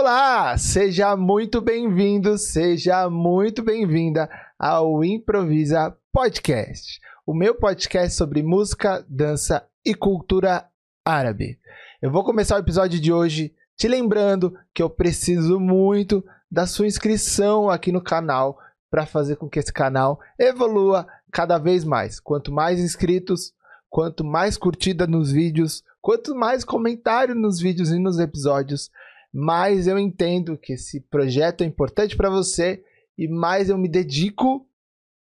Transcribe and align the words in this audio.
Olá, 0.00 0.56
seja 0.56 1.16
muito 1.16 1.60
bem-vindo, 1.60 2.38
seja 2.38 3.10
muito 3.10 3.64
bem-vinda 3.64 4.30
ao 4.56 5.04
Improvisa 5.04 5.92
Podcast, 6.12 7.00
o 7.26 7.34
meu 7.34 7.56
podcast 7.56 8.16
sobre 8.16 8.40
música, 8.40 9.04
dança 9.08 9.66
e 9.84 9.96
cultura 9.96 10.68
árabe. 11.04 11.58
Eu 12.00 12.12
vou 12.12 12.22
começar 12.22 12.54
o 12.54 12.60
episódio 12.60 13.00
de 13.00 13.12
hoje 13.12 13.52
te 13.76 13.88
lembrando 13.88 14.56
que 14.72 14.80
eu 14.80 14.88
preciso 14.88 15.58
muito 15.58 16.24
da 16.48 16.64
sua 16.64 16.86
inscrição 16.86 17.68
aqui 17.68 17.90
no 17.90 18.00
canal 18.00 18.56
para 18.88 19.04
fazer 19.04 19.34
com 19.34 19.48
que 19.48 19.58
esse 19.58 19.72
canal 19.72 20.20
evolua 20.38 21.08
cada 21.32 21.58
vez 21.58 21.82
mais. 21.82 22.20
Quanto 22.20 22.52
mais 22.52 22.78
inscritos, 22.78 23.52
quanto 23.90 24.22
mais 24.22 24.56
curtida 24.56 25.08
nos 25.08 25.32
vídeos, 25.32 25.82
quanto 26.00 26.36
mais 26.36 26.62
comentário 26.62 27.34
nos 27.34 27.58
vídeos 27.58 27.90
e 27.90 27.98
nos 27.98 28.20
episódios, 28.20 28.92
mais 29.32 29.86
eu 29.86 29.98
entendo 29.98 30.56
que 30.56 30.74
esse 30.74 31.00
projeto 31.00 31.62
é 31.62 31.66
importante 31.66 32.16
para 32.16 32.30
você 32.30 32.82
e 33.16 33.28
mais 33.28 33.68
eu 33.68 33.76
me 33.76 33.88
dedico, 33.88 34.66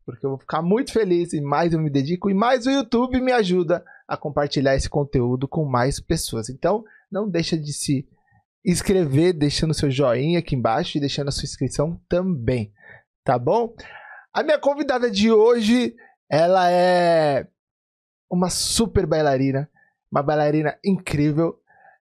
porque 0.06 0.26
eu 0.26 0.32
vou 0.32 0.40
ficar 0.40 0.62
muito 0.62 0.94
feliz 0.94 1.34
e 1.34 1.42
mais 1.42 1.74
eu 1.74 1.80
me 1.80 1.90
dedico 1.90 2.30
e 2.30 2.34
mais 2.34 2.66
o 2.66 2.72
YouTube 2.72 3.20
me 3.20 3.32
ajuda 3.32 3.84
a 4.08 4.16
compartilhar 4.16 4.76
esse 4.76 4.90
conteúdo 4.90 5.48
com 5.48 5.66
mais 5.66 6.00
pessoas. 6.00 6.50
Então, 6.50 6.84
não 7.12 7.30
deixa 7.30 7.58
de 7.58 7.74
se 7.74 8.08
inscrever, 8.66 9.34
deixando 9.34 9.74
seu 9.74 9.90
joinha 9.90 10.40
aqui 10.40 10.56
embaixo 10.56 10.98
e 10.98 11.02
deixando 11.02 11.30
a 11.30 11.32
sua 11.32 11.46
inscrição 11.46 12.00
também, 12.08 12.74
tá 13.24 13.38
bom? 13.38 13.74
A 14.34 14.44
minha 14.44 14.60
convidada 14.60 15.10
de 15.10 15.32
hoje, 15.32 15.96
ela 16.30 16.70
é 16.70 17.48
uma 18.30 18.50
super 18.50 19.06
bailarina, 19.06 19.70
uma 20.12 20.22
bailarina 20.22 20.78
incrível. 20.84 21.60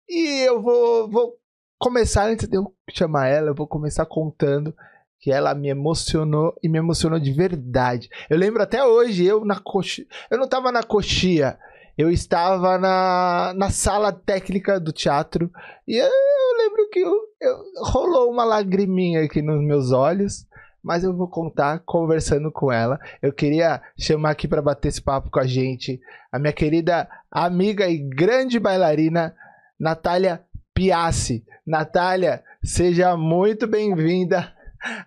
E 0.07 0.45
eu 0.45 0.61
vou, 0.61 1.09
vou 1.09 1.40
começar, 1.81 2.27
antes 2.27 2.47
de 2.47 2.55
eu 2.55 2.71
chamar 2.91 3.27
ela, 3.27 3.49
eu 3.49 3.55
vou 3.55 3.65
começar 3.65 4.05
contando 4.05 4.73
que 5.19 5.31
ela 5.31 5.55
me 5.55 5.67
emocionou 5.67 6.55
e 6.61 6.69
me 6.69 6.77
emocionou 6.77 7.19
de 7.19 7.33
verdade. 7.33 8.07
Eu 8.29 8.37
lembro 8.37 8.61
até 8.61 8.85
hoje, 8.85 9.25
eu 9.25 9.43
na 9.43 9.59
coxia. 9.59 10.05
Eu 10.29 10.37
não 10.37 10.45
estava 10.45 10.71
na 10.71 10.83
coxia, 10.83 11.57
eu 11.97 12.11
estava 12.11 12.77
na, 12.77 13.53
na 13.55 13.71
sala 13.71 14.11
técnica 14.11 14.79
do 14.79 14.91
teatro 14.91 15.51
e 15.87 15.97
eu, 15.97 16.05
eu 16.05 16.57
lembro 16.57 16.89
que 16.89 16.99
eu, 16.99 17.13
eu, 17.41 17.57
rolou 17.83 18.31
uma 18.31 18.43
lagriminha 18.43 19.23
aqui 19.23 19.41
nos 19.41 19.61
meus 19.63 19.91
olhos 19.91 20.45
mas 20.83 21.03
eu 21.03 21.15
vou 21.15 21.27
contar 21.27 21.77
conversando 21.85 22.51
com 22.51 22.71
ela. 22.71 22.99
Eu 23.21 23.31
queria 23.31 23.79
chamar 23.95 24.31
aqui 24.31 24.47
para 24.47 24.63
bater 24.63 24.87
esse 24.87 24.99
papo 24.99 25.29
com 25.29 25.39
a 25.39 25.45
gente 25.45 26.01
a 26.31 26.39
minha 26.39 26.51
querida 26.51 27.07
amiga 27.29 27.87
e 27.87 27.99
grande 27.99 28.59
bailarina, 28.59 29.35
Natália 29.79 30.43
Piassi. 30.81 31.43
Natália, 31.63 32.43
seja 32.63 33.15
muito 33.15 33.67
bem-vinda 33.67 34.51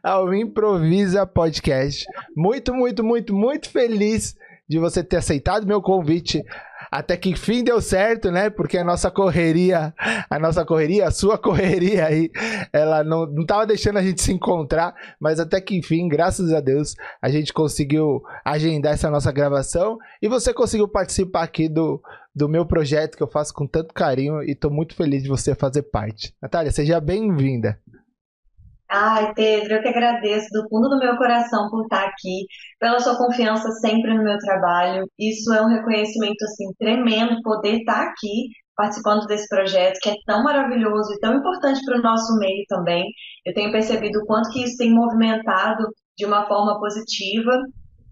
ao 0.00 0.32
Improvisa 0.32 1.26
Podcast. 1.26 2.06
Muito, 2.36 2.72
muito, 2.72 3.02
muito, 3.02 3.34
muito 3.34 3.68
feliz 3.68 4.36
de 4.68 4.78
você 4.78 5.02
ter 5.02 5.16
aceitado 5.16 5.66
meu 5.66 5.82
convite 5.82 6.44
até 6.94 7.16
que 7.16 7.28
enfim 7.28 7.64
deu 7.64 7.80
certo, 7.80 8.30
né? 8.30 8.48
Porque 8.48 8.78
a 8.78 8.84
nossa 8.84 9.10
correria, 9.10 9.92
a 10.30 10.38
nossa 10.38 10.64
correria, 10.64 11.08
a 11.08 11.10
sua 11.10 11.36
correria 11.42 12.06
aí, 12.06 12.30
ela 12.72 13.02
não, 13.02 13.26
não 13.26 13.44
tava 13.44 13.66
deixando 13.66 13.98
a 13.98 14.02
gente 14.02 14.22
se 14.22 14.32
encontrar, 14.32 14.94
mas 15.18 15.40
até 15.40 15.60
que 15.60 15.76
enfim, 15.76 16.06
graças 16.06 16.52
a 16.52 16.60
Deus, 16.60 16.94
a 17.20 17.28
gente 17.28 17.52
conseguiu 17.52 18.22
agendar 18.44 18.92
essa 18.92 19.10
nossa 19.10 19.32
gravação 19.32 19.98
e 20.22 20.28
você 20.28 20.54
conseguiu 20.54 20.86
participar 20.86 21.42
aqui 21.42 21.68
do, 21.68 22.00
do 22.32 22.48
meu 22.48 22.64
projeto 22.64 23.16
que 23.16 23.22
eu 23.24 23.28
faço 23.28 23.52
com 23.52 23.66
tanto 23.66 23.92
carinho 23.92 24.40
e 24.44 24.54
tô 24.54 24.70
muito 24.70 24.94
feliz 24.94 25.24
de 25.24 25.28
você 25.28 25.52
fazer 25.52 25.82
parte. 25.82 26.32
Natália, 26.40 26.70
seja 26.70 27.00
bem-vinda. 27.00 27.76
Ai, 28.90 29.32
Pedro, 29.34 29.74
eu 29.74 29.82
que 29.82 29.88
agradeço 29.88 30.48
do 30.52 30.68
fundo 30.68 30.88
do 30.88 30.98
meu 30.98 31.16
coração 31.16 31.68
por 31.70 31.82
estar 31.82 32.04
aqui, 32.04 32.46
pela 32.78 33.00
sua 33.00 33.16
confiança 33.16 33.70
sempre 33.72 34.14
no 34.14 34.22
meu 34.22 34.38
trabalho. 34.38 35.06
Isso 35.18 35.52
é 35.52 35.62
um 35.62 35.68
reconhecimento 35.68 36.42
assim 36.44 36.66
tremendo 36.78 37.40
poder 37.42 37.78
estar 37.78 38.02
aqui 38.08 38.48
participando 38.76 39.26
desse 39.26 39.48
projeto 39.48 39.98
que 40.02 40.10
é 40.10 40.14
tão 40.26 40.42
maravilhoso 40.42 41.12
e 41.14 41.20
tão 41.20 41.34
importante 41.36 41.80
para 41.84 41.98
o 41.98 42.02
nosso 42.02 42.36
meio 42.38 42.64
também. 42.68 43.04
Eu 43.46 43.54
tenho 43.54 43.72
percebido 43.72 44.20
o 44.20 44.26
quanto 44.26 44.50
que 44.50 44.64
isso 44.64 44.76
tem 44.76 44.92
movimentado 44.92 45.84
de 46.16 46.26
uma 46.26 46.46
forma 46.46 46.78
positiva 46.78 47.52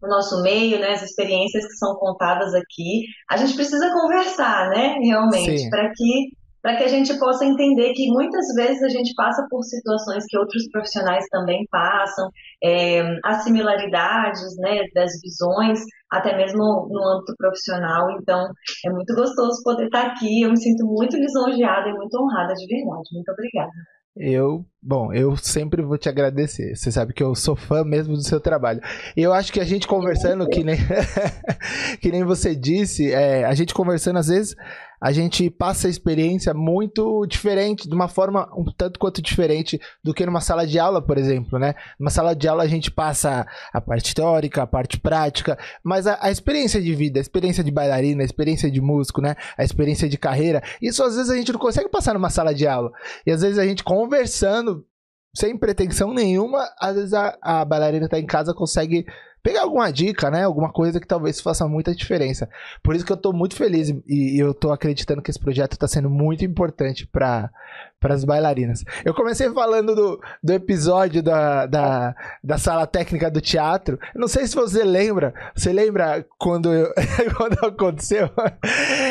o 0.02 0.08
nosso 0.08 0.42
meio, 0.42 0.80
né, 0.80 0.92
as 0.92 1.02
experiências 1.02 1.64
que 1.64 1.76
são 1.76 1.94
contadas 1.94 2.52
aqui. 2.54 3.04
A 3.30 3.36
gente 3.36 3.54
precisa 3.54 3.92
conversar, 3.92 4.68
né, 4.70 4.96
realmente, 5.00 5.70
para 5.70 5.90
que 5.94 6.32
para 6.62 6.76
que 6.76 6.84
a 6.84 6.88
gente 6.88 7.18
possa 7.18 7.44
entender 7.44 7.92
que 7.92 8.08
muitas 8.12 8.46
vezes 8.54 8.82
a 8.84 8.88
gente 8.88 9.12
passa 9.14 9.44
por 9.50 9.62
situações 9.64 10.24
que 10.28 10.38
outros 10.38 10.70
profissionais 10.70 11.26
também 11.28 11.66
passam, 11.70 12.30
é, 12.62 13.02
as 13.24 13.42
similaridades 13.42 14.56
né, 14.58 14.84
das 14.94 15.10
visões, 15.20 15.80
até 16.08 16.36
mesmo 16.36 16.58
no 16.88 17.08
âmbito 17.08 17.34
profissional. 17.36 18.08
Então, 18.12 18.46
é 18.86 18.90
muito 18.90 19.12
gostoso 19.14 19.60
poder 19.64 19.86
estar 19.86 20.06
aqui. 20.06 20.42
Eu 20.42 20.50
me 20.50 20.60
sinto 20.60 20.86
muito 20.86 21.16
lisonjeada 21.16 21.88
e 21.88 21.94
muito 21.94 22.16
honrada 22.16 22.54
de 22.54 22.66
verdade. 22.66 23.08
Muito 23.12 23.32
obrigada. 23.32 23.72
Eu, 24.14 24.62
bom, 24.80 25.10
eu 25.12 25.34
sempre 25.38 25.82
vou 25.82 25.96
te 25.96 26.08
agradecer. 26.08 26.76
Você 26.76 26.92
sabe 26.92 27.14
que 27.14 27.22
eu 27.22 27.34
sou 27.34 27.56
fã 27.56 27.82
mesmo 27.82 28.14
do 28.14 28.22
seu 28.22 28.38
trabalho. 28.38 28.80
E 29.16 29.22
eu 29.22 29.32
acho 29.32 29.50
que 29.50 29.58
a 29.58 29.64
gente 29.64 29.88
conversando, 29.88 30.46
que 30.48 30.62
nem, 30.62 30.76
que 32.00 32.10
nem 32.10 32.22
você 32.22 32.54
disse, 32.54 33.10
é, 33.10 33.44
a 33.44 33.54
gente 33.54 33.72
conversando 33.72 34.18
às 34.18 34.28
vezes 34.28 34.54
a 35.02 35.10
gente 35.10 35.50
passa 35.50 35.88
a 35.88 35.90
experiência 35.90 36.54
muito 36.54 37.26
diferente, 37.26 37.88
de 37.88 37.94
uma 37.94 38.06
forma 38.06 38.48
um 38.56 38.64
tanto 38.64 39.00
quanto 39.00 39.20
diferente 39.20 39.80
do 40.02 40.14
que 40.14 40.24
numa 40.24 40.40
sala 40.40 40.64
de 40.64 40.78
aula, 40.78 41.02
por 41.02 41.18
exemplo, 41.18 41.58
né? 41.58 41.74
Numa 41.98 42.08
sala 42.08 42.36
de 42.36 42.46
aula 42.46 42.62
a 42.62 42.68
gente 42.68 42.88
passa 42.88 43.44
a 43.72 43.80
parte 43.80 44.14
teórica, 44.14 44.62
a 44.62 44.66
parte 44.66 45.00
prática, 45.00 45.58
mas 45.82 46.06
a, 46.06 46.18
a 46.22 46.30
experiência 46.30 46.80
de 46.80 46.94
vida, 46.94 47.18
a 47.18 47.20
experiência 47.20 47.64
de 47.64 47.72
bailarina, 47.72 48.22
a 48.22 48.24
experiência 48.24 48.70
de 48.70 48.80
músico, 48.80 49.20
né? 49.20 49.34
A 49.58 49.64
experiência 49.64 50.08
de 50.08 50.16
carreira, 50.16 50.62
isso 50.80 51.02
às 51.02 51.16
vezes 51.16 51.30
a 51.30 51.36
gente 51.36 51.52
não 51.52 51.58
consegue 51.58 51.88
passar 51.88 52.14
numa 52.14 52.30
sala 52.30 52.54
de 52.54 52.68
aula. 52.68 52.92
E 53.26 53.32
às 53.32 53.42
vezes 53.42 53.58
a 53.58 53.66
gente 53.66 53.82
conversando, 53.82 54.86
sem 55.34 55.58
pretensão 55.58 56.14
nenhuma, 56.14 56.64
às 56.80 56.94
vezes 56.94 57.12
a, 57.12 57.36
a 57.42 57.64
bailarina 57.64 58.08
tá 58.08 58.20
em 58.20 58.26
casa 58.26 58.54
consegue 58.54 59.04
pegar 59.42 59.62
alguma 59.62 59.92
dica, 59.92 60.30
né? 60.30 60.44
Alguma 60.44 60.72
coisa 60.72 61.00
que 61.00 61.06
talvez 61.06 61.40
faça 61.40 61.66
muita 61.66 61.94
diferença. 61.94 62.48
Por 62.82 62.94
isso 62.94 63.04
que 63.04 63.12
eu 63.12 63.16
tô 63.16 63.32
muito 63.32 63.56
feliz 63.56 63.90
e, 64.06 64.38
eu 64.38 64.54
tô 64.54 64.72
acreditando 64.72 65.20
que 65.20 65.30
esse 65.30 65.40
projeto 65.40 65.76
tá 65.76 65.88
sendo 65.88 66.08
muito 66.08 66.44
importante 66.44 67.06
para 67.06 67.50
para 67.98 68.14
as 68.14 68.24
bailarinas. 68.24 68.84
Eu 69.04 69.14
comecei 69.14 69.48
falando 69.52 69.94
do, 69.94 70.20
do 70.42 70.52
episódio 70.52 71.22
da, 71.22 71.66
da, 71.66 72.14
da 72.42 72.58
sala 72.58 72.84
técnica 72.84 73.30
do 73.30 73.40
teatro. 73.40 73.96
Não 74.12 74.26
sei 74.26 74.48
se 74.48 74.56
você 74.56 74.82
lembra. 74.82 75.32
Você 75.54 75.72
lembra 75.72 76.26
quando, 76.36 76.72
eu, 76.74 76.92
quando 77.38 77.64
aconteceu? 77.64 78.28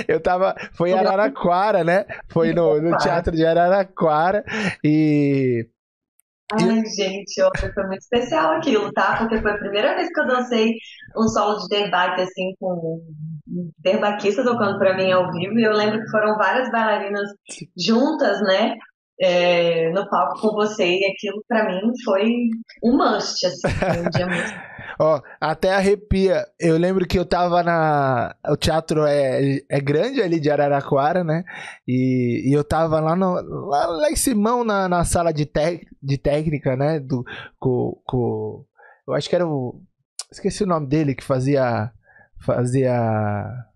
Eu 0.09 0.19
tava. 0.19 0.53
Foi 0.73 0.91
em 0.91 0.93
Araraquara, 0.93 1.85
né? 1.85 2.05
Foi 2.27 2.51
no, 2.53 2.81
no 2.81 2.97
teatro 2.97 3.33
de 3.33 3.45
Araraquara. 3.45 4.43
E 4.83 5.67
Ai, 6.53 6.83
gente, 6.85 7.41
olha, 7.41 7.73
foi 7.73 7.83
muito 7.87 8.01
especial 8.01 8.51
aquilo, 8.53 8.91
tá? 8.91 9.17
Porque 9.17 9.41
foi 9.41 9.51
a 9.51 9.57
primeira 9.57 9.95
vez 9.95 10.09
que 10.11 10.19
eu 10.19 10.27
dancei 10.27 10.73
um 11.15 11.27
solo 11.27 11.59
de 11.59 11.67
derbaque, 11.69 12.21
assim, 12.21 12.53
com 12.59 13.01
um 13.47 13.71
derbaquista 13.79 14.43
tocando 14.43 14.77
pra 14.77 14.95
mim 14.95 15.11
ao 15.11 15.31
vivo. 15.31 15.57
E 15.57 15.63
eu 15.63 15.73
lembro 15.73 16.01
que 16.01 16.09
foram 16.09 16.35
várias 16.35 16.69
bailarinas 16.71 17.29
juntas, 17.77 18.41
né? 18.41 18.75
É, 19.19 19.89
no 19.91 20.09
palco 20.09 20.41
com 20.41 20.55
você. 20.55 20.85
E 20.85 21.05
aquilo, 21.05 21.43
pra 21.47 21.65
mim, 21.65 21.79
foi 22.03 22.49
um 22.83 22.97
must, 22.97 23.45
assim. 23.45 23.69
Foi 23.69 24.01
um 24.01 24.09
dia 24.09 24.27
muito 24.27 24.51
Ó, 24.99 25.21
até 25.39 25.73
arrepia. 25.73 26.45
Eu 26.59 26.77
lembro 26.77 27.05
que 27.07 27.17
eu 27.17 27.25
tava 27.25 27.63
na. 27.63 28.35
O 28.49 28.57
teatro 28.57 29.05
é, 29.05 29.61
é 29.69 29.79
grande 29.79 30.21
ali 30.21 30.39
de 30.39 30.49
Araraquara, 30.49 31.23
né? 31.23 31.43
E, 31.87 32.49
e 32.49 32.53
eu 32.53 32.63
tava 32.63 32.99
lá, 32.99 33.15
no, 33.15 33.33
lá, 33.67 33.85
lá 33.87 34.11
em 34.11 34.15
Simão, 34.15 34.63
na, 34.63 34.87
na 34.87 35.03
sala 35.03 35.31
de, 35.33 35.45
tec, 35.45 35.85
de 36.01 36.17
técnica, 36.17 36.75
né? 36.75 36.99
Do, 36.99 37.23
com, 37.59 38.01
com, 38.05 38.65
eu 39.07 39.13
acho 39.13 39.29
que 39.29 39.35
era 39.35 39.47
o. 39.47 39.81
Esqueci 40.31 40.63
o 40.63 40.67
nome 40.67 40.87
dele 40.87 41.15
que 41.15 41.23
fazia. 41.23 41.91
Fazia 42.43 42.91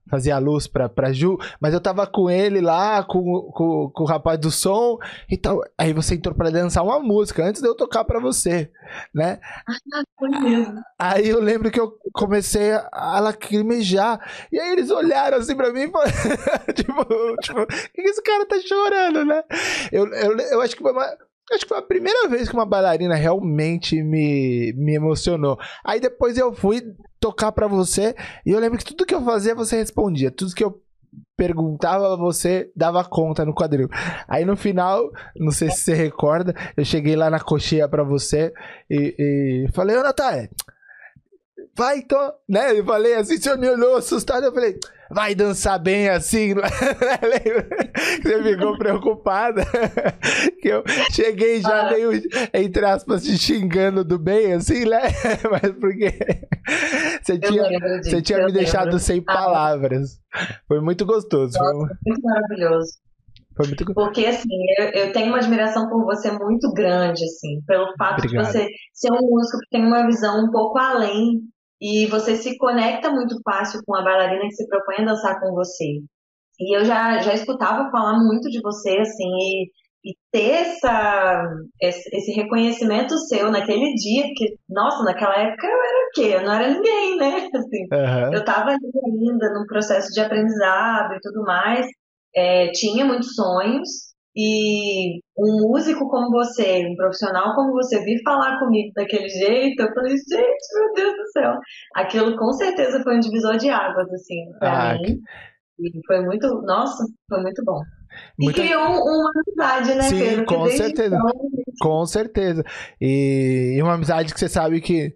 fazia 0.09 0.35
a 0.35 0.39
luz 0.39 0.67
pra, 0.67 0.87
pra 0.87 1.11
Ju, 1.11 1.37
mas 1.59 1.73
eu 1.73 1.81
tava 1.81 2.05
com 2.05 2.29
ele 2.29 2.61
lá, 2.61 3.03
com, 3.03 3.21
com, 3.53 3.89
com 3.89 4.03
o 4.03 4.07
rapaz 4.07 4.39
do 4.39 4.51
som 4.51 4.97
e 5.29 5.37
tal. 5.37 5.61
Aí 5.77 5.93
você 5.93 6.15
entrou 6.15 6.35
pra 6.35 6.49
dançar 6.49 6.83
uma 6.83 6.99
música 6.99 7.43
antes 7.43 7.61
de 7.61 7.67
eu 7.67 7.75
tocar 7.75 8.03
pra 8.03 8.19
você, 8.19 8.71
né? 9.13 9.39
Ah, 9.67 10.03
foi 10.17 10.29
mesmo. 10.29 10.81
Aí 10.99 11.27
eu 11.27 11.39
lembro 11.39 11.71
que 11.71 11.79
eu 11.79 11.97
comecei 12.13 12.71
a 12.91 13.19
lacrimejar. 13.19 14.19
E 14.51 14.59
aí 14.59 14.71
eles 14.71 14.89
olharam 14.89 15.37
assim 15.37 15.55
pra 15.55 15.71
mim 15.71 15.81
e 15.81 15.91
falaram, 15.91 16.11
tipo, 16.75 17.37
tipo, 17.41 17.65
que 17.93 18.01
esse 18.01 18.21
cara 18.21 18.45
tá 18.45 18.59
chorando, 18.61 19.25
né? 19.25 19.43
Eu, 19.91 20.07
eu, 20.13 20.37
eu 20.37 20.61
acho 20.61 20.75
que 20.75 20.81
foi 20.81 20.91
uma, 20.91 21.17
Acho 21.51 21.63
que 21.63 21.69
foi 21.69 21.77
a 21.77 21.81
primeira 21.81 22.27
vez 22.27 22.49
que 22.49 22.55
uma 22.55 22.65
bailarina 22.65 23.15
realmente 23.15 24.01
me, 24.01 24.73
me 24.75 24.95
emocionou. 24.95 25.57
Aí 25.83 25.99
depois 25.99 26.37
eu 26.37 26.53
fui 26.53 26.81
tocar 27.19 27.51
para 27.51 27.67
você 27.67 28.15
e 28.45 28.51
eu 28.51 28.59
lembro 28.59 28.79
que 28.79 28.85
tudo 28.85 29.05
que 29.05 29.13
eu 29.13 29.23
fazia 29.23 29.53
você 29.53 29.77
respondia. 29.77 30.31
Tudo 30.31 30.55
que 30.55 30.63
eu 30.63 30.81
perguntava 31.37 32.15
você, 32.17 32.71
dava 32.75 33.03
conta 33.03 33.45
no 33.45 33.53
quadril. 33.53 33.89
Aí 34.27 34.45
no 34.45 34.55
final, 34.55 35.11
não 35.35 35.51
sei 35.51 35.69
se 35.69 35.81
você 35.81 35.93
recorda, 35.93 36.53
eu 36.75 36.85
cheguei 36.85 37.15
lá 37.15 37.29
na 37.29 37.39
coxinha 37.39 37.87
pra 37.87 38.03
você 38.03 38.53
e, 38.89 39.15
e 39.17 39.67
falei, 39.73 39.97
ô 39.97 40.03
Natália, 40.03 40.49
vai 41.75 41.99
então, 41.99 42.33
né? 42.47 42.77
Eu 42.77 42.85
falei 42.85 43.15
assim, 43.15 43.37
você 43.37 43.55
me 43.57 43.69
olhou 43.69 43.97
assustado, 43.97 44.45
eu 44.45 44.53
falei, 44.53 44.79
vai 45.11 45.35
dançar 45.35 45.79
bem 45.79 46.09
assim. 46.09 46.53
Você 48.23 48.43
ficou 48.43 48.77
preocupada. 48.77 49.63
que 50.61 50.67
eu 50.69 50.83
cheguei 51.11 51.61
já 51.61 51.87
ah. 51.87 51.91
meio, 51.91 52.11
entre 52.53 52.85
aspas, 52.85 53.23
te 53.23 53.37
xingando 53.37 54.03
do 54.03 54.17
bem, 54.17 54.53
assim, 54.53 54.85
né? 54.85 55.01
Mas 55.51 55.71
porque 55.73 56.11
você 57.21 57.37
tinha, 57.37 57.63
você 58.01 58.21
tinha 58.21 58.45
me 58.45 58.51
deixado 58.51 58.97
sem 58.99 59.23
ah. 59.27 59.33
palavras. 59.33 60.19
Foi 60.67 60.79
muito 60.81 61.05
gostoso. 61.05 61.57
Nossa, 61.57 61.73
foi 61.73 61.97
muito 62.05 62.21
maravilhoso. 62.23 62.91
Foi 63.55 63.67
muito... 63.67 63.85
Porque, 63.93 64.25
assim, 64.25 64.49
eu, 64.77 64.85
eu, 64.89 65.13
tenho 65.13 65.27
uma 65.27 65.37
admiração 65.37 65.87
por 65.87 66.03
você 66.03 66.29
muito 66.29 66.73
grande, 66.73 67.23
assim, 67.23 67.61
pelo 67.65 67.87
fato 67.97 68.19
Obrigado. 68.19 68.47
de 68.47 68.51
você 68.51 68.67
ser 68.93 69.11
um 69.13 69.29
músico 69.29 69.59
que 69.59 69.69
tem 69.69 69.85
uma 69.85 70.05
visão 70.05 70.43
um 70.43 70.51
pouco 70.51 70.77
além 70.77 71.39
e 71.85 72.07
você 72.07 72.35
se 72.35 72.57
conecta 72.57 73.11
muito 73.11 73.39
fácil 73.43 73.79
com 73.85 73.95
a 73.95 74.01
bailarina 74.01 74.47
que 74.47 74.55
se 74.55 74.67
propõe 74.67 74.95
a 75.03 75.05
dançar 75.05 75.39
com 75.39 75.53
você. 75.53 76.01
E 76.59 76.75
eu 76.75 76.83
já, 76.83 77.19
já 77.19 77.31
escutava 77.35 77.91
falar 77.91 78.17
muito 78.23 78.49
de 78.49 78.59
você, 78.59 78.97
assim, 78.97 79.29
e, 79.29 79.69
e 80.03 80.15
ter 80.31 80.49
essa, 80.49 81.47
esse, 81.79 82.31
reconhecimento 82.31 83.15
seu 83.27 83.51
naquele 83.51 83.93
dia, 83.93 84.23
que, 84.35 84.57
nossa, 84.67 85.03
naquela 85.03 85.35
época 85.35 85.67
eu 85.67 85.77
era 85.77 86.07
o 86.07 86.11
quê? 86.15 86.31
Eu 86.33 86.41
não 86.43 86.53
era 86.53 86.73
ninguém, 86.73 87.17
né? 87.17 87.49
Assim, 87.53 87.85
uhum. 87.91 88.33
Eu 88.33 88.39
estava 88.39 88.71
ainda 88.71 89.53
num 89.53 89.67
processo 89.67 90.11
de 90.11 90.21
aprendizado 90.21 91.13
e 91.13 91.19
tudo 91.21 91.43
mais, 91.43 91.85
é, 92.35 92.71
tinha 92.71 93.05
muitos 93.05 93.35
sonhos, 93.35 94.14
e 94.35 95.19
um 95.37 95.69
músico 95.69 96.09
como 96.09 96.29
você, 96.29 96.85
um 96.85 96.95
profissional 96.95 97.55
como 97.55 97.71
você, 97.71 98.03
vir 98.03 98.21
falar 98.23 98.59
comigo 98.59 98.91
daquele 98.93 99.29
jeito, 99.29 99.81
eu 99.81 99.93
falei, 99.93 100.11
gente, 100.11 100.73
meu 100.73 100.93
Deus 100.93 101.15
do 101.15 101.31
céu. 101.31 101.53
Aquilo 101.95 102.37
com 102.37 102.51
certeza 102.51 103.01
foi 103.01 103.15
um 103.15 103.19
divisor 103.19 103.57
de 103.57 103.69
águas, 103.69 104.11
assim, 104.11 104.51
pra 104.59 104.91
ah, 104.91 104.93
mim. 104.95 105.19
E 105.79 105.91
foi 106.05 106.21
muito, 106.21 106.47
nossa, 106.63 107.05
foi 107.29 107.41
muito 107.41 107.63
bom. 107.63 107.81
E 108.39 108.51
criou 108.51 108.81
uma 108.81 109.31
amizade, 109.45 109.95
né, 109.95 110.03
Sim, 110.03 110.19
Pedro? 110.19 110.45
com 110.45 110.67
certeza. 110.67 111.15
Então... 111.15 111.49
Com 111.81 112.05
certeza. 112.05 112.63
E 112.99 113.77
uma 113.81 113.93
amizade 113.93 114.33
que 114.33 114.39
você 114.39 114.49
sabe 114.49 114.79
que 114.81 115.15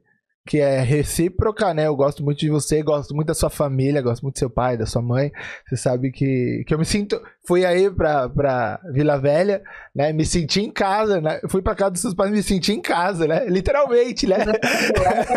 que 0.49 0.59
é 0.59 0.79
recíproca, 0.79 1.75
né? 1.75 1.85
Eu 1.85 1.95
gosto 1.95 2.23
muito 2.23 2.39
de 2.39 2.49
você, 2.49 2.81
gosto 2.81 3.13
muito 3.13 3.27
da 3.27 3.35
sua 3.35 3.51
família, 3.51 4.01
gosto 4.01 4.23
muito 4.23 4.33
do 4.33 4.39
seu 4.39 4.49
pai, 4.49 4.75
da 4.75 4.87
sua 4.87 4.99
mãe. 4.99 5.31
Você 5.67 5.77
sabe 5.77 6.11
que, 6.11 6.63
que 6.65 6.73
eu 6.73 6.79
me 6.79 6.85
sinto. 6.85 7.21
Fui 7.45 7.65
aí 7.65 7.89
pra, 7.89 8.27
pra 8.27 8.79
Vila 8.91 9.19
Velha, 9.19 9.61
né? 9.95 10.11
Me 10.11 10.25
senti 10.25 10.61
em 10.61 10.71
casa, 10.71 11.21
né? 11.21 11.39
Fui 11.49 11.61
pra 11.61 11.75
casa 11.75 11.91
dos 11.91 12.01
seus 12.01 12.13
pais 12.15 12.31
me 12.31 12.41
senti 12.41 12.73
em 12.73 12.81
casa, 12.81 13.27
né? 13.27 13.45
Literalmente, 13.47 14.25
né? 14.25 14.37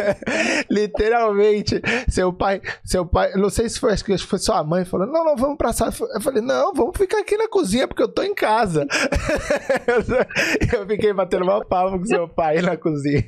Literalmente. 0.70 1.82
Seu 2.08 2.32
pai, 2.32 2.62
seu 2.82 3.04
pai, 3.04 3.32
não 3.34 3.50
sei 3.50 3.68
se 3.68 3.78
foi, 3.78 3.92
acho 3.92 4.04
que 4.04 4.16
foi 4.16 4.38
sua 4.38 4.64
mãe 4.64 4.84
falando, 4.86 5.12
não, 5.12 5.24
não, 5.24 5.36
vamos 5.36 5.58
pra 5.58 5.74
sala. 5.74 5.92
Eu 6.14 6.20
falei, 6.22 6.42
não, 6.42 6.72
vamos 6.72 6.96
ficar 6.96 7.18
aqui 7.18 7.36
na 7.36 7.48
cozinha 7.48 7.86
porque 7.86 8.02
eu 8.02 8.08
tô 8.08 8.22
em 8.22 8.34
casa. 8.34 8.86
eu 10.72 10.86
fiquei 10.86 11.12
batendo 11.12 11.44
uma 11.44 11.62
palma 11.62 11.98
com 11.98 12.06
seu 12.06 12.26
pai 12.28 12.62
na 12.62 12.78
cozinha. 12.78 13.24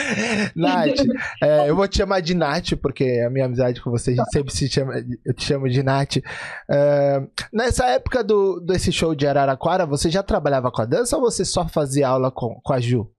Nath, 0.54 0.98
é, 1.42 1.68
eu 1.68 1.76
vou 1.76 1.86
te 1.86 1.98
chamar 1.98 2.20
de 2.20 2.34
Nath, 2.34 2.74
porque 2.80 3.22
a 3.26 3.30
minha 3.30 3.46
amizade 3.46 3.80
com 3.80 3.90
você, 3.90 4.12
a 4.12 4.14
gente 4.14 4.30
sempre 4.32 4.52
se 4.52 4.68
chama, 4.68 4.94
eu 5.24 5.34
te 5.34 5.44
chamo 5.44 5.68
de 5.68 5.82
Nath. 5.82 6.16
Uh, 6.16 7.30
nessa 7.52 7.86
época 7.86 8.22
do, 8.22 8.60
desse 8.60 8.92
show 8.92 9.14
de 9.14 9.26
Araraquara, 9.26 9.86
você 9.86 10.10
já 10.10 10.22
trabalhava 10.22 10.70
com 10.70 10.82
a 10.82 10.86
dança 10.86 11.16
ou 11.16 11.22
você 11.22 11.44
só 11.44 11.68
fazia 11.68 12.08
aula 12.08 12.30
com, 12.30 12.60
com 12.62 12.72
a 12.72 12.80
Ju? 12.80 13.10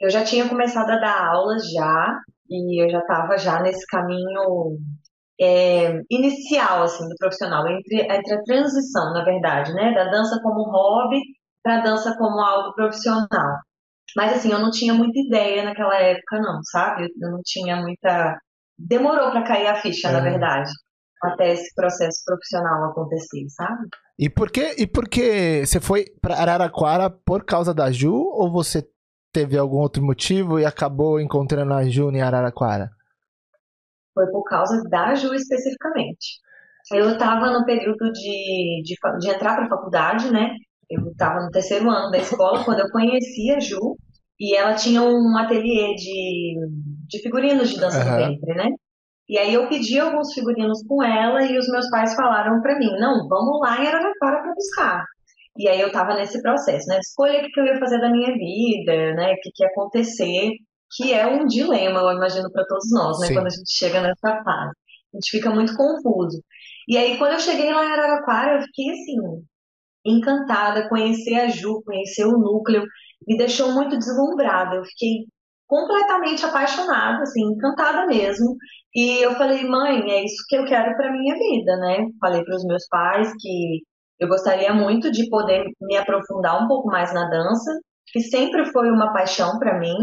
Eu 0.00 0.10
já 0.10 0.22
tinha 0.24 0.48
começado 0.48 0.90
a 0.90 0.98
dar 0.98 1.26
aulas 1.26 1.70
já, 1.70 2.18
e 2.48 2.84
eu 2.84 2.88
já 2.88 3.00
estava 3.00 3.36
já 3.36 3.60
nesse 3.60 3.84
caminho 3.86 4.78
é, 5.40 6.00
inicial, 6.10 6.82
assim, 6.82 7.08
do 7.08 7.14
profissional, 7.18 7.66
entre, 7.68 8.00
entre 8.00 8.34
a 8.34 8.42
transição, 8.42 9.12
na 9.12 9.24
verdade, 9.24 9.72
né, 9.72 9.92
da 9.94 10.10
dança 10.10 10.40
como 10.42 10.70
hobby 10.70 11.20
para 11.62 11.78
a 11.78 11.82
dança 11.82 12.16
como 12.16 12.40
algo 12.40 12.74
profissional. 12.74 13.58
Mas 14.16 14.32
assim, 14.34 14.50
eu 14.50 14.58
não 14.58 14.70
tinha 14.70 14.94
muita 14.94 15.18
ideia 15.18 15.64
naquela 15.64 15.96
época, 15.96 16.40
não, 16.40 16.60
sabe? 16.64 17.08
Eu 17.20 17.30
não 17.30 17.40
tinha 17.44 17.76
muita. 17.76 18.38
Demorou 18.78 19.30
para 19.30 19.44
cair 19.44 19.66
a 19.66 19.76
ficha, 19.76 20.08
é. 20.08 20.12
na 20.12 20.20
verdade, 20.20 20.70
até 21.22 21.52
esse 21.52 21.74
processo 21.74 22.22
profissional 22.24 22.90
acontecer, 22.90 23.48
sabe? 23.50 23.88
E 24.18 24.28
por 24.28 24.50
que, 24.50 24.74
e 24.78 24.86
por 24.86 25.08
que 25.08 25.64
você 25.64 25.80
foi 25.80 26.06
para 26.20 26.36
Araraquara 26.36 27.10
por 27.10 27.44
causa 27.44 27.74
da 27.74 27.90
Ju 27.90 28.14
ou 28.14 28.50
você 28.50 28.84
teve 29.32 29.56
algum 29.56 29.78
outro 29.78 30.02
motivo 30.02 30.58
e 30.58 30.64
acabou 30.64 31.20
encontrando 31.20 31.74
a 31.74 31.88
Ju 31.88 32.10
em 32.10 32.20
Araraquara? 32.20 32.90
Foi 34.14 34.26
por 34.30 34.44
causa 34.44 34.82
da 34.88 35.14
Ju 35.14 35.34
especificamente. 35.34 36.40
Eu 36.92 37.12
estava 37.12 37.50
no 37.50 37.64
período 37.64 38.10
de, 38.12 38.82
de, 38.82 38.96
de 39.18 39.28
entrar 39.28 39.54
para 39.54 39.66
a 39.66 39.68
faculdade, 39.68 40.32
né? 40.32 40.50
Eu 40.90 41.10
estava 41.10 41.44
no 41.44 41.50
terceiro 41.50 41.90
ano 41.90 42.10
da 42.10 42.18
escola 42.18 42.64
quando 42.64 42.80
eu 42.80 42.90
conheci 42.90 43.50
a 43.50 43.60
Ju 43.60 43.96
e 44.40 44.56
ela 44.56 44.74
tinha 44.74 45.02
um 45.02 45.36
ateliê 45.36 45.94
de, 45.94 46.56
de 47.08 47.18
figurinos 47.20 47.70
de 47.70 47.80
dança 47.80 47.98
uhum. 47.98 48.10
do 48.10 48.16
ventre, 48.16 48.54
né? 48.54 48.70
E 49.28 49.36
aí 49.36 49.52
eu 49.52 49.68
pedi 49.68 49.98
alguns 49.98 50.32
figurinos 50.32 50.82
com 50.86 51.02
ela 51.02 51.42
e 51.42 51.58
os 51.58 51.68
meus 51.68 51.90
pais 51.90 52.14
falaram 52.14 52.62
para 52.62 52.78
mim, 52.78 52.90
não, 52.98 53.28
vamos 53.28 53.60
lá 53.60 53.82
em 53.82 53.86
Araraquara 53.86 54.42
para 54.42 54.54
buscar. 54.54 55.04
E 55.58 55.68
aí 55.68 55.80
eu 55.80 55.88
estava 55.88 56.14
nesse 56.14 56.40
processo, 56.40 56.86
né? 56.88 56.98
Escolha 57.00 57.40
o 57.40 57.50
que 57.50 57.60
eu 57.60 57.66
ia 57.66 57.78
fazer 57.78 58.00
da 58.00 58.10
minha 58.10 58.32
vida, 58.32 59.14
né? 59.14 59.32
O 59.32 59.40
que, 59.42 59.50
que 59.52 59.64
ia 59.64 59.68
acontecer, 59.68 60.52
que 60.96 61.12
é 61.12 61.26
um 61.26 61.46
dilema, 61.46 62.00
eu 62.00 62.12
imagino, 62.12 62.50
para 62.50 62.64
todos 62.64 62.90
nós, 62.92 63.18
né? 63.20 63.26
Sim. 63.26 63.34
Quando 63.34 63.46
a 63.48 63.50
gente 63.50 63.70
chega 63.70 64.00
nessa 64.00 64.42
fase. 64.42 64.72
A 65.12 65.16
gente 65.16 65.30
fica 65.30 65.50
muito 65.50 65.74
confuso. 65.76 66.42
E 66.86 66.96
aí, 66.96 67.18
quando 67.18 67.32
eu 67.32 67.40
cheguei 67.40 67.72
lá 67.72 67.84
em 67.84 67.92
Araraquara, 67.92 68.56
eu 68.56 68.62
fiquei 68.62 68.90
assim, 68.90 69.16
encantada, 70.04 70.88
conhecer 70.88 71.34
a 71.34 71.48
Ju, 71.48 71.82
conhecer 71.84 72.24
o 72.24 72.38
núcleo, 72.38 72.84
me 73.26 73.36
deixou 73.36 73.72
muito 73.72 73.98
deslumbrada. 73.98 74.76
Eu 74.76 74.84
fiquei 74.84 75.26
completamente 75.66 76.44
apaixonada, 76.44 77.22
assim, 77.22 77.42
encantada 77.42 78.06
mesmo. 78.06 78.56
E 78.94 79.18
eu 79.22 79.34
falei, 79.34 79.64
mãe, 79.64 80.10
é 80.10 80.24
isso 80.24 80.44
que 80.48 80.56
eu 80.56 80.64
quero 80.64 80.96
para 80.96 81.12
minha 81.12 81.34
vida, 81.34 81.76
né? 81.76 82.06
Falei 82.20 82.42
para 82.44 82.56
os 82.56 82.64
meus 82.64 82.86
pais 82.88 83.32
que 83.38 83.82
eu 84.18 84.28
gostaria 84.28 84.72
muito 84.74 85.10
de 85.12 85.28
poder 85.28 85.64
me 85.80 85.96
aprofundar 85.96 86.62
um 86.62 86.66
pouco 86.68 86.88
mais 86.88 87.12
na 87.14 87.28
dança, 87.28 87.70
que 88.08 88.20
sempre 88.20 88.64
foi 88.72 88.90
uma 88.90 89.12
paixão 89.12 89.58
para 89.58 89.78
mim. 89.78 89.94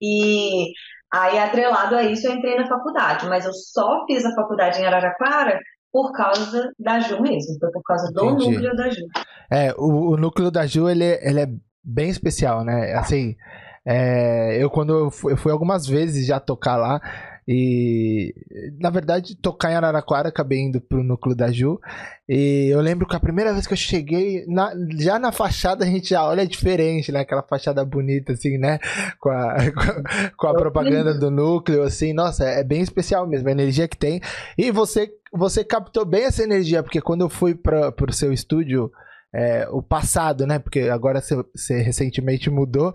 E 0.00 0.72
aí, 1.12 1.38
atrelado 1.38 1.96
a 1.96 2.02
isso, 2.04 2.26
eu 2.26 2.34
entrei 2.34 2.56
na 2.56 2.66
faculdade, 2.66 3.26
mas 3.28 3.44
eu 3.44 3.52
só 3.52 4.04
fiz 4.06 4.24
a 4.24 4.34
faculdade 4.34 4.80
em 4.80 4.86
Araraquara 4.86 5.60
por 5.92 6.12
causa 6.12 6.72
da 6.78 7.00
Ju 7.00 7.20
mesmo, 7.20 7.58
foi 7.58 7.70
por 7.70 7.82
causa 7.82 8.12
do 8.12 8.24
Entendi. 8.24 8.50
núcleo 8.52 8.76
da 8.76 8.90
Ju. 8.90 9.02
É, 9.50 9.74
o, 9.76 10.12
o 10.12 10.16
núcleo 10.16 10.50
da 10.50 10.66
Ju, 10.66 10.88
ele, 10.88 11.04
ele 11.22 11.40
é 11.40 11.48
bem 11.82 12.10
especial, 12.10 12.64
né? 12.64 12.92
Assim, 12.94 13.36
é, 13.84 14.62
eu 14.62 14.68
quando 14.70 14.92
eu 14.92 15.10
fui, 15.10 15.32
eu 15.32 15.36
fui, 15.36 15.50
algumas 15.50 15.86
vezes 15.86 16.26
já 16.26 16.38
tocar 16.38 16.76
lá 16.76 17.00
e 17.50 18.34
na 18.78 18.90
verdade 18.90 19.34
tocar 19.34 19.72
em 19.72 19.74
Araraquara 19.74 20.28
acabei 20.28 20.58
indo 20.58 20.82
pro 20.82 21.02
núcleo 21.02 21.34
da 21.34 21.50
Ju 21.50 21.80
e 22.28 22.68
eu 22.70 22.78
lembro 22.82 23.08
que 23.08 23.16
a 23.16 23.20
primeira 23.20 23.54
vez 23.54 23.66
que 23.66 23.72
eu 23.72 23.76
cheguei 23.76 24.44
na, 24.46 24.70
já 24.98 25.18
na 25.18 25.32
fachada 25.32 25.82
a 25.82 25.88
gente 25.88 26.10
já 26.10 26.22
olha 26.22 26.46
diferente, 26.46 27.10
né? 27.10 27.20
Aquela 27.20 27.42
fachada 27.42 27.82
bonita 27.86 28.34
assim, 28.34 28.58
né? 28.58 28.78
Com 29.18 29.30
a, 29.30 29.56
com 30.36 30.46
a 30.46 30.54
propaganda 30.54 31.14
do 31.14 31.30
núcleo 31.30 31.82
assim, 31.82 32.12
nossa, 32.12 32.44
é 32.44 32.62
bem 32.62 32.82
especial 32.82 33.26
mesmo 33.26 33.48
a 33.48 33.52
energia 33.52 33.88
que 33.88 33.96
tem 33.96 34.20
e 34.58 34.70
você 34.70 35.10
você 35.32 35.64
captou 35.64 36.04
bem 36.04 36.24
essa 36.24 36.42
energia 36.42 36.82
porque 36.82 37.00
quando 37.00 37.22
eu 37.22 37.30
fui 37.30 37.54
para 37.54 37.90
pro 37.90 38.12
seu 38.12 38.30
estúdio 38.30 38.92
é, 39.34 39.68
o 39.70 39.82
passado, 39.82 40.46
né? 40.46 40.58
Porque 40.58 40.80
agora 40.80 41.20
você 41.20 41.82
recentemente 41.82 42.50
mudou. 42.50 42.92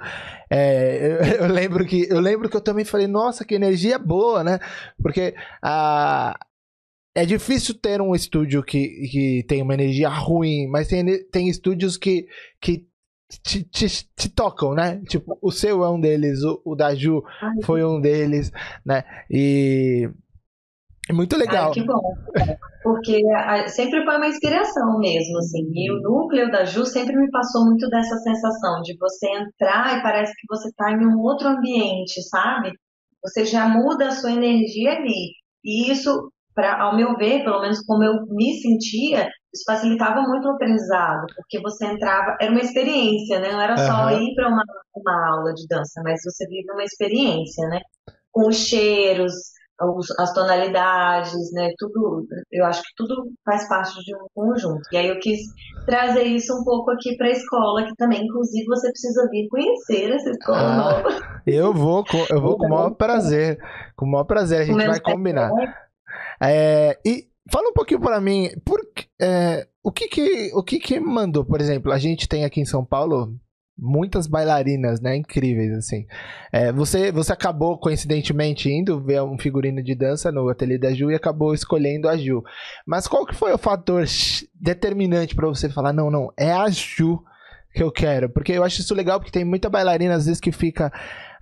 É, 0.50 1.18
eu, 1.40 1.46
eu, 1.48 1.54
lembro 1.54 1.86
que 1.86 2.08
eu 2.10 2.20
lembro 2.20 2.50
que 2.50 2.58
eu 2.58 2.62
também 2.62 2.86
falei, 2.86 3.08
nossa, 3.08 3.46
que 3.46 3.56
energia 3.56 3.98
boa, 4.00 4.44
né? 4.44 4.60
Porque 5.02 5.36
a 5.62 6.38
é 7.16 7.26
difícil 7.26 7.76
ter 7.76 8.02
um 8.02 8.16
estúdio 8.16 8.64
que, 8.64 8.88
que 9.08 9.46
tem 9.48 9.62
uma 9.62 9.76
energia 9.76 10.10
ruim, 10.10 10.68
mas 10.68 10.88
tem, 10.88 11.06
tem 11.30 11.48
estúdios 11.48 11.96
que, 11.96 12.26
que 12.60 12.88
te, 13.44 13.64
te, 13.64 13.88
te, 14.16 14.30
tocam, 14.30 14.74
né? 14.74 15.02
Tipo, 15.08 15.38
o 15.42 15.52
seu 15.52 15.84
é 15.84 15.90
um 15.92 16.00
deles, 16.00 16.44
o, 16.44 16.62
o 16.66 16.76
da 16.76 16.96
Ju 16.96 17.24
foi 17.64 17.84
um 17.84 18.02
deles, 18.02 18.52
né? 18.86 19.04
E 19.30 20.10
é 21.10 21.14
muito 21.14 21.38
legal. 21.38 21.68
Ai, 21.68 21.72
que 21.74 21.84
bom. 21.84 22.16
Porque 22.82 23.22
sempre 23.68 24.04
foi 24.04 24.18
uma 24.18 24.28
inspiração 24.28 24.98
mesmo, 25.00 25.38
assim. 25.38 25.70
E 25.74 25.92
o 25.92 26.02
núcleo 26.02 26.52
da 26.52 26.66
Ju 26.66 26.86
sempre 26.86 27.16
me 27.16 27.30
passou 27.30 27.66
muito 27.66 27.90
dessa 27.90 28.18
sensação 28.18 28.82
de 28.82 28.98
você 28.98 29.28
entrar 29.28 29.98
e 29.98 30.02
parece 30.02 30.34
que 30.34 30.48
você 30.50 30.70
está 30.70 30.92
em 30.92 31.06
um 31.06 31.20
outro 31.20 31.48
ambiente, 31.48 32.22
sabe? 32.30 32.72
Você 33.24 33.46
já 33.46 33.68
muda 33.68 34.08
a 34.08 34.12
sua 34.12 34.32
energia 34.32 34.92
ali. 34.92 35.32
E 35.64 35.92
isso 35.92 36.32
para, 36.56 36.82
ao 36.82 36.96
meu 36.96 37.16
ver, 37.18 37.44
pelo 37.44 37.62
menos 37.62 37.84
como 37.86 38.04
eu 38.04 38.26
me 38.28 38.54
sentia, 38.62 39.30
isso 39.54 39.64
facilitava 39.66 40.22
muito 40.22 40.48
o 40.48 40.52
aprendizado, 40.52 41.26
porque 41.36 41.60
você 41.62 41.86
entrava, 41.86 42.38
era 42.40 42.52
uma 42.52 42.62
experiência, 42.62 43.40
né? 43.40 43.52
Não 43.52 43.62
era 43.62 43.78
só 43.78 44.06
uhum. 44.06 44.22
ir 44.22 44.36
para 44.36 44.50
uma, 44.50 44.64
uma 44.96 45.30
aula 45.30 45.54
de 45.54 45.66
dança, 45.68 46.02
mas 46.04 46.22
você 46.24 46.48
vive 46.48 46.72
uma 46.72 46.84
experiência, 46.84 47.68
né? 47.68 47.82
Com 48.32 48.48
os 48.48 48.56
cheiros, 48.56 49.34
as 50.20 50.34
tonalidades, 50.34 51.52
né? 51.54 51.72
Tudo, 51.78 52.26
eu 52.52 52.66
acho 52.66 52.82
que 52.82 52.90
tudo 52.96 53.32
faz 53.46 53.68
parte 53.68 53.96
de 54.04 54.16
um 54.16 54.28
conjunto. 54.34 54.82
E 54.92 54.98
aí 54.98 55.08
eu 55.08 55.20
quis 55.20 55.40
trazer 55.86 56.24
isso 56.24 56.54
um 56.54 56.64
pouco 56.64 56.92
aqui 56.92 57.16
para 57.18 57.28
a 57.28 57.32
escola, 57.32 57.86
que 57.86 57.96
também, 57.96 58.24
inclusive, 58.24 58.66
você 58.66 58.90
precisa 58.90 59.28
vir 59.30 59.48
conhecer 59.50 60.12
essa 60.12 60.30
escola 60.30 60.58
ah, 60.58 60.78
nova. 60.78 61.42
Eu 61.46 61.74
vou, 61.74 62.04
eu 62.30 62.42
vou 62.42 62.58
com 62.58 62.68
o 62.68 62.70
maior 62.70 62.92
prazer, 62.92 63.58
com 63.96 64.06
o 64.06 64.12
maior 64.12 64.26
prazer. 64.26 64.62
A 64.62 64.66
gente 64.66 64.86
vai 64.86 65.00
combinar. 65.00 65.52
É, 66.42 66.98
e 67.06 67.28
fala 67.52 67.70
um 67.70 67.74
pouquinho 67.74 68.00
para 68.00 68.22
mim, 68.22 68.50
por, 68.66 68.80
é, 69.22 69.68
o 69.84 69.92
que 69.92 70.08
que 70.08 70.52
o 70.54 70.64
que 70.64 70.80
que 70.80 71.00
mandou, 71.00 71.44
por 71.44 71.60
exemplo, 71.60 71.92
a 71.92 71.98
gente 71.98 72.28
tem 72.28 72.46
aqui 72.46 72.62
em 72.62 72.66
São 72.66 72.86
Paulo 72.86 73.36
muitas 73.78 74.28
bailarinas, 74.28 75.02
né? 75.02 75.16
Incríveis, 75.16 75.74
assim. 75.74 76.06
É, 76.52 76.72
você, 76.72 77.12
você 77.12 77.34
acabou, 77.34 77.78
coincidentemente, 77.78 78.70
indo 78.70 79.02
ver 79.02 79.22
um 79.22 79.38
figurino 79.38 79.84
de 79.84 79.96
dança 79.96 80.32
no 80.32 80.50
ateliê 80.50 80.78
da 80.78 80.94
Ju 80.94 81.12
e 81.12 81.16
acabou 81.16 81.54
escolhendo 81.54 82.08
a 82.08 82.16
Ju. 82.16 82.44
Mas 82.86 83.08
qual 83.08 83.26
que 83.26 83.36
foi 83.36 83.52
o 83.54 83.58
fator 83.58 84.06
determinante 84.54 85.36
para 85.36 85.48
você 85.48 85.70
falar, 85.70 85.94
não, 85.94 86.10
não, 86.10 86.32
é 86.38 86.52
a 86.52 86.70
Ju 86.70 87.24
que 87.74 87.82
eu 87.82 87.92
quero? 87.92 88.30
Porque 88.30 88.52
eu 88.52 88.64
acho 88.64 88.82
isso 88.82 88.94
legal, 88.94 89.20
porque 89.20 89.32
tem 89.32 89.46
muita 89.46 89.70
bailarina, 89.70 90.16
às 90.16 90.26
vezes, 90.26 90.40
que 90.40 90.52
fica 90.52 90.92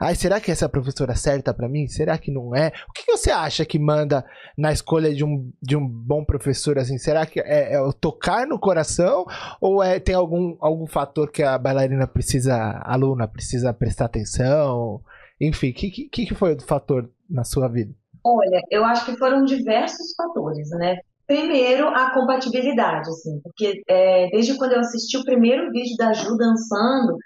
Ai, 0.01 0.15
será 0.15 0.41
que 0.41 0.49
essa 0.49 0.65
é 0.65 0.67
a 0.67 0.69
professora 0.69 1.15
certa 1.15 1.53
para 1.53 1.69
mim? 1.69 1.87
Será 1.87 2.17
que 2.17 2.31
não 2.31 2.55
é? 2.55 2.71
O 2.89 2.91
que, 2.91 3.05
você 3.05 3.29
acha 3.29 3.63
que 3.63 3.77
manda 3.77 4.25
na 4.57 4.71
escolha 4.71 5.13
de 5.13 5.23
um, 5.23 5.51
de 5.61 5.77
um 5.77 5.87
bom 5.87 6.25
professor 6.25 6.79
assim? 6.79 6.97
Será 6.97 7.23
que 7.23 7.39
é, 7.39 7.75
é 7.75 7.91
tocar 7.99 8.47
no 8.47 8.57
coração 8.57 9.25
ou 9.61 9.83
é 9.83 9.99
tem 9.99 10.15
algum, 10.15 10.57
algum 10.59 10.87
fator 10.87 11.31
que 11.31 11.43
a 11.43 11.55
bailarina 11.55 12.07
precisa, 12.07 12.55
a 12.55 12.93
aluna 12.93 13.27
precisa 13.27 13.71
prestar 13.75 14.05
atenção? 14.05 15.01
Enfim, 15.39 15.69
o 15.69 15.73
que, 15.75 15.91
que, 15.91 16.25
que 16.25 16.33
foi 16.33 16.55
o 16.55 16.61
fator 16.61 17.07
na 17.29 17.43
sua 17.43 17.67
vida? 17.67 17.93
Olha, 18.25 18.59
eu 18.71 18.83
acho 18.83 19.05
que 19.05 19.15
foram 19.17 19.45
diversos 19.45 20.15
fatores, 20.17 20.67
né? 20.71 20.97
Primeiro, 21.27 21.87
a 21.89 22.11
compatibilidade, 22.11 23.07
assim, 23.07 23.39
porque 23.43 23.83
é, 23.87 24.29
desde 24.31 24.57
quando 24.57 24.73
eu 24.73 24.79
assisti 24.79 25.15
o 25.17 25.23
primeiro 25.23 25.71
vídeo 25.71 25.95
da 25.95 26.11
Ju 26.11 26.35
dançando, 26.35 27.17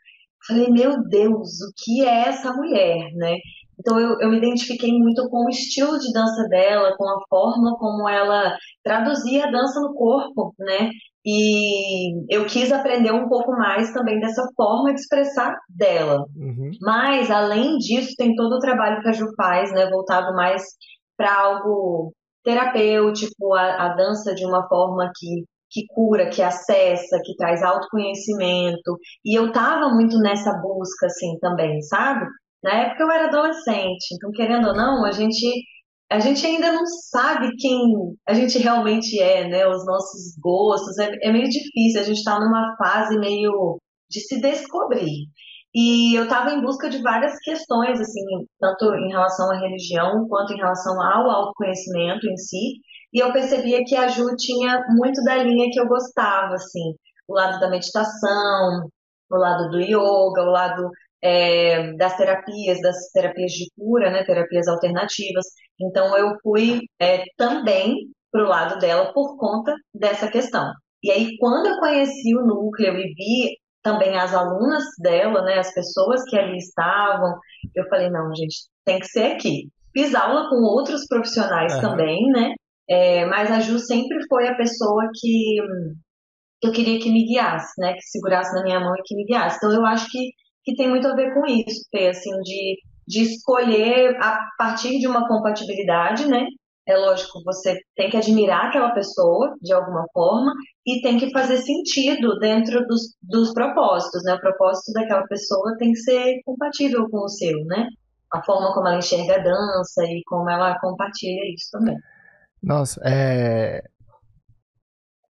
Falei, 0.47 0.69
meu 0.69 1.01
Deus, 1.07 1.61
o 1.61 1.71
que 1.77 2.05
é 2.05 2.29
essa 2.29 2.53
mulher, 2.53 3.11
né? 3.15 3.37
Então 3.79 3.99
eu, 3.99 4.19
eu 4.21 4.29
me 4.29 4.37
identifiquei 4.37 4.91
muito 4.91 5.27
com 5.29 5.45
o 5.45 5.49
estilo 5.49 5.99
de 5.99 6.11
dança 6.13 6.47
dela, 6.47 6.95
com 6.97 7.07
a 7.07 7.19
forma 7.29 7.77
como 7.77 8.07
ela 8.07 8.55
traduzia 8.83 9.45
a 9.45 9.51
dança 9.51 9.79
no 9.81 9.93
corpo, 9.93 10.53
né? 10.59 10.89
E 11.25 12.23
eu 12.29 12.45
quis 12.45 12.71
aprender 12.71 13.11
um 13.11 13.27
pouco 13.27 13.51
mais 13.51 13.91
também 13.91 14.19
dessa 14.19 14.47
forma 14.55 14.93
de 14.93 14.99
expressar 14.99 15.57
dela. 15.67 16.23
Uhum. 16.35 16.71
Mas, 16.81 17.31
além 17.31 17.77
disso, 17.77 18.13
tem 18.15 18.35
todo 18.35 18.53
o 18.53 18.59
trabalho 18.59 19.01
que 19.01 19.09
a 19.09 19.11
Ju 19.11 19.25
faz, 19.35 19.71
né? 19.71 19.89
Voltado 19.89 20.35
mais 20.35 20.63
para 21.17 21.33
algo 21.33 22.13
terapêutico, 22.43 23.53
a, 23.55 23.85
a 23.85 23.95
dança 23.95 24.35
de 24.35 24.45
uma 24.45 24.67
forma 24.67 25.11
que 25.15 25.43
que 25.75 25.85
cura, 25.87 26.29
que 26.29 26.41
acessa, 26.41 27.19
que 27.23 27.35
traz 27.35 27.61
autoconhecimento. 27.61 28.97
E 29.25 29.37
eu 29.37 29.51
tava 29.51 29.89
muito 29.89 30.17
nessa 30.19 30.53
busca, 30.61 31.07
assim, 31.07 31.37
também, 31.39 31.81
sabe? 31.81 32.25
Na 32.63 32.71
época 32.71 33.03
eu 33.03 33.11
era 33.11 33.27
adolescente, 33.27 34.13
então, 34.13 34.31
querendo 34.31 34.69
ou 34.69 34.75
não, 34.75 35.05
a 35.05 35.11
gente, 35.11 35.45
a 36.09 36.19
gente 36.19 36.45
ainda 36.47 36.71
não 36.71 36.85
sabe 37.11 37.51
quem 37.57 37.77
a 38.27 38.33
gente 38.33 38.57
realmente 38.57 39.19
é, 39.21 39.47
né? 39.49 39.67
Os 39.67 39.85
nossos 39.85 40.35
gostos. 40.41 40.97
É, 40.97 41.11
é 41.23 41.31
meio 41.31 41.49
difícil, 41.49 41.99
a 42.01 42.03
gente 42.03 42.23
tá 42.23 42.39
numa 42.39 42.75
fase 42.77 43.19
meio 43.19 43.77
de 44.09 44.21
se 44.21 44.39
descobrir. 44.39 45.27
E 45.75 46.15
eu 46.15 46.23
estava 46.23 46.51
em 46.51 46.61
busca 46.61 46.89
de 46.89 47.01
várias 47.01 47.37
questões, 47.39 47.99
assim, 47.99 48.23
tanto 48.59 48.95
em 48.95 49.09
relação 49.09 49.51
à 49.51 49.59
religião 49.59 50.25
quanto 50.29 50.53
em 50.53 50.57
relação 50.57 50.93
ao 51.01 51.29
autoconhecimento 51.29 52.25
em 52.27 52.37
si. 52.37 52.79
E 53.15 53.19
eu 53.19 53.31
percebia 53.31 53.81
que 53.85 53.95
a 53.95 54.09
Ju 54.09 54.35
tinha 54.35 54.83
muito 54.89 55.23
da 55.23 55.37
linha 55.37 55.69
que 55.71 55.79
eu 55.79 55.87
gostava, 55.87 56.55
assim, 56.55 56.93
o 57.25 57.33
lado 57.33 57.61
da 57.61 57.69
meditação, 57.69 58.89
o 59.31 59.37
lado 59.37 59.69
do 59.69 59.79
yoga, 59.79 60.43
o 60.43 60.51
lado 60.51 60.89
é, 61.23 61.93
das 61.93 62.17
terapias, 62.17 62.81
das 62.81 63.09
terapias 63.13 63.53
de 63.53 63.71
cura, 63.77 64.11
né, 64.11 64.25
terapias 64.25 64.67
alternativas. 64.67 65.45
Então 65.79 66.17
eu 66.17 66.35
fui 66.43 66.81
é, 66.99 67.23
também 67.37 67.95
para 68.29 68.43
o 68.43 68.49
lado 68.49 68.79
dela 68.79 69.13
por 69.13 69.37
conta 69.37 69.73
dessa 69.93 70.29
questão. 70.29 70.69
E 71.01 71.09
aí 71.09 71.37
quando 71.39 71.67
eu 71.67 71.79
conheci 71.79 72.35
o 72.35 72.45
núcleo 72.45 72.97
e 72.97 73.13
vi 73.13 73.57
também 73.81 74.17
as 74.17 74.33
alunas 74.33 74.83
dela, 75.01 75.41
né, 75.43 75.57
as 75.59 75.73
pessoas 75.73 76.21
que 76.25 76.37
ali 76.37 76.57
estavam, 76.57 77.33
eu 77.73 77.87
falei 77.87 78.09
não, 78.09 78.35
gente, 78.35 78.67
tem 78.83 78.99
que 78.99 79.07
ser 79.07 79.31
aqui. 79.31 79.69
Fiz 79.93 80.13
aula 80.13 80.49
com 80.49 80.57
outros 80.57 81.07
profissionais 81.07 81.75
uhum. 81.75 81.81
também, 81.81 82.27
né? 82.31 82.53
É, 82.89 83.25
mas 83.25 83.51
a 83.51 83.59
Ju 83.59 83.79
sempre 83.79 84.17
foi 84.27 84.47
a 84.47 84.55
pessoa 84.55 85.09
que, 85.19 85.57
que 86.61 86.67
eu 86.67 86.71
queria 86.71 86.99
que 86.99 87.11
me 87.11 87.25
guiasse, 87.25 87.73
né? 87.79 87.93
Que 87.93 88.01
segurasse 88.01 88.53
na 88.55 88.63
minha 88.63 88.79
mão 88.79 88.93
e 88.95 89.03
que 89.03 89.15
me 89.15 89.25
guiasse. 89.25 89.57
Então 89.57 89.71
eu 89.73 89.85
acho 89.85 90.09
que, 90.11 90.31
que 90.63 90.75
tem 90.75 90.89
muito 90.89 91.07
a 91.07 91.15
ver 91.15 91.33
com 91.33 91.45
isso, 91.45 91.81
ter, 91.91 92.09
assim, 92.09 92.31
de, 92.41 92.77
de 93.07 93.21
escolher 93.23 94.17
a 94.21 94.39
partir 94.57 94.99
de 94.99 95.07
uma 95.07 95.27
compatibilidade, 95.27 96.27
né? 96.27 96.45
É 96.87 96.95
lógico, 96.97 97.41
você 97.43 97.79
tem 97.95 98.11
que 98.11 98.17
admirar 98.17 98.67
aquela 98.67 98.91
pessoa 98.91 99.55
de 99.59 99.73
alguma 99.73 100.05
forma 100.13 100.53
e 100.85 101.01
tem 101.01 101.17
que 101.17 101.31
fazer 101.31 101.57
sentido 101.57 102.37
dentro 102.39 102.85
dos, 102.85 103.01
dos 103.23 103.53
propósitos, 103.53 104.23
né? 104.23 104.35
O 104.35 104.39
propósito 104.39 104.93
daquela 104.93 105.25
pessoa 105.27 105.75
tem 105.79 105.91
que 105.93 105.99
ser 105.99 106.41
compatível 106.45 107.09
com 107.09 107.19
o 107.25 107.27
seu, 107.27 107.57
né? 107.65 107.87
A 108.31 108.43
forma 108.43 108.73
como 108.73 108.87
ela 108.87 108.99
enxerga 108.99 109.35
a 109.35 109.43
dança 109.43 110.03
e 110.03 110.21
como 110.27 110.49
ela 110.49 110.77
compartilha 110.79 111.41
isso 111.53 111.69
também. 111.71 111.95
Nossa, 112.65 112.99
é. 113.05 113.83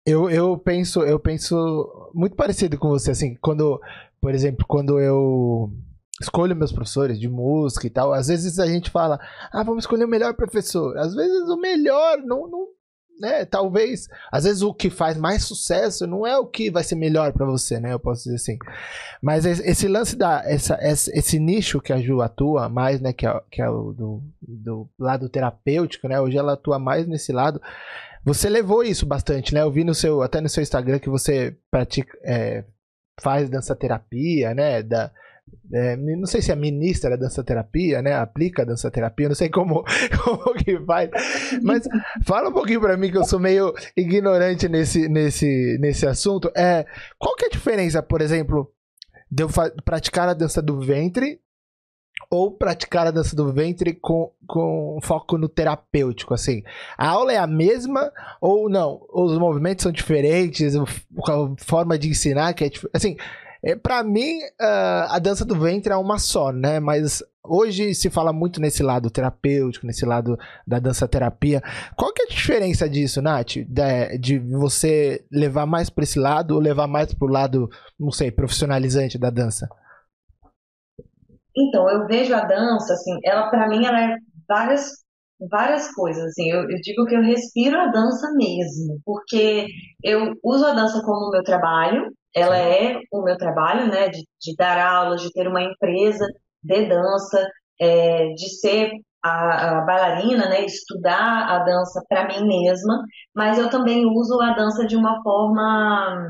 Eu, 0.06 0.30
eu 0.30 0.58
penso, 0.58 1.02
eu 1.04 1.20
penso 1.20 2.12
muito 2.14 2.38
parecido 2.38 2.78
com 2.78 2.88
você, 2.88 3.12
assim, 3.12 3.36
quando, 3.42 3.82
por 4.22 4.34
exemplo, 4.34 4.66
quando 4.66 4.98
eu 4.98 5.70
escolho 6.22 6.56
meus 6.56 6.72
professores 6.72 7.20
de 7.20 7.28
música 7.28 7.86
e 7.86 7.90
tal, 7.90 8.14
às 8.14 8.28
vezes 8.28 8.58
a 8.58 8.66
gente 8.66 8.90
fala, 8.90 9.20
ah, 9.52 9.64
vamos 9.64 9.84
escolher 9.84 10.06
o 10.06 10.08
melhor 10.08 10.34
professor. 10.36 10.98
Às 10.98 11.14
vezes 11.14 11.50
o 11.50 11.58
melhor 11.58 12.20
não, 12.20 12.50
não 12.50 12.68
né, 13.20 13.46
talvez, 13.46 14.08
às 14.32 14.44
vezes 14.44 14.62
o 14.62 14.74
que 14.74 14.90
faz 14.90 15.18
mais 15.18 15.44
sucesso 15.44 16.06
não 16.06 16.26
é 16.26 16.38
o 16.38 16.46
que 16.46 16.70
vai 16.70 16.84
ser 16.84 16.96
melhor 16.96 17.34
para 17.34 17.46
você, 17.46 17.80
né? 17.80 17.94
Eu 17.94 18.00
posso 18.00 18.24
dizer 18.24 18.36
assim. 18.36 18.58
Mas 19.22 19.46
esse 19.46 19.88
lance 19.88 20.16
da 20.16 20.44
essa, 20.46 20.78
esse, 20.82 21.40
nicho 21.40 21.82
que 21.82 21.92
a 21.92 22.00
Ju 22.00 22.22
atua 22.22 22.70
mais, 22.70 23.02
né, 23.02 23.14
que 23.14 23.26
é, 23.26 23.42
que 23.52 23.62
é 23.62 23.70
o 23.70 23.92
do, 23.92 24.24
do 24.42 24.90
lado 25.00 25.30
terapêutico, 25.30 26.08
né? 26.08 26.20
Hoje 26.20 26.38
ela 26.38 26.54
atua 26.54 26.78
mais 26.78 27.08
nesse 27.08 27.32
lado. 27.32 27.62
Você 28.24 28.50
levou 28.50 28.84
isso 28.84 29.06
bastante, 29.06 29.54
né? 29.54 29.62
Eu 29.62 29.72
vi 29.72 29.84
no 29.84 29.96
seu 29.96 30.22
até 30.22 30.42
no 30.42 30.50
seu 30.50 30.62
Instagram 30.62 31.00
que 31.00 31.10
você 31.10 31.56
pratica 31.72 32.18
é, 32.24 32.64
faz 33.20 33.50
dança 33.50 33.76
terapia, 33.76 34.54
né? 34.54 34.84
Da, 34.84 35.12
é, 35.74 35.98
não 35.98 36.26
sei 36.26 36.42
se 36.42 36.52
é 36.52 36.56
ministra 36.56 37.10
da 37.12 37.18
dança 37.18 37.44
terapia, 37.44 38.02
né? 38.02 38.14
Aplica 38.16 38.62
a 38.62 38.66
dança 38.66 38.90
terapia, 38.90 39.28
não 39.28 39.36
sei 39.36 39.50
como, 39.50 39.84
como 40.24 40.54
que 40.56 40.80
faz. 40.86 41.10
Mas 41.62 41.84
fala 42.24 42.50
um 42.50 42.54
pouquinho 42.54 42.80
para 42.80 42.96
mim 42.96 43.12
que 43.12 43.18
eu 43.18 43.26
sou 43.26 43.40
meio 43.40 43.74
ignorante 43.96 44.70
nesse, 44.70 45.10
nesse, 45.10 45.78
nesse 45.80 46.08
assunto. 46.08 46.50
É, 46.56 46.86
qual 47.20 47.36
que 47.36 47.46
é 47.46 47.48
a 47.48 47.52
diferença, 47.52 48.02
por 48.02 48.22
exemplo, 48.22 48.72
de 49.30 49.44
eu 49.44 49.50
praticar 49.84 50.30
a 50.30 50.34
dança 50.34 50.62
do 50.62 50.80
ventre 50.80 51.42
ou 52.30 52.52
praticar 52.52 53.08
a 53.08 53.12
dança 53.12 53.36
do 53.36 53.52
ventre 53.54 53.94
com, 53.94 54.32
com 54.48 55.00
foco 55.02 55.38
no 55.38 55.48
terapêutico, 55.48 56.34
assim. 56.34 56.64
A 56.98 57.10
aula 57.10 57.32
é 57.32 57.38
a 57.38 57.48
mesma 57.48 58.12
ou 58.42 58.70
não? 58.70 59.06
Os 59.14 59.38
movimentos 59.38 59.84
são 59.84 59.92
diferentes, 59.92 60.76
a 60.76 60.86
forma 61.60 61.98
de 61.98 62.10
ensinar 62.10 62.54
que 62.54 62.66
é 62.66 62.72
assim, 62.94 63.16
é, 63.68 63.76
para 63.76 64.02
mim, 64.02 64.40
uh, 64.62 65.10
a 65.10 65.20
dança 65.20 65.44
do 65.44 65.60
ventre 65.60 65.92
é 65.92 65.96
uma 65.98 66.18
só, 66.18 66.54
né? 66.54 66.80
Mas 66.80 67.22
hoje 67.44 67.94
se 67.94 68.10
fala 68.10 68.32
muito 68.32 68.62
nesse 68.62 68.82
lado 68.82 69.10
terapêutico, 69.10 69.86
nesse 69.86 70.06
lado 70.06 70.38
da 70.66 70.80
dança 70.80 71.06
terapia. 71.06 71.62
Qual 71.98 72.14
que 72.14 72.22
é 72.22 72.26
a 72.26 72.30
diferença 72.30 72.90
disso, 72.90 73.22
Nath? 73.22 73.58
De, 73.68 74.18
de 74.20 74.40
você 74.40 75.26
levar 75.30 75.66
mais 75.66 75.90
para 75.90 76.06
esse 76.06 76.18
lado 76.18 76.52
ou 76.52 76.62
levar 76.62 76.88
mais 76.88 77.14
para 77.14 77.28
o 77.28 77.32
lado, 77.32 77.70
não 78.00 78.10
sei, 78.10 78.32
profissionalizante 78.32 79.18
da 79.18 79.30
dança? 79.30 79.68
Então, 81.54 81.90
eu 81.90 82.08
vejo 82.08 82.34
a 82.34 82.46
dança, 82.46 82.94
assim, 82.94 83.20
ela 83.26 83.50
para 83.50 83.68
mim 83.68 83.86
ela 83.86 84.00
é 84.00 84.16
várias 84.48 84.92
várias 85.52 85.94
coisas, 85.94 86.24
assim, 86.24 86.50
eu, 86.50 86.62
eu, 86.62 86.82
digo 86.82 87.06
que 87.06 87.16
eu 87.16 87.22
respiro 87.22 87.80
a 87.80 87.88
dança 87.88 88.32
mesmo, 88.34 89.00
porque 89.06 89.68
eu 90.04 90.34
uso 90.44 90.66
a 90.66 90.74
dança 90.74 91.00
como 91.06 91.30
meu 91.30 91.44
trabalho, 91.44 92.12
ela 92.38 92.58
é 92.58 93.00
o 93.12 93.24
meu 93.24 93.38
trabalho, 93.38 93.88
né, 93.88 94.10
de, 94.10 94.20
de 94.40 94.56
dar 94.56 94.78
aulas, 94.78 95.22
de 95.22 95.32
ter 95.32 95.48
uma 95.48 95.64
empresa 95.64 96.26
de 96.64 96.86
dança, 96.88 97.48
é, 97.80 98.28
de 98.34 98.50
ser 98.60 98.92
a, 99.24 99.80
a 99.80 99.82
bailarina, 99.82 100.48
né, 100.48 100.64
estudar 100.66 101.48
a 101.50 101.60
dança 101.64 102.04
para 102.08 102.28
mim 102.28 102.48
mesma, 102.48 103.04
mas 103.36 103.58
eu 103.58 103.70
também 103.70 104.06
uso 104.06 104.40
a 104.42 104.54
dança 104.54 104.86
de 104.86 104.96
uma 104.96 105.22
forma 105.24 106.28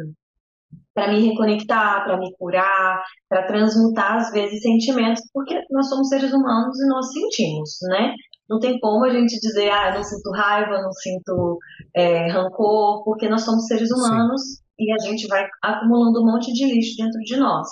para 0.94 1.10
me 1.10 1.30
reconectar, 1.30 2.06
para 2.06 2.18
me 2.18 2.36
curar, 2.38 3.04
para 3.30 3.46
transmutar 3.46 4.18
às 4.18 4.32
vezes 4.32 4.62
sentimentos, 4.62 5.22
porque 5.34 5.62
nós 5.70 5.90
somos 5.90 6.08
seres 6.10 6.34
humanos 6.34 6.80
e 6.80 6.88
nós 6.88 7.12
sentimos, 7.12 7.78
né? 7.84 8.14
Não 8.50 8.60
tem 8.60 8.80
como 8.80 9.06
a 9.06 9.10
gente 9.10 9.40
dizer, 9.40 9.70
ah, 9.70 9.90
eu 9.90 9.96
não 9.96 10.04
sinto 10.04 10.32
raiva, 10.32 10.82
não 10.82 10.92
sinto 10.94 11.60
é, 11.94 12.32
rancor, 12.32 13.04
porque 13.04 13.30
nós 13.30 13.44
somos 13.44 13.68
seres 13.68 13.92
humanos 13.92 14.42
Sim. 14.42 14.66
E 14.79 14.91
a 14.91 14.98
gente 15.00 15.27
vai 15.27 15.48
acumulando 15.63 16.22
um 16.22 16.31
monte 16.31 16.53
de 16.53 16.65
lixo 16.65 16.96
dentro 16.98 17.19
de 17.22 17.38
nós. 17.38 17.67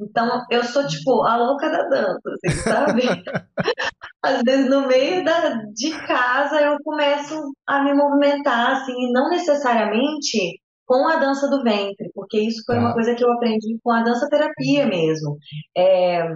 Então, 0.00 0.42
eu 0.50 0.64
sou, 0.64 0.86
tipo, 0.86 1.22
a 1.22 1.36
louca 1.36 1.70
da 1.70 1.88
dança, 1.88 2.20
assim, 2.32 2.56
sabe? 2.62 3.02
Às 4.22 4.42
vezes, 4.42 4.68
no 4.68 4.86
meio 4.88 5.24
da, 5.24 5.62
de 5.72 5.90
casa, 6.06 6.60
eu 6.60 6.76
começo 6.82 7.52
a 7.66 7.84
me 7.84 7.94
movimentar, 7.94 8.72
assim, 8.72 8.92
e 8.92 9.12
não 9.12 9.30
necessariamente 9.30 10.60
com 10.86 11.08
a 11.08 11.16
dança 11.16 11.48
do 11.48 11.62
ventre, 11.62 12.10
porque 12.14 12.40
isso 12.40 12.62
foi 12.66 12.78
uma 12.78 12.88
tá. 12.88 12.94
coisa 12.94 13.14
que 13.14 13.24
eu 13.24 13.32
aprendi 13.32 13.78
com 13.82 13.92
a 13.92 14.02
dança 14.02 14.28
terapia 14.28 14.86
mesmo. 14.86 15.38
É, 15.76 16.26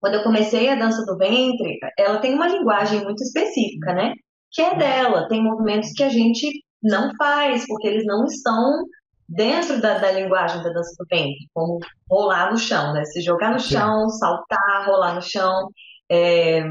quando 0.00 0.14
eu 0.14 0.22
comecei 0.22 0.68
a 0.68 0.74
dança 0.74 1.04
do 1.04 1.16
ventre, 1.16 1.78
ela 1.98 2.18
tem 2.18 2.34
uma 2.34 2.48
linguagem 2.48 3.02
muito 3.04 3.22
específica, 3.22 3.92
né? 3.94 4.12
Que 4.52 4.62
é 4.62 4.76
dela. 4.76 5.28
Tem 5.28 5.42
movimentos 5.42 5.92
que 5.92 6.02
a 6.02 6.08
gente 6.08 6.46
não 6.82 7.10
faz, 7.16 7.66
porque 7.66 7.86
eles 7.88 8.04
não 8.06 8.24
estão 8.24 8.84
dentro 9.28 9.80
da, 9.80 9.98
da, 9.98 10.10
linguagem 10.12 10.62
da 10.62 10.70
dança 10.70 10.94
do 10.98 11.06
ventre, 11.10 11.48
como 11.52 11.78
rolar 12.10 12.50
no 12.50 12.58
chão, 12.58 12.92
né? 12.92 13.04
Se 13.04 13.20
jogar 13.20 13.52
no 13.52 13.60
chão, 13.60 14.08
saltar, 14.08 14.86
rolar 14.86 15.14
no 15.14 15.22
chão, 15.22 15.68
é, 16.10 16.62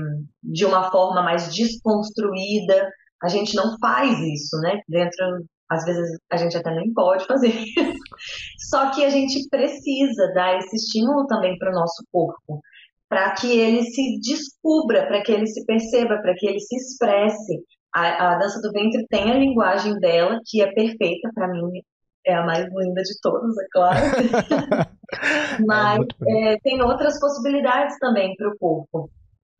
de 0.43 0.65
uma 0.65 0.91
forma 0.91 1.21
mais 1.21 1.53
desconstruída. 1.53 2.89
A 3.21 3.27
gente 3.27 3.55
não 3.55 3.77
faz 3.79 4.19
isso, 4.19 4.57
né? 4.59 4.79
Dentro, 4.87 5.45
às 5.69 5.85
vezes 5.85 6.17
a 6.29 6.37
gente 6.37 6.57
até 6.57 6.73
nem 6.73 6.93
pode 6.93 7.25
fazer. 7.25 7.53
Só 8.69 8.91
que 8.91 9.03
a 9.03 9.09
gente 9.09 9.47
precisa 9.49 10.31
dar 10.33 10.57
esse 10.57 10.75
estímulo 10.75 11.25
também 11.27 11.57
para 11.57 11.71
o 11.71 11.75
nosso 11.75 12.03
corpo, 12.11 12.61
para 13.09 13.31
que 13.31 13.51
ele 13.57 13.83
se 13.83 14.19
descubra, 14.19 15.07
para 15.07 15.21
que 15.23 15.31
ele 15.31 15.47
se 15.47 15.65
perceba, 15.65 16.21
para 16.21 16.33
que 16.35 16.47
ele 16.47 16.59
se 16.59 16.75
expresse. 16.75 17.63
A, 17.95 18.33
a, 18.33 18.37
dança 18.39 18.59
do 18.59 18.71
ventre 18.71 19.05
tem 19.07 19.31
a 19.31 19.37
linguagem 19.37 19.99
dela, 19.99 20.39
que 20.45 20.61
é 20.63 20.73
perfeita 20.73 21.29
para 21.35 21.47
mim, 21.47 21.81
é 22.25 22.35
a 22.35 22.45
mais 22.45 22.65
linda 22.65 23.01
de 23.01 23.19
todas, 23.21 23.57
é 23.57 23.65
claro. 23.71 23.99
Mas 25.67 26.05
é, 26.27 26.57
tem 26.59 26.81
outras 26.81 27.19
possibilidades 27.19 27.97
também 27.99 28.35
para 28.35 28.49
o 28.49 28.57
corpo. 28.57 29.09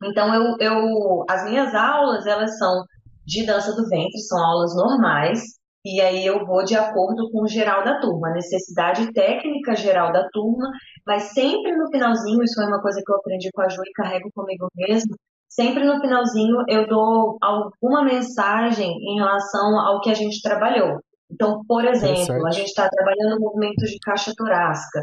Então, 0.02 0.34
eu, 0.34 0.56
eu, 0.58 1.24
as 1.28 1.44
minhas 1.44 1.74
aulas, 1.74 2.26
elas 2.26 2.58
são 2.58 2.84
de 3.24 3.46
dança 3.46 3.74
do 3.74 3.88
ventre, 3.88 4.18
são 4.20 4.38
aulas 4.38 4.74
normais, 4.74 5.40
e 5.84 6.00
aí 6.00 6.24
eu 6.24 6.44
vou 6.46 6.64
de 6.64 6.74
acordo 6.74 7.30
com 7.30 7.42
o 7.42 7.48
geral 7.48 7.84
da 7.84 8.00
turma, 8.00 8.28
a 8.28 8.34
necessidade 8.34 9.12
técnica 9.12 9.74
geral 9.74 10.12
da 10.12 10.26
turma, 10.30 10.70
mas 11.06 11.34
sempre 11.34 11.76
no 11.76 11.90
finalzinho, 11.90 12.42
isso 12.42 12.60
é 12.60 12.66
uma 12.66 12.80
coisa 12.80 13.02
que 13.04 13.12
eu 13.12 13.16
aprendi 13.16 13.50
com 13.52 13.62
a 13.62 13.68
Ju 13.68 13.82
e 13.84 13.92
carrego 13.92 14.30
comigo 14.34 14.66
mesmo, 14.74 15.14
sempre 15.48 15.84
no 15.84 16.00
finalzinho 16.00 16.56
eu 16.68 16.86
dou 16.86 17.36
alguma 17.40 18.02
mensagem 18.02 18.90
em 18.90 19.18
relação 19.18 19.78
ao 19.78 20.00
que 20.00 20.10
a 20.10 20.14
gente 20.14 20.40
trabalhou. 20.42 20.98
Então, 21.34 21.64
por 21.66 21.84
exemplo, 21.84 22.46
a 22.46 22.50
gente 22.50 22.68
está 22.68 22.88
trabalhando 22.88 23.40
movimentos 23.40 23.90
de 23.90 23.98
caixa 23.98 24.32
torácica. 24.36 25.02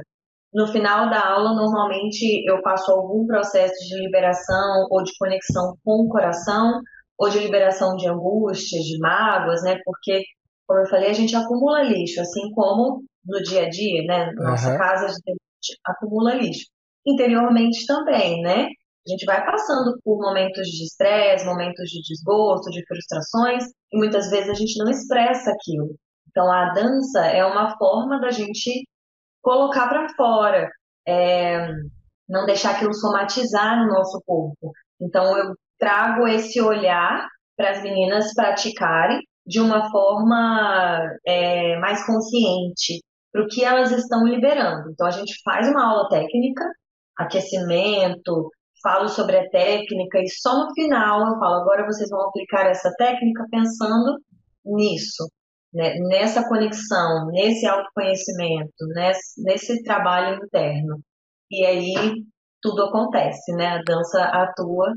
No 0.54 0.68
final 0.68 1.10
da 1.10 1.30
aula, 1.30 1.54
normalmente 1.54 2.44
eu 2.50 2.62
passo 2.62 2.92
algum 2.92 3.26
processo 3.26 3.74
de 3.88 4.00
liberação 4.00 4.88
ou 4.90 5.04
de 5.04 5.12
conexão 5.18 5.76
com 5.84 6.06
o 6.06 6.10
coração, 6.10 6.82
ou 7.18 7.30
de 7.30 7.40
liberação 7.40 7.96
de 7.96 8.08
angústias, 8.10 8.84
de 8.84 8.98
mágoas, 9.00 9.62
né? 9.64 9.78
Porque, 9.86 10.24
como 10.68 10.80
eu 10.80 10.90
falei, 10.90 11.10
a 11.12 11.14
gente 11.14 11.36
acumula 11.36 11.84
lixo, 11.84 12.20
assim 12.20 12.50
como 12.52 13.04
no 13.26 13.44
dia 13.44 13.66
a 13.66 13.70
dia, 13.70 14.04
né? 14.06 14.32
Na 14.34 14.52
nossa 14.52 14.72
uhum. 14.72 14.78
casa 14.78 15.06
a 15.06 15.10
gente 15.10 15.80
acumula 15.86 16.34
lixo. 16.34 16.66
Interiormente 17.06 17.86
também, 17.86 18.42
né? 18.42 18.68
A 19.08 19.10
gente 19.10 19.26
vai 19.26 19.44
passando 19.46 19.98
por 20.04 20.20
momentos 20.20 20.68
de 20.68 20.84
estresse, 20.84 21.46
momentos 21.46 21.90
de 21.90 22.02
desgosto, 22.02 22.70
de 22.70 22.84
frustrações, 22.86 23.64
e 23.92 23.98
muitas 23.98 24.30
vezes 24.30 24.50
a 24.50 24.54
gente 24.54 24.78
não 24.78 24.90
expressa 24.92 25.52
aquilo. 25.52 25.96
Então, 26.32 26.50
a 26.50 26.72
dança 26.74 27.28
é 27.28 27.46
uma 27.46 27.78
forma 27.78 28.20
da 28.20 28.32
gente 28.32 28.88
colocar 29.42 29.90
para 29.90 30.08
fora, 30.16 30.70
é, 31.08 31.68
não 32.28 32.46
deixar 32.46 32.72
aquilo 32.72 32.94
somatizar 32.94 33.78
no 33.78 33.88
nosso 33.94 34.22
corpo. 34.26 34.72
Então, 35.00 35.38
eu 35.38 35.54
trago 35.78 36.28
esse 36.28 36.62
olhar 36.62 37.28
para 37.58 37.72
as 37.72 37.84
meninas 37.84 38.34
praticarem 38.34 39.20
de 39.46 39.60
uma 39.60 39.92
forma 39.92 41.02
é, 41.28 41.78
mais 41.80 42.06
consciente 42.06 43.04
para 43.32 43.44
o 43.44 43.48
que 43.48 43.64
elas 43.64 43.92
estão 43.92 44.26
liberando. 44.26 44.90
Então, 44.92 45.08
a 45.08 45.12
gente 45.12 45.34
faz 45.44 45.68
uma 45.68 45.86
aula 45.86 46.10
técnica, 46.10 46.64
aquecimento, 47.18 48.50
falo 48.82 49.10
sobre 49.10 49.38
a 49.38 49.50
técnica 49.50 50.20
e 50.20 50.30
só 50.30 50.66
no 50.66 50.74
final 50.74 51.28
eu 51.28 51.40
falo: 51.40 51.62
agora 51.62 51.86
vocês 51.86 52.10
vão 52.10 52.22
aplicar 52.22 52.68
essa 52.68 52.90
técnica 52.98 53.46
pensando 53.52 54.18
nisso 54.66 55.26
né, 55.74 55.96
nessa 56.00 56.48
conexão, 56.48 57.28
nesse 57.28 57.66
autoconhecimento, 57.66 58.74
nesse, 58.94 59.44
nesse 59.44 59.84
trabalho 59.84 60.44
interno. 60.44 61.00
E 61.50 61.66
aí 61.66 62.24
tudo 62.62 62.84
acontece, 62.84 63.52
né? 63.54 63.68
A 63.68 63.82
dança 63.84 64.24
atua 64.24 64.94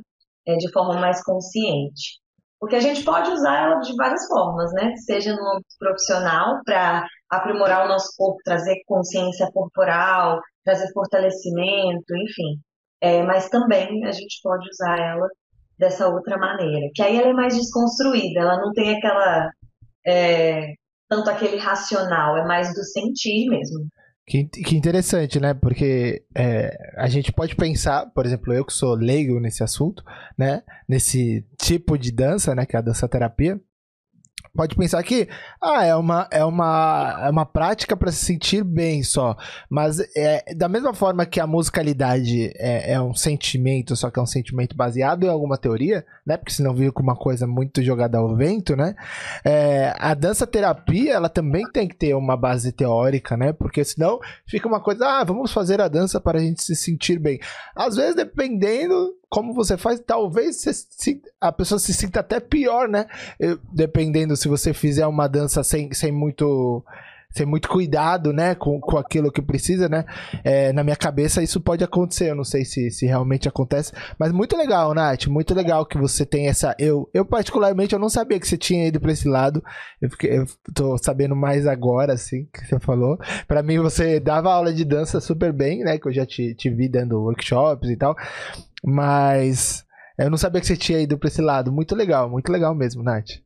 é, 0.47 0.57
de 0.57 0.71
forma 0.73 1.01
mais 1.01 1.23
consciente. 1.25 2.21
Porque 2.61 2.77
a 2.77 2.81
gente 2.81 3.05
pode 3.05 3.31
usar 3.31 3.65
ela 3.65 3.81
de 3.81 3.95
várias 3.97 4.27
formas, 4.27 4.73
né? 4.73 4.95
Seja 4.97 5.35
no 5.35 5.43
âmbito 5.53 5.75
profissional, 5.79 6.61
para 6.65 7.07
aprimorar 7.31 7.85
o 7.85 7.89
nosso 7.89 8.09
corpo, 8.17 8.39
trazer 8.45 8.77
consciência 8.87 9.51
corporal, 9.53 10.41
trazer 10.65 10.91
fortalecimento, 10.93 12.17
enfim. 12.17 12.61
É, 13.01 13.23
mas 13.23 13.49
também 13.51 14.05
a 14.07 14.13
gente 14.13 14.41
pode 14.43 14.69
usar 14.71 14.99
ela 14.99 15.29
dessa 15.79 16.09
outra 16.09 16.39
maneira, 16.39 16.89
que 16.95 17.03
aí 17.03 17.19
ela 17.19 17.31
é 17.31 17.33
mais 17.33 17.57
desconstruída, 17.57 18.41
ela 18.41 18.57
não 18.59 18.73
tem 18.73 18.97
aquela 18.97 19.51
é, 20.07 20.75
tanto 21.09 21.31
aquele 21.31 21.57
racional, 21.57 22.37
é 22.37 22.45
mais 22.45 22.75
do 22.75 22.83
sentir 22.83 23.49
mesmo. 23.49 23.87
Que, 24.27 24.45
que 24.45 24.77
interessante, 24.77 25.39
né? 25.39 25.53
Porque 25.53 26.25
é, 26.35 26.75
a 26.97 27.09
gente 27.09 27.31
pode 27.31 27.55
pensar, 27.55 28.07
por 28.07 28.25
exemplo, 28.25 28.55
eu 28.55 28.65
que 28.65 28.73
sou 28.73 28.95
leigo 28.95 29.39
nesse 29.39 29.63
assunto, 29.63 30.03
né? 30.37 30.63
Nesse 30.89 31.47
tipo 31.61 31.99
de 31.99 32.11
dança, 32.11 32.55
né? 32.55 32.65
Que 32.65 32.75
é 32.75 32.79
a 32.79 32.83
dança 32.83 33.07
terapia 33.07 33.61
pode 34.55 34.77
pensar 34.77 35.03
que 35.03 35.29
ah, 35.61 35.85
é 35.85 35.95
uma, 35.95 36.29
é 36.31 36.45
uma, 36.45 37.21
é 37.23 37.31
uma 37.31 37.45
prática 37.45 37.97
para 37.97 38.13
se 38.13 38.25
sentir 38.25 38.63
bem 38.63 39.03
só. 39.03 39.37
Mas 39.69 39.99
é 40.17 40.55
da 40.55 40.69
mesma 40.69 40.95
forma 40.95 41.27
que 41.27 41.41
a 41.41 41.47
musicalidade 41.47 42.53
é, 42.57 42.93
é, 42.93 43.01
um 43.01 43.15
sentimento, 43.15 43.97
só 43.97 44.11
que 44.11 44.19
é 44.19 44.23
um 44.23 44.27
sentimento 44.27 44.77
baseado 44.77 45.25
em 45.25 45.29
alguma 45.29 45.59
teoria, 45.59 46.05
né? 46.25 46.37
Porque 46.37 46.53
senão 46.53 46.75
viu 46.75 46.93
com 46.93 47.03
uma 47.03 47.17
coisa 47.17 47.47
muito 47.47 47.83
jogada 47.83 48.19
ao 48.19 48.37
vento, 48.37 48.77
né? 48.77 48.95
É, 49.45 49.93
a 49.99 50.15
dança 50.15 50.47
terapia, 50.47 51.15
ela 51.15 51.29
também 51.29 51.69
tem 51.73 51.89
que 51.89 51.97
ter 51.97 52.15
uma 52.15 52.37
base 52.37 52.73
teórica, 52.73 53.37
né? 53.37 53.53
Porque 53.53 53.85
senão 53.85 54.21
fica 54.47 54.69
uma 54.69 54.81
coisa, 54.81 55.07
ah, 55.07 55.25
vamos 55.25 55.53
fazer 55.53 55.81
a 55.81 55.89
dança 55.89 56.21
para 56.21 56.39
a 56.39 56.43
gente 56.43 56.63
se 56.63 56.77
sentir 56.77 57.19
bem. 57.19 57.41
Às 57.75 57.97
vezes, 57.97 58.15
dependendo 58.15 59.15
como 59.35 59.53
você 59.53 59.77
faz, 59.77 59.99
talvez 59.99 60.61
se, 60.61 61.21
a 61.41 61.51
pessoa 61.51 61.77
se 61.81 61.93
sinta 61.93 62.21
até 62.21 62.39
pior, 62.39 62.89
né? 62.89 63.07
Eu, 63.41 63.59
dependendo 63.73 64.37
se 64.37 64.47
você 64.47 64.73
fizer 64.73 65.09
uma 65.09 65.27
dança 65.27 65.65
sem, 65.65 65.93
sem 65.93 66.13
muito 66.13 66.85
sem 67.33 67.45
muito 67.45 67.69
cuidado, 67.69 68.33
né, 68.33 68.55
com, 68.55 68.81
com 68.81 68.97
aquilo 68.97 69.33
que 69.33 69.43
precisa, 69.43 69.89
né? 69.89 70.05
É, 70.45 70.73
na 70.73 70.85
minha 70.85 70.95
cabeça 70.95 71.43
isso 71.43 71.61
pode 71.61 71.83
acontecer, 71.83 72.31
eu 72.31 72.37
não 72.37 72.45
sei 72.45 72.65
se, 72.65 72.93
se 72.93 73.07
realmente 73.07 73.49
acontece, 73.49 73.93
mas 74.17 74.31
muito 74.31 74.57
legal, 74.57 74.95
Nath, 74.95 75.27
muito 75.27 75.53
legal 75.53 75.85
que 75.85 75.99
você 75.99 76.25
tem 76.25 76.47
essa. 76.47 76.77
Eu, 76.79 77.11
eu 77.13 77.25
particularmente, 77.25 77.93
eu 77.93 77.99
não 77.99 78.09
sabia 78.09 78.39
que 78.39 78.47
você 78.47 78.57
tinha 78.57 78.87
ido 78.87 79.01
para 79.01 79.11
esse 79.11 79.27
lado, 79.27 79.65
eu, 80.01 80.09
fiquei, 80.11 80.39
eu 80.39 80.47
tô 80.73 80.97
sabendo 80.97 81.35
mais 81.35 81.67
agora, 81.67 82.13
assim, 82.13 82.47
que 82.55 82.65
você 82.69 82.79
falou. 82.79 83.19
Para 83.49 83.65
mim, 83.65 83.81
você 83.81 84.21
dava 84.21 84.53
aula 84.53 84.73
de 84.73 84.85
dança 84.85 85.21
super 85.21 85.53
bem, 85.53 85.83
né? 85.83 85.99
Que 85.99 86.07
eu 86.07 86.13
já 86.13 86.25
te, 86.25 86.55
te 86.55 86.71
vi 86.71 86.89
dando 86.89 87.21
workshops 87.21 87.91
e 87.91 87.97
tal. 87.97 88.15
Mas 88.85 89.85
eu 90.19 90.31
não 90.31 90.37
sabia 90.37 90.61
que 90.61 90.67
você 90.67 90.77
tinha 90.77 91.01
ido 91.01 91.19
para 91.19 91.29
esse 91.29 91.41
lado. 91.41 91.73
Muito 91.73 91.95
legal, 91.95 92.31
muito 92.31 92.51
legal 92.53 92.75
mesmo, 92.75 93.03
Nath. 93.03 93.43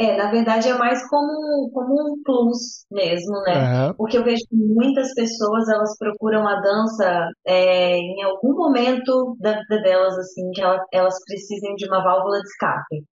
É, 0.00 0.16
na 0.16 0.30
verdade 0.30 0.68
é 0.68 0.74
mais 0.74 1.04
como, 1.08 1.70
como 1.72 2.12
um 2.12 2.22
plus 2.22 2.86
mesmo, 2.88 3.40
né? 3.42 3.88
Uhum. 3.88 3.94
Porque 3.94 4.16
eu 4.16 4.22
vejo 4.22 4.44
que 4.48 4.54
muitas 4.54 5.12
pessoas 5.12 5.68
elas 5.68 5.98
procuram 5.98 6.46
a 6.46 6.60
dança 6.60 7.28
é, 7.44 7.96
em 7.96 8.22
algum 8.22 8.54
momento 8.54 9.36
da 9.40 9.58
vida 9.58 9.82
delas, 9.82 10.16
assim, 10.16 10.48
que 10.52 10.62
elas, 10.62 10.80
elas 10.92 11.14
precisem 11.24 11.74
de 11.74 11.88
uma 11.88 12.04
válvula 12.04 12.38
de 12.38 12.46
escape. 12.46 13.04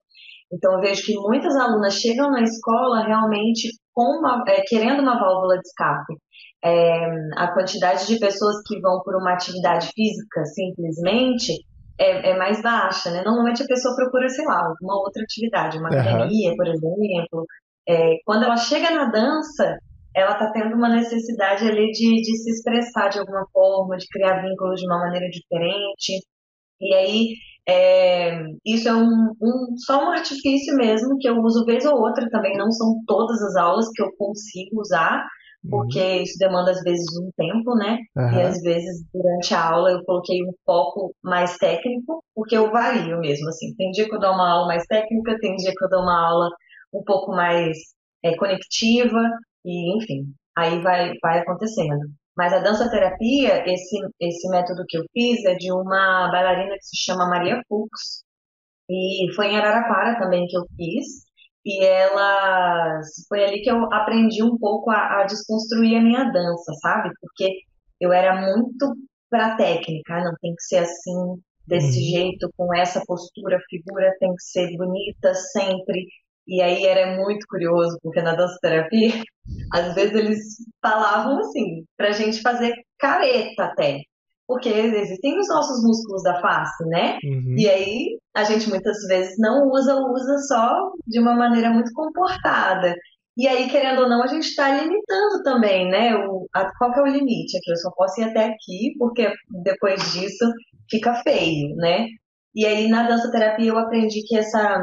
Então 0.53 0.75
eu 0.75 0.79
vejo 0.79 1.05
que 1.05 1.13
muitas 1.15 1.57
alunas 1.57 1.93
chegam 1.93 2.31
na 2.31 2.41
escola 2.41 3.03
realmente 3.05 3.67
uma, 3.93 4.45
é, 4.47 4.61
querendo 4.61 5.01
uma 5.01 5.19
válvula 5.19 5.55
de 5.55 5.67
escape 5.67 6.15
é, 6.63 7.05
a 7.35 7.53
quantidade 7.53 8.07
de 8.07 8.19
pessoas 8.19 8.55
que 8.65 8.79
vão 8.79 9.01
por 9.03 9.15
uma 9.15 9.33
atividade 9.33 9.89
física 9.93 10.43
simplesmente 10.45 11.53
é, 11.99 12.31
é, 12.31 12.37
mais 12.37 12.61
baixa, 12.61 13.11
né? 13.11 13.23
Normalmente 13.23 13.63
a 13.63 13.67
pessoa 13.67 13.95
procura, 13.95 14.29
sei 14.29 14.45
lá, 14.45 14.73
uma 14.81 14.99
outra 14.99 15.23
atividade, 15.23 15.77
uma 15.77 15.89
academia, 15.89 16.55
por 16.55 16.67
exemplo. 16.67 17.45
É, 17.87 18.17
quando 18.25 18.43
ela 18.43 18.57
chega 18.57 18.91
na 18.91 19.05
dança, 19.05 19.77
ela 20.15 20.33
está 20.33 20.51
tendo 20.51 20.75
uma 20.75 20.89
necessidade 20.89 21.67
ali 21.67 21.91
de, 21.91 22.21
de 22.21 22.37
se 22.37 22.51
expressar 22.51 23.09
de 23.09 23.19
alguma 23.19 23.45
forma, 23.51 23.97
de 23.97 24.07
criar 24.07 24.41
vínculos 24.41 24.79
de 24.79 24.87
uma 24.87 24.99
maneira 24.99 25.27
diferente. 25.29 26.23
E 26.79 26.93
aí, 26.93 27.33
é, 27.67 28.43
isso 28.65 28.87
é 28.87 28.95
um, 28.95 29.33
um, 29.41 29.75
só 29.77 30.03
um 30.03 30.11
artifício 30.11 30.75
mesmo 30.75 31.17
que 31.19 31.27
eu 31.27 31.37
uso 31.41 31.65
vez 31.65 31.85
ou 31.85 31.99
outra 31.99 32.29
também, 32.29 32.57
não 32.57 32.71
são 32.71 33.01
todas 33.05 33.41
as 33.41 33.55
aulas 33.55 33.87
que 33.93 34.01
eu 34.01 34.09
consigo 34.17 34.79
usar, 34.81 35.25
porque 35.69 35.99
uhum. 35.99 36.21
isso 36.21 36.37
demanda 36.39 36.71
às 36.71 36.81
vezes 36.81 37.05
um 37.17 37.29
tempo, 37.35 37.75
né? 37.75 37.97
Uhum. 38.15 38.31
E 38.33 38.41
às 38.41 38.61
vezes 38.61 39.03
durante 39.13 39.53
a 39.53 39.69
aula 39.69 39.91
eu 39.91 40.03
coloquei 40.03 40.43
um 40.43 40.53
foco 40.65 41.13
mais 41.23 41.57
técnico, 41.57 42.23
porque 42.35 42.57
eu 42.57 42.71
vario 42.71 43.19
mesmo, 43.19 43.47
assim. 43.49 43.75
Tem 43.75 43.91
dia 43.91 44.07
que 44.07 44.15
eu 44.15 44.19
dou 44.19 44.31
uma 44.31 44.51
aula 44.51 44.67
mais 44.67 44.85
técnica, 44.85 45.37
tem 45.39 45.55
dia 45.55 45.73
que 45.75 45.83
eu 45.85 45.89
dou 45.89 46.01
uma 46.01 46.27
aula 46.27 46.49
um 46.93 47.03
pouco 47.03 47.31
mais 47.31 47.77
é, 48.23 48.35
conectiva, 48.35 49.21
e 49.65 49.97
enfim, 49.97 50.33
aí 50.57 50.81
vai, 50.81 51.13
vai 51.21 51.39
acontecendo. 51.39 51.99
Mas 52.35 52.53
a 52.53 52.59
dança 52.59 52.89
terapia, 52.89 53.63
esse, 53.67 53.97
esse 54.19 54.49
método 54.49 54.83
que 54.87 54.97
eu 54.97 55.03
fiz 55.11 55.43
é 55.45 55.55
de 55.55 55.71
uma 55.71 56.29
bailarina 56.31 56.75
que 56.75 56.85
se 56.85 56.97
chama 56.97 57.29
Maria 57.29 57.61
Fux, 57.67 58.23
e 58.89 59.33
foi 59.35 59.47
em 59.47 59.57
Araraquara 59.57 60.17
também 60.19 60.45
que 60.47 60.57
eu 60.57 60.63
fiz. 60.75 61.26
E 61.67 61.83
ela 61.83 63.01
foi 63.27 63.43
ali 63.43 63.61
que 63.61 63.69
eu 63.69 63.93
aprendi 63.93 64.41
um 64.41 64.57
pouco 64.57 64.89
a, 64.89 65.21
a 65.21 65.23
desconstruir 65.25 65.97
a 65.97 66.01
minha 66.01 66.23
dança, 66.31 66.73
sabe? 66.81 67.09
Porque 67.19 67.59
eu 67.99 68.13
era 68.13 68.41
muito 68.41 68.95
pra 69.29 69.57
técnica, 69.57 70.15
ah, 70.15 70.23
não 70.23 70.33
tem 70.41 70.55
que 70.55 70.63
ser 70.63 70.77
assim, 70.77 71.41
desse 71.67 71.97
uhum. 71.97 72.21
jeito, 72.21 72.49
com 72.55 72.73
essa 72.73 73.03
postura, 73.05 73.59
figura 73.69 74.15
tem 74.17 74.33
que 74.33 74.43
ser 74.43 74.77
bonita 74.77 75.33
sempre. 75.33 76.07
E 76.47 76.61
aí 76.61 76.85
era 76.85 77.17
muito 77.17 77.45
curioso, 77.49 77.99
porque 78.01 78.21
na 78.21 78.33
dança 78.33 78.57
terapia, 78.61 79.21
às 79.73 79.93
vezes 79.93 80.15
eles 80.15 80.39
falavam 80.81 81.39
assim, 81.39 81.83
pra 81.97 82.11
gente 82.11 82.41
fazer 82.41 82.73
careta 82.97 83.65
até 83.65 84.03
porque 84.47 84.69
existem 84.69 85.37
os 85.37 85.47
nossos 85.49 85.83
músculos 85.83 86.23
da 86.23 86.39
face, 86.39 86.85
né? 86.85 87.17
Uhum. 87.23 87.55
E 87.57 87.69
aí 87.69 88.17
a 88.33 88.43
gente 88.43 88.69
muitas 88.69 88.97
vezes 89.07 89.35
não 89.37 89.67
usa, 89.69 89.95
usa 89.95 90.37
só 90.47 90.91
de 91.05 91.19
uma 91.19 91.35
maneira 91.35 91.69
muito 91.69 91.91
comportada. 91.93 92.95
E 93.37 93.47
aí, 93.47 93.69
querendo 93.69 94.01
ou 94.01 94.09
não, 94.09 94.23
a 94.23 94.27
gente 94.27 94.47
está 94.47 94.69
limitando 94.69 95.43
também, 95.43 95.87
né? 95.89 96.15
O, 96.15 96.47
a, 96.53 96.71
qual 96.77 96.91
que 96.93 96.99
é 96.99 97.03
o 97.03 97.07
limite? 97.07 97.57
Aqui 97.57 97.71
eu 97.71 97.77
só 97.77 97.91
posso 97.91 98.19
ir 98.21 98.23
até 98.23 98.45
aqui, 98.45 98.95
porque 98.97 99.31
depois 99.63 100.01
disso 100.13 100.45
fica 100.89 101.13
feio, 101.23 101.75
né? 101.75 102.07
E 102.55 102.65
aí, 102.65 102.87
na 102.87 103.07
dança 103.07 103.29
terapia, 103.29 103.69
eu 103.69 103.77
aprendi 103.77 104.23
que 104.25 104.35
essa 104.35 104.79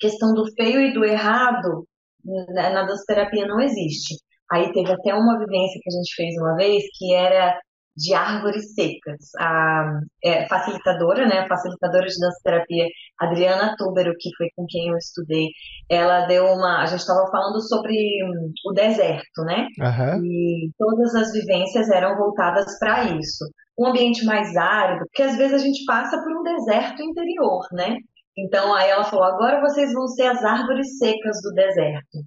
questão 0.00 0.34
do 0.34 0.44
feio 0.54 0.80
e 0.80 0.92
do 0.92 1.04
errado 1.04 1.86
na, 2.24 2.70
na 2.70 2.82
dança 2.84 3.04
terapia 3.06 3.46
não 3.46 3.60
existe. 3.60 4.16
Aí 4.50 4.72
teve 4.72 4.92
até 4.92 5.14
uma 5.14 5.38
vivência 5.38 5.80
que 5.82 5.88
a 5.88 5.96
gente 5.96 6.14
fez 6.16 6.34
uma 6.40 6.56
vez, 6.56 6.82
que 6.98 7.14
era 7.14 7.56
de 7.96 8.14
árvores 8.14 8.74
secas. 8.74 9.30
A 9.38 10.00
é, 10.22 10.46
facilitadora, 10.48 11.26
né, 11.26 11.40
a 11.40 11.48
facilitadora 11.48 12.06
de 12.06 12.18
dança 12.20 12.40
terapia, 12.44 12.86
Adriana 13.18 13.74
Tubero, 13.76 14.12
que 14.18 14.30
foi 14.36 14.48
com 14.54 14.66
quem 14.68 14.88
eu 14.88 14.96
estudei, 14.96 15.48
ela 15.90 16.26
deu 16.26 16.44
uma. 16.46 16.82
A 16.82 16.86
gente 16.86 17.00
estava 17.00 17.26
falando 17.30 17.60
sobre 17.62 17.94
hum, 18.24 18.52
o 18.66 18.72
deserto, 18.72 19.42
né? 19.44 19.66
Uhum. 19.80 20.24
E 20.24 20.70
todas 20.78 21.14
as 21.14 21.32
vivências 21.32 21.88
eram 21.90 22.16
voltadas 22.16 22.78
para 22.78 23.04
isso. 23.04 23.44
Um 23.78 23.86
ambiente 23.88 24.24
mais 24.24 24.54
árido, 24.56 25.04
porque 25.06 25.22
às 25.22 25.36
vezes 25.36 25.54
a 25.54 25.64
gente 25.64 25.84
passa 25.86 26.16
por 26.22 26.32
um 26.38 26.42
deserto 26.42 27.02
interior, 27.02 27.66
né? 27.72 27.96
Então 28.36 28.74
aí 28.74 28.90
ela 28.90 29.04
falou: 29.04 29.24
agora 29.24 29.60
vocês 29.60 29.92
vão 29.92 30.06
ser 30.08 30.26
as 30.26 30.44
árvores 30.44 30.98
secas 30.98 31.40
do 31.42 31.52
deserto. 31.54 32.18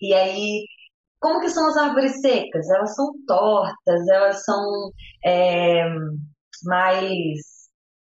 E 0.00 0.12
aí 0.14 0.64
como 1.22 1.40
que 1.40 1.48
são 1.48 1.68
as 1.68 1.76
árvores 1.76 2.20
secas? 2.20 2.68
Elas 2.68 2.94
são 2.94 3.12
tortas, 3.26 4.08
elas 4.08 4.44
são 4.44 4.90
é, 5.24 5.88
mais 6.64 7.38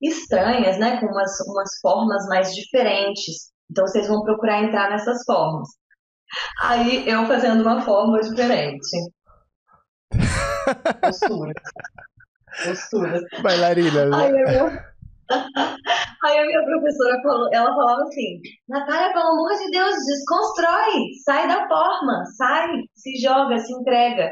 estranhas, 0.01 0.79
né? 0.79 0.99
Com 0.99 1.05
umas, 1.05 1.39
umas 1.47 1.69
formas 1.81 2.27
mais 2.27 2.53
diferentes. 2.55 3.51
Então 3.69 3.85
vocês 3.85 4.07
vão 4.07 4.23
procurar 4.23 4.63
entrar 4.63 4.89
nessas 4.89 5.23
formas. 5.23 5.69
Aí 6.63 7.07
eu 7.07 7.25
fazendo 7.27 7.61
uma 7.61 7.81
forma 7.81 8.19
diferente. 8.21 8.97
Posturas. 11.01 11.63
Posturas. 12.63 13.23
Bailarina, 13.43 14.05
né? 14.05 14.17
Aí 14.17 14.31
eu, 14.57 14.90
Aí 16.23 16.37
a 16.37 16.45
minha 16.45 16.63
professora 16.63 17.21
falou, 17.23 17.49
ela 17.51 17.73
falava 17.73 18.01
assim, 18.03 18.39
Natália, 18.69 19.13
pelo 19.13 19.31
amor 19.31 19.49
de 19.57 19.71
Deus, 19.71 19.95
desconstrói, 20.05 20.93
sai 21.25 21.47
da 21.47 21.67
forma, 21.67 22.23
sai, 22.37 22.67
se 22.95 23.17
joga, 23.21 23.57
se 23.57 23.73
entrega. 23.73 24.31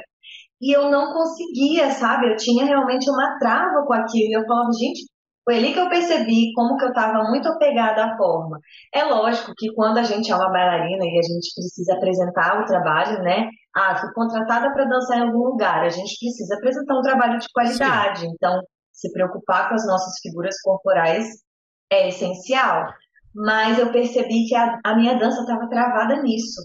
E 0.61 0.75
eu 0.75 0.89
não 0.91 1.13
conseguia, 1.13 1.89
sabe? 1.91 2.29
Eu 2.29 2.35
tinha 2.35 2.65
realmente 2.65 3.09
uma 3.09 3.37
trava 3.39 3.85
com 3.87 3.93
aquilo. 3.93 4.29
E 4.29 4.33
eu 4.33 4.45
falava, 4.45 4.69
gente, 4.73 5.05
foi 5.45 5.57
ali 5.57 5.73
que 5.73 5.79
eu 5.79 5.89
percebi 5.89 6.51
como 6.53 6.77
que 6.77 6.85
eu 6.85 6.89
estava 6.89 7.23
muito 7.23 7.47
apegada 7.47 8.05
à 8.05 8.17
forma. 8.17 8.59
É 8.93 9.03
lógico 9.03 9.51
que 9.57 9.73
quando 9.73 9.97
a 9.97 10.03
gente 10.03 10.31
é 10.31 10.35
uma 10.35 10.51
bailarina 10.51 11.03
e 11.03 11.17
a 11.17 11.23
gente 11.23 11.53
precisa 11.55 11.95
apresentar 11.95 12.61
o 12.61 12.65
trabalho, 12.65 13.23
né? 13.23 13.49
Ah, 13.75 13.95
fui 13.95 14.13
contratada 14.13 14.71
para 14.73 14.85
dançar 14.85 15.17
em 15.17 15.21
algum 15.23 15.45
lugar. 15.45 15.83
A 15.83 15.89
gente 15.89 16.13
precisa 16.19 16.55
apresentar 16.55 16.99
um 16.99 17.01
trabalho 17.01 17.39
de 17.39 17.47
qualidade. 17.53 18.19
Sim. 18.19 18.31
Então, 18.35 18.61
se 18.99 19.11
preocupar 19.11 19.69
com 19.69 19.75
as 19.75 19.85
nossas 19.87 20.19
figuras 20.21 20.59
corporais 20.61 21.25
é 21.91 22.09
essencial. 22.09 22.85
Mas 23.33 23.79
eu 23.79 23.91
percebi 23.91 24.47
que 24.47 24.55
a, 24.55 24.79
a 24.83 24.95
minha 24.95 25.17
dança 25.17 25.41
estava 25.41 25.69
travada 25.69 26.21
nisso. 26.21 26.61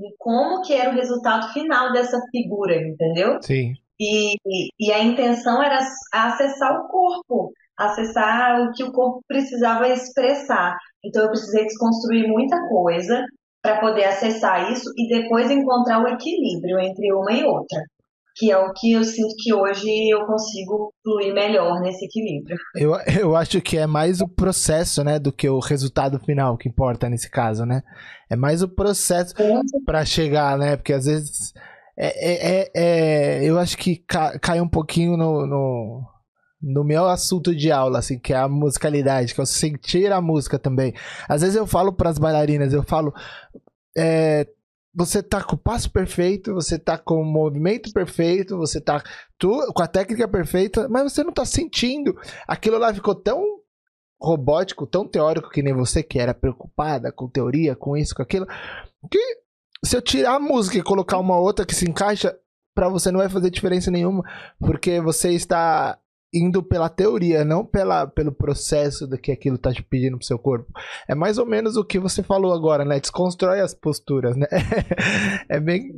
Em 0.00 0.14
como 0.16 0.62
que 0.62 0.72
era 0.72 0.90
o 0.90 0.94
resultado 0.94 1.52
final 1.52 1.92
dessa 1.92 2.18
figura, 2.30 2.76
entendeu? 2.76 3.42
Sim. 3.42 3.74
E, 4.00 4.34
e, 4.46 4.68
e 4.78 4.92
a 4.92 5.02
intenção 5.02 5.62
era 5.62 5.80
acessar 6.12 6.80
o 6.80 6.88
corpo, 6.88 7.52
acessar 7.76 8.62
o 8.62 8.72
que 8.72 8.84
o 8.84 8.92
corpo 8.92 9.22
precisava 9.26 9.88
expressar. 9.88 10.76
Então 11.04 11.24
eu 11.24 11.30
precisei 11.30 11.64
desconstruir 11.64 12.28
muita 12.28 12.56
coisa 12.68 13.24
para 13.60 13.80
poder 13.80 14.04
acessar 14.04 14.72
isso 14.72 14.88
e 14.96 15.08
depois 15.08 15.50
encontrar 15.50 16.02
o 16.02 16.08
equilíbrio 16.08 16.78
entre 16.78 17.12
uma 17.12 17.32
e 17.32 17.44
outra 17.44 17.82
que 18.38 18.52
é 18.52 18.56
o 18.56 18.72
que 18.72 18.92
eu 18.92 19.02
sinto 19.02 19.34
que 19.36 19.52
hoje 19.52 19.88
eu 20.08 20.24
consigo 20.24 20.94
fluir 21.02 21.34
melhor 21.34 21.80
nesse 21.80 22.04
equilíbrio. 22.04 22.56
Eu, 22.76 22.94
eu 23.20 23.34
acho 23.34 23.60
que 23.60 23.76
é 23.76 23.86
mais 23.86 24.20
o 24.20 24.28
processo, 24.28 25.02
né, 25.02 25.18
do 25.18 25.32
que 25.32 25.48
o 25.48 25.58
resultado 25.58 26.20
final 26.20 26.56
que 26.56 26.68
importa 26.68 27.08
nesse 27.08 27.28
caso, 27.28 27.66
né? 27.66 27.82
É 28.30 28.36
mais 28.36 28.62
o 28.62 28.68
processo 28.68 29.34
para 29.84 30.04
chegar, 30.04 30.56
né? 30.56 30.76
Porque 30.76 30.92
às 30.92 31.06
vezes 31.06 31.52
é, 31.98 32.06
é, 32.06 32.60
é, 32.60 32.70
é 32.74 33.44
eu 33.44 33.58
acho 33.58 33.76
que 33.76 34.04
cai 34.40 34.60
um 34.60 34.68
pouquinho 34.68 35.16
no, 35.16 35.44
no, 35.44 36.02
no 36.62 36.84
meu 36.84 37.06
assunto 37.06 37.54
de 37.54 37.72
aula, 37.72 37.98
assim, 37.98 38.20
que 38.20 38.32
é 38.32 38.36
a 38.36 38.48
musicalidade, 38.48 39.34
que 39.34 39.40
é 39.40 39.42
o 39.42 39.46
sentir 39.46 40.12
a 40.12 40.20
música 40.20 40.60
também. 40.60 40.94
Às 41.28 41.40
vezes 41.40 41.56
eu 41.56 41.66
falo 41.66 41.92
para 41.92 42.10
as 42.10 42.18
bailarinas, 42.18 42.72
eu 42.72 42.84
falo, 42.84 43.12
é, 43.96 44.46
você 44.94 45.22
tá 45.22 45.42
com 45.42 45.54
o 45.54 45.58
passo 45.58 45.90
perfeito, 45.90 46.54
você 46.54 46.78
tá 46.78 46.98
com 46.98 47.20
o 47.20 47.24
movimento 47.24 47.92
perfeito, 47.92 48.56
você 48.56 48.80
tá 48.80 49.02
tu, 49.38 49.72
com 49.72 49.82
a 49.82 49.86
técnica 49.86 50.26
perfeita, 50.26 50.88
mas 50.88 51.12
você 51.12 51.22
não 51.22 51.32
tá 51.32 51.44
sentindo. 51.44 52.16
Aquilo 52.46 52.78
lá 52.78 52.92
ficou 52.92 53.14
tão 53.14 53.42
robótico, 54.20 54.86
tão 54.86 55.06
teórico 55.06 55.50
que 55.50 55.62
nem 55.62 55.72
você 55.72 56.02
que 56.02 56.18
era 56.18 56.34
preocupada 56.34 57.12
com 57.12 57.28
teoria, 57.28 57.76
com 57.76 57.96
isso, 57.96 58.14
com 58.14 58.22
aquilo, 58.22 58.46
que 59.10 59.20
se 59.84 59.96
eu 59.96 60.02
tirar 60.02 60.34
a 60.34 60.40
música 60.40 60.78
e 60.78 60.82
colocar 60.82 61.18
uma 61.18 61.38
outra 61.38 61.64
que 61.64 61.74
se 61.74 61.88
encaixa, 61.88 62.36
para 62.74 62.88
você 62.88 63.10
não 63.10 63.20
vai 63.20 63.28
fazer 63.28 63.50
diferença 63.50 63.90
nenhuma, 63.90 64.22
porque 64.58 65.00
você 65.00 65.32
está 65.32 65.98
indo 66.32 66.62
pela 66.62 66.88
teoria, 66.88 67.44
não 67.44 67.64
pela, 67.64 68.06
pelo 68.06 68.32
processo 68.32 69.06
do 69.06 69.18
que 69.18 69.32
aquilo 69.32 69.58
tá 69.58 69.72
te 69.72 69.82
pedindo 69.82 70.18
pro 70.18 70.26
seu 70.26 70.38
corpo. 70.38 70.70
É 71.08 71.14
mais 71.14 71.38
ou 71.38 71.46
menos 71.46 71.76
o 71.76 71.84
que 71.84 71.98
você 71.98 72.22
falou 72.22 72.52
agora, 72.52 72.84
né? 72.84 73.00
Desconstrói 73.00 73.60
as 73.60 73.74
posturas, 73.74 74.36
né? 74.36 74.46
é 75.48 75.58
bem. 75.58 75.92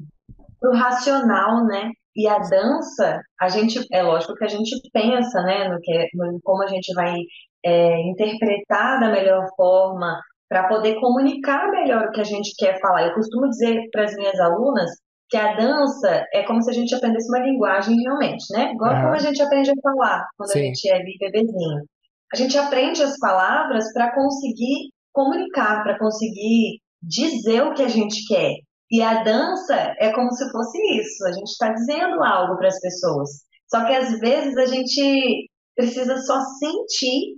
Pro 0.61 0.73
racional, 0.73 1.65
né? 1.67 1.91
E 2.15 2.29
a 2.29 2.39
dança, 2.39 3.21
a 3.41 3.49
gente, 3.49 3.85
é 3.93 4.03
lógico 4.03 4.35
que 4.35 4.45
a 4.45 4.49
gente 4.49 4.71
pensa, 4.93 5.43
né, 5.43 5.69
no 5.69 5.79
que, 5.81 6.09
no, 6.15 6.41
como 6.43 6.65
a 6.65 6.67
gente 6.67 6.93
vai 6.93 7.17
é, 7.65 8.01
interpretar 8.11 8.99
da 8.99 9.11
melhor 9.11 9.47
forma 9.57 10.21
para 10.49 10.67
poder 10.67 10.99
comunicar 11.01 11.71
melhor 11.71 12.09
o 12.09 12.11
que 12.11 12.21
a 12.21 12.25
gente 12.25 12.53
quer 12.59 12.81
falar. 12.81 13.07
Eu 13.07 13.15
costumo 13.15 13.49
dizer 13.49 13.81
para 13.93 14.05
as 14.05 14.15
minhas 14.17 14.39
alunas 14.41 14.91
que 15.31 15.37
a 15.37 15.55
dança 15.55 16.27
é 16.35 16.43
como 16.43 16.61
se 16.61 16.71
a 16.71 16.75
gente 16.75 16.95
aprendesse 16.95 17.29
uma 17.29 17.39
linguagem 17.39 17.97
realmente, 18.03 18.45
né? 18.51 18.73
Igual 18.73 18.93
uhum. 18.93 19.03
como 19.03 19.15
a 19.15 19.19
gente 19.19 19.41
aprende 19.41 19.71
a 19.71 19.81
falar 19.81 20.27
quando 20.37 20.53
Sim. 20.53 20.59
a 20.59 20.63
gente 20.63 20.91
é 20.91 20.99
bebezinho. 21.19 21.85
A 22.33 22.37
gente 22.37 22.59
aprende 22.59 23.03
as 23.03 23.17
palavras 23.19 23.93
para 23.93 24.13
conseguir 24.13 24.91
comunicar, 25.13 25.83
para 25.85 25.99
conseguir 25.99 26.81
dizer 27.01 27.63
o 27.63 27.75
que 27.75 27.83
a 27.83 27.89
gente 27.89 28.27
quer. 28.27 28.55
E 28.91 29.01
a 29.01 29.23
dança 29.23 29.95
é 30.01 30.13
como 30.13 30.33
se 30.33 30.51
fosse 30.51 30.79
isso. 30.99 31.25
A 31.27 31.33
gente 31.33 31.49
está 31.49 31.73
dizendo 31.73 32.23
algo 32.25 32.57
para 32.57 32.69
as 32.69 32.81
pessoas. 32.81 33.31
Só 33.69 33.85
que 33.85 33.93
às 33.93 34.19
vezes 34.19 34.57
a 34.57 34.67
gente 34.67 35.49
precisa 35.77 36.17
só 36.19 36.41
sentir 36.59 37.37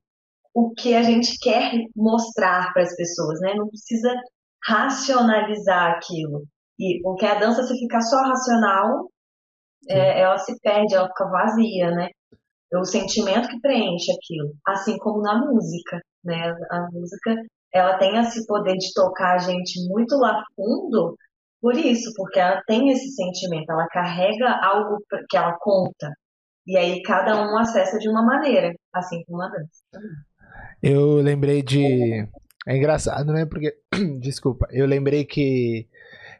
o 0.54 0.72
que 0.72 0.94
a 0.94 1.02
gente 1.02 1.38
quer 1.38 1.72
mostrar 1.94 2.72
para 2.72 2.82
as 2.82 2.96
pessoas, 2.96 3.38
né? 3.40 3.54
Não 3.54 3.68
precisa 3.68 4.14
racionalizar 4.66 5.92
aquilo. 5.92 6.44
E 6.78 7.00
porque 7.02 7.26
a 7.26 7.38
dança, 7.38 7.62
se 7.62 7.78
ficar 7.78 8.00
só 8.00 8.16
racional, 8.22 9.10
é, 9.88 10.20
ela 10.20 10.38
se 10.38 10.58
perde, 10.60 10.94
ela 10.94 11.08
fica 11.08 11.28
vazia, 11.28 11.90
né? 11.90 12.08
É 12.72 12.78
o 12.78 12.84
sentimento 12.84 13.48
que 13.48 13.60
preenche 13.60 14.10
aquilo, 14.12 14.54
assim 14.66 14.96
como 14.98 15.20
na 15.20 15.38
música, 15.38 16.00
né? 16.24 16.54
A 16.70 16.88
música, 16.90 17.34
ela 17.72 17.98
tem 17.98 18.16
esse 18.18 18.46
poder 18.46 18.76
de 18.76 18.92
tocar 18.94 19.34
a 19.34 19.38
gente 19.38 19.86
muito 19.88 20.16
lá 20.16 20.42
fundo, 20.56 21.16
por 21.60 21.76
isso, 21.76 22.12
porque 22.16 22.40
ela 22.40 22.60
tem 22.66 22.90
esse 22.90 23.10
sentimento, 23.10 23.70
ela 23.70 23.86
carrega 23.88 24.50
algo 24.64 24.98
que 25.28 25.36
ela 25.36 25.56
conta. 25.60 26.10
E 26.66 26.76
aí 26.76 27.00
cada 27.02 27.40
um 27.40 27.56
acessa 27.58 27.98
de 27.98 28.08
uma 28.08 28.24
maneira, 28.24 28.74
assim 28.92 29.22
como 29.24 29.42
a 29.42 29.48
dança. 29.48 29.82
Eu 30.82 31.16
lembrei 31.16 31.62
de. 31.62 32.26
É 32.66 32.76
engraçado, 32.76 33.32
né? 33.32 33.46
Porque. 33.46 33.76
Desculpa, 34.20 34.66
eu 34.70 34.86
lembrei 34.86 35.24
que 35.24 35.88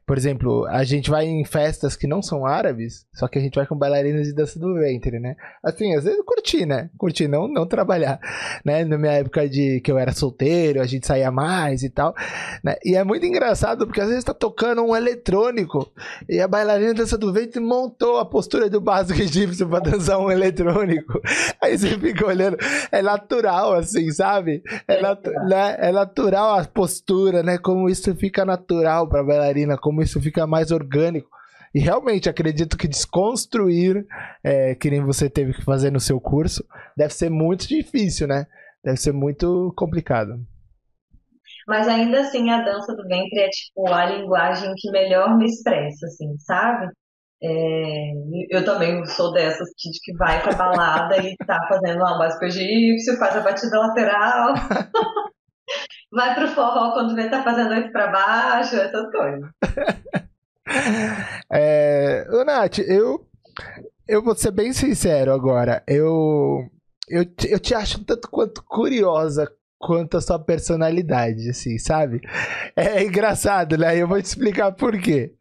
por 0.06 0.16
exemplo, 0.16 0.66
a 0.66 0.84
gente 0.84 1.10
vai 1.10 1.26
em 1.26 1.44
festas 1.44 1.96
que 1.96 2.06
não 2.06 2.22
são 2.22 2.44
árabes, 2.44 3.06
só 3.14 3.28
que 3.28 3.38
a 3.38 3.42
gente 3.42 3.54
vai 3.54 3.66
com 3.66 3.76
bailarinas 3.76 4.26
de 4.26 4.34
dança 4.34 4.58
do 4.58 4.74
ventre, 4.74 5.18
né? 5.18 5.36
Assim, 5.62 5.94
às 5.94 6.04
vezes 6.04 6.18
eu 6.18 6.24
curti, 6.24 6.66
né? 6.66 6.90
Curti 6.98 7.28
não, 7.28 7.46
não 7.46 7.66
trabalhar, 7.66 8.18
né? 8.64 8.84
Na 8.84 8.98
minha 8.98 9.12
época 9.12 9.48
de 9.48 9.80
que 9.80 9.90
eu 9.90 9.98
era 9.98 10.12
solteiro, 10.12 10.80
a 10.80 10.86
gente 10.86 11.06
saía 11.06 11.30
mais 11.30 11.82
e 11.82 11.90
tal, 11.90 12.14
né? 12.64 12.76
E 12.84 12.96
é 12.96 13.04
muito 13.04 13.26
engraçado 13.26 13.86
porque 13.86 14.00
às 14.00 14.08
vezes 14.08 14.24
tá 14.24 14.34
tocando 14.34 14.82
um 14.82 14.96
eletrônico 14.96 15.92
e 16.28 16.40
a 16.40 16.48
bailarina 16.48 16.94
dança 16.94 17.18
do 17.18 17.32
ventre 17.32 17.60
montou 17.60 18.18
a 18.18 18.24
postura 18.24 18.68
do 18.68 18.80
básico 18.80 19.20
egípcio 19.20 19.68
pra 19.68 19.80
dançar 19.80 20.18
um 20.18 20.30
eletrônico. 20.30 21.20
Aí 21.62 21.78
você 21.78 21.98
fica 21.98 22.26
olhando, 22.26 22.56
é 22.90 23.02
natural, 23.02 23.74
assim, 23.74 24.10
sabe? 24.10 24.62
É, 24.88 25.00
natu 25.00 25.30
né? 25.30 25.76
é 25.78 25.92
natural 25.92 26.58
a 26.58 26.64
postura, 26.64 27.42
né? 27.42 27.58
Como 27.58 27.88
isso 27.88 28.14
fica 28.16 28.44
natural 28.44 29.08
pra 29.08 29.22
bailarina, 29.22 29.76
como 29.76 29.91
isso 30.00 30.20
fica 30.20 30.46
mais 30.46 30.70
orgânico. 30.70 31.28
E 31.74 31.80
realmente 31.80 32.28
acredito 32.28 32.76
que 32.76 32.86
desconstruir, 32.86 34.06
é, 34.44 34.74
que 34.74 34.90
nem 34.90 35.02
você 35.02 35.28
teve 35.28 35.54
que 35.54 35.64
fazer 35.64 35.90
no 35.90 36.00
seu 36.00 36.20
curso, 36.20 36.64
deve 36.96 37.14
ser 37.14 37.30
muito 37.30 37.66
difícil, 37.66 38.28
né? 38.28 38.46
Deve 38.84 38.98
ser 38.98 39.12
muito 39.12 39.72
complicado. 39.76 40.38
Mas 41.66 41.88
ainda 41.88 42.20
assim, 42.20 42.50
a 42.50 42.62
dança 42.62 42.94
do 42.94 43.02
ventre 43.04 43.40
é 43.40 43.48
tipo 43.48 43.88
a 43.88 44.06
linguagem 44.06 44.72
que 44.76 44.90
melhor 44.90 45.36
me 45.36 45.46
expressa, 45.46 46.06
assim, 46.06 46.36
sabe? 46.38 46.88
É, 47.44 48.12
eu 48.50 48.64
também 48.64 49.04
sou 49.06 49.32
dessas 49.32 49.68
que, 49.76 49.90
que 50.04 50.16
vai 50.16 50.40
pra 50.42 50.54
balada 50.54 51.16
e 51.18 51.36
tá 51.38 51.58
fazendo 51.68 51.98
uma 51.98 52.18
básico 52.18 52.44
egípcio, 52.44 53.18
faz 53.18 53.36
a 53.36 53.40
batida 53.40 53.78
lateral. 53.78 54.54
vai 56.12 56.34
pro 56.34 56.48
forró 56.48 56.92
quando 56.92 57.14
vê 57.14 57.28
tá 57.28 57.42
fazendo 57.42 57.70
oito 57.70 57.90
pra 57.90 58.08
baixo, 58.08 58.76
essas 58.76 59.10
coisas. 59.10 59.50
é, 61.50 62.26
Nath, 62.44 62.78
eu, 62.80 63.26
eu 64.06 64.22
vou 64.22 64.36
ser 64.36 64.50
bem 64.50 64.72
sincero 64.72 65.32
agora. 65.32 65.82
Eu, 65.88 66.68
eu, 67.08 67.24
eu 67.48 67.58
te 67.58 67.74
acho 67.74 68.04
tanto 68.04 68.28
quanto 68.30 68.62
curiosa 68.62 69.50
quanto 69.82 70.16
a 70.16 70.20
sua 70.20 70.38
personalidade, 70.38 71.50
assim, 71.50 71.76
sabe? 71.76 72.20
É 72.76 73.02
engraçado, 73.02 73.76
né? 73.76 73.96
Eu 73.96 74.06
vou 74.06 74.22
te 74.22 74.26
explicar 74.26 74.70
por 74.70 74.96
quê. 75.00 75.34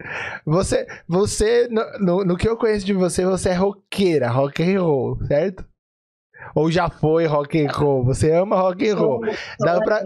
Você, 0.43 0.88
você 1.07 1.67
no, 1.69 1.99
no, 1.99 2.25
no 2.25 2.38
que 2.38 2.49
eu 2.49 2.57
conheço 2.57 2.86
de 2.86 2.93
você, 2.93 3.23
você 3.23 3.49
é 3.49 3.53
roqueira, 3.53 4.29
rock 4.29 4.63
and 4.63 4.81
roll, 4.81 5.23
certo? 5.27 5.63
Ou 6.56 6.71
já 6.71 6.89
foi 6.89 7.25
rock 7.25 7.65
and 7.65 7.71
roll? 7.71 8.04
Você 8.06 8.32
ama 8.32 8.56
rock 8.56 8.89
and 8.89 8.95
roll. 8.95 9.21
Dá 9.60 9.80
pra... 9.80 10.01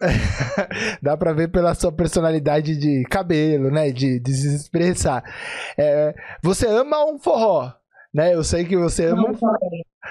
Dá 1.02 1.16
pra 1.16 1.32
ver 1.32 1.48
pela 1.48 1.74
sua 1.74 1.92
personalidade 1.92 2.76
de 2.76 3.04
cabelo, 3.04 3.70
né? 3.70 3.90
De, 3.90 4.18
de 4.20 4.32
se 4.34 4.54
expressar. 4.54 5.22
É, 5.78 6.14
você 6.42 6.66
ama 6.66 7.04
um 7.04 7.18
forró, 7.18 7.72
né? 8.12 8.34
Eu 8.34 8.42
sei 8.42 8.64
que 8.64 8.76
você 8.76 9.06
ama 9.06 9.30
um, 9.30 9.38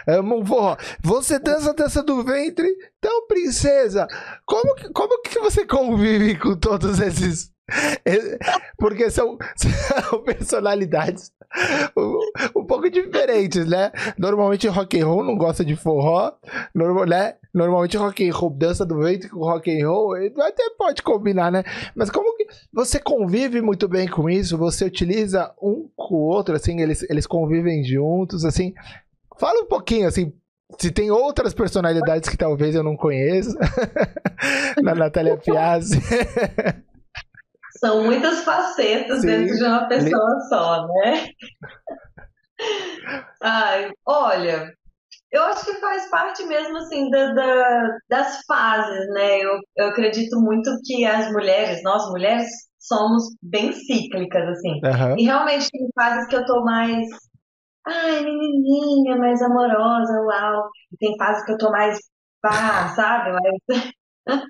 ama 0.07 0.35
um 0.35 0.45
forró. 0.45 0.77
Você 1.03 1.39
dança 1.39 1.73
dança 1.73 2.03
do 2.03 2.23
ventre? 2.23 2.67
Então, 2.97 3.27
princesa, 3.27 4.07
como 4.45 4.75
que, 4.75 4.89
como 4.89 5.21
que 5.21 5.39
você 5.39 5.65
convive 5.65 6.37
com 6.37 6.55
todos 6.55 6.99
esses 6.99 7.54
porque 8.77 9.09
são, 9.09 9.37
são 9.55 10.21
personalidades 10.23 11.31
um, 11.97 12.59
um, 12.59 12.65
pouco 12.65 12.89
diferentes, 12.89 13.65
né? 13.65 13.91
Normalmente 14.17 14.67
rock 14.67 14.99
and 14.99 15.05
roll 15.05 15.23
não 15.23 15.37
gosta 15.37 15.63
de 15.63 15.75
forró, 15.75 16.33
normal, 16.73 17.05
né? 17.05 17.35
Normalmente 17.53 17.97
rock 17.97 18.27
and 18.27 18.33
roll 18.33 18.49
dança 18.49 18.85
do 18.85 18.99
ventre 18.99 19.29
com 19.29 19.39
rock 19.39 19.71
and 19.71 19.87
roll, 19.87 20.15
até 20.15 20.69
pode 20.77 21.01
combinar, 21.01 21.51
né? 21.51 21.63
Mas 21.95 22.09
como 22.09 22.35
que 22.37 22.47
você 22.73 22.99
convive 22.99 23.61
muito 23.61 23.87
bem 23.87 24.07
com 24.07 24.29
isso? 24.29 24.57
Você 24.57 24.85
utiliza 24.85 25.53
um 25.61 25.89
com 25.95 26.15
o 26.15 26.27
outro, 26.27 26.55
assim, 26.55 26.81
eles, 26.81 27.03
eles 27.09 27.25
convivem 27.25 27.83
juntos, 27.83 28.43
assim. 28.43 28.73
Fala 29.37 29.61
um 29.61 29.67
pouquinho, 29.67 30.07
assim, 30.07 30.33
se 30.79 30.91
tem 30.91 31.11
outras 31.11 31.53
personalidades 31.53 32.29
que 32.29 32.37
talvez 32.37 32.75
eu 32.75 32.83
não 32.83 32.97
conheça, 32.97 33.57
na 34.81 34.93
Natália 34.93 35.37
Piazzi. 35.37 35.99
São 37.77 38.03
muitas 38.03 38.43
facetas 38.43 39.21
Sim. 39.21 39.27
dentro 39.27 39.55
de 39.57 39.63
uma 39.63 39.87
pessoa 39.87 40.39
só, 40.49 40.87
né? 40.87 41.27
Ai, 43.41 43.91
olha, 44.05 44.73
eu 45.31 45.43
acho 45.43 45.65
que 45.65 45.73
faz 45.81 46.09
parte 46.09 46.43
mesmo 46.45 46.77
assim 46.77 47.09
da, 47.09 47.33
da, 47.33 47.97
das 48.09 48.41
fases, 48.47 49.07
né? 49.09 49.39
Eu, 49.39 49.59
eu 49.75 49.87
acredito 49.87 50.39
muito 50.39 50.69
que 50.85 51.05
as 51.05 51.31
mulheres, 51.31 51.83
nós 51.83 52.09
mulheres, 52.09 52.47
somos 52.79 53.23
bem 53.41 53.73
cíclicas, 53.73 54.47
assim. 54.49 54.79
Uhum. 54.83 55.17
E 55.17 55.25
realmente 55.25 55.69
tem 55.69 55.87
fases 55.93 56.27
que 56.27 56.35
eu 56.35 56.45
tô 56.45 56.63
mais. 56.63 57.05
Ai, 57.85 58.21
menininha, 58.21 59.17
mais 59.17 59.41
amorosa, 59.41 60.21
uau. 60.21 60.69
E 60.93 60.97
tem 60.97 61.17
fases 61.17 61.45
que 61.45 61.51
eu 61.51 61.57
tô 61.57 61.69
mais. 61.69 61.99
Pá, 62.41 62.93
sabe? 62.95 63.31
Mais. 63.31 63.85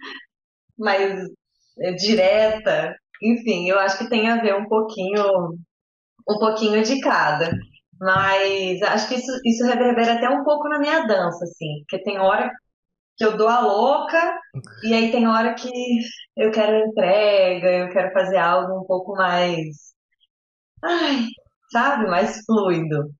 mais 0.78 1.30
é, 1.80 1.94
direta. 1.94 2.96
Enfim, 3.22 3.70
eu 3.70 3.80
acho 3.80 3.98
que 3.98 4.10
tem 4.10 4.30
a 4.30 4.42
ver 4.42 4.56
um 4.56 4.68
pouquinho, 4.68 5.24
um 6.30 6.40
pouquinho 6.40 6.84
de 6.84 7.00
cada. 7.02 7.52
Mas 8.00 8.82
acho 8.84 9.08
que 9.08 9.16
isso, 9.16 9.32
isso 9.46 9.66
reverbera 9.66 10.14
até 10.16 10.30
um 10.30 10.44
pouco 10.44 10.68
na 10.70 10.80
minha 10.80 11.06
dança, 11.08 11.46
assim, 11.46 11.80
porque 11.82 12.04
tem 12.04 12.20
hora 12.20 12.52
que 13.18 13.26
eu 13.26 13.38
dou 13.38 13.48
a 13.48 13.62
louca 13.62 14.40
e 14.84 14.94
aí 14.94 15.12
tem 15.12 15.28
hora 15.28 15.54
que 15.56 15.70
eu 16.38 16.52
quero 16.52 16.88
entrega, 16.90 17.72
eu 17.72 17.90
quero 17.90 18.12
fazer 18.14 18.38
algo 18.38 18.82
um 18.82 18.86
pouco 18.86 19.14
mais, 19.16 19.94
ai, 20.84 21.26
sabe, 21.72 22.08
mais 22.10 22.44
fluido. 22.46 23.12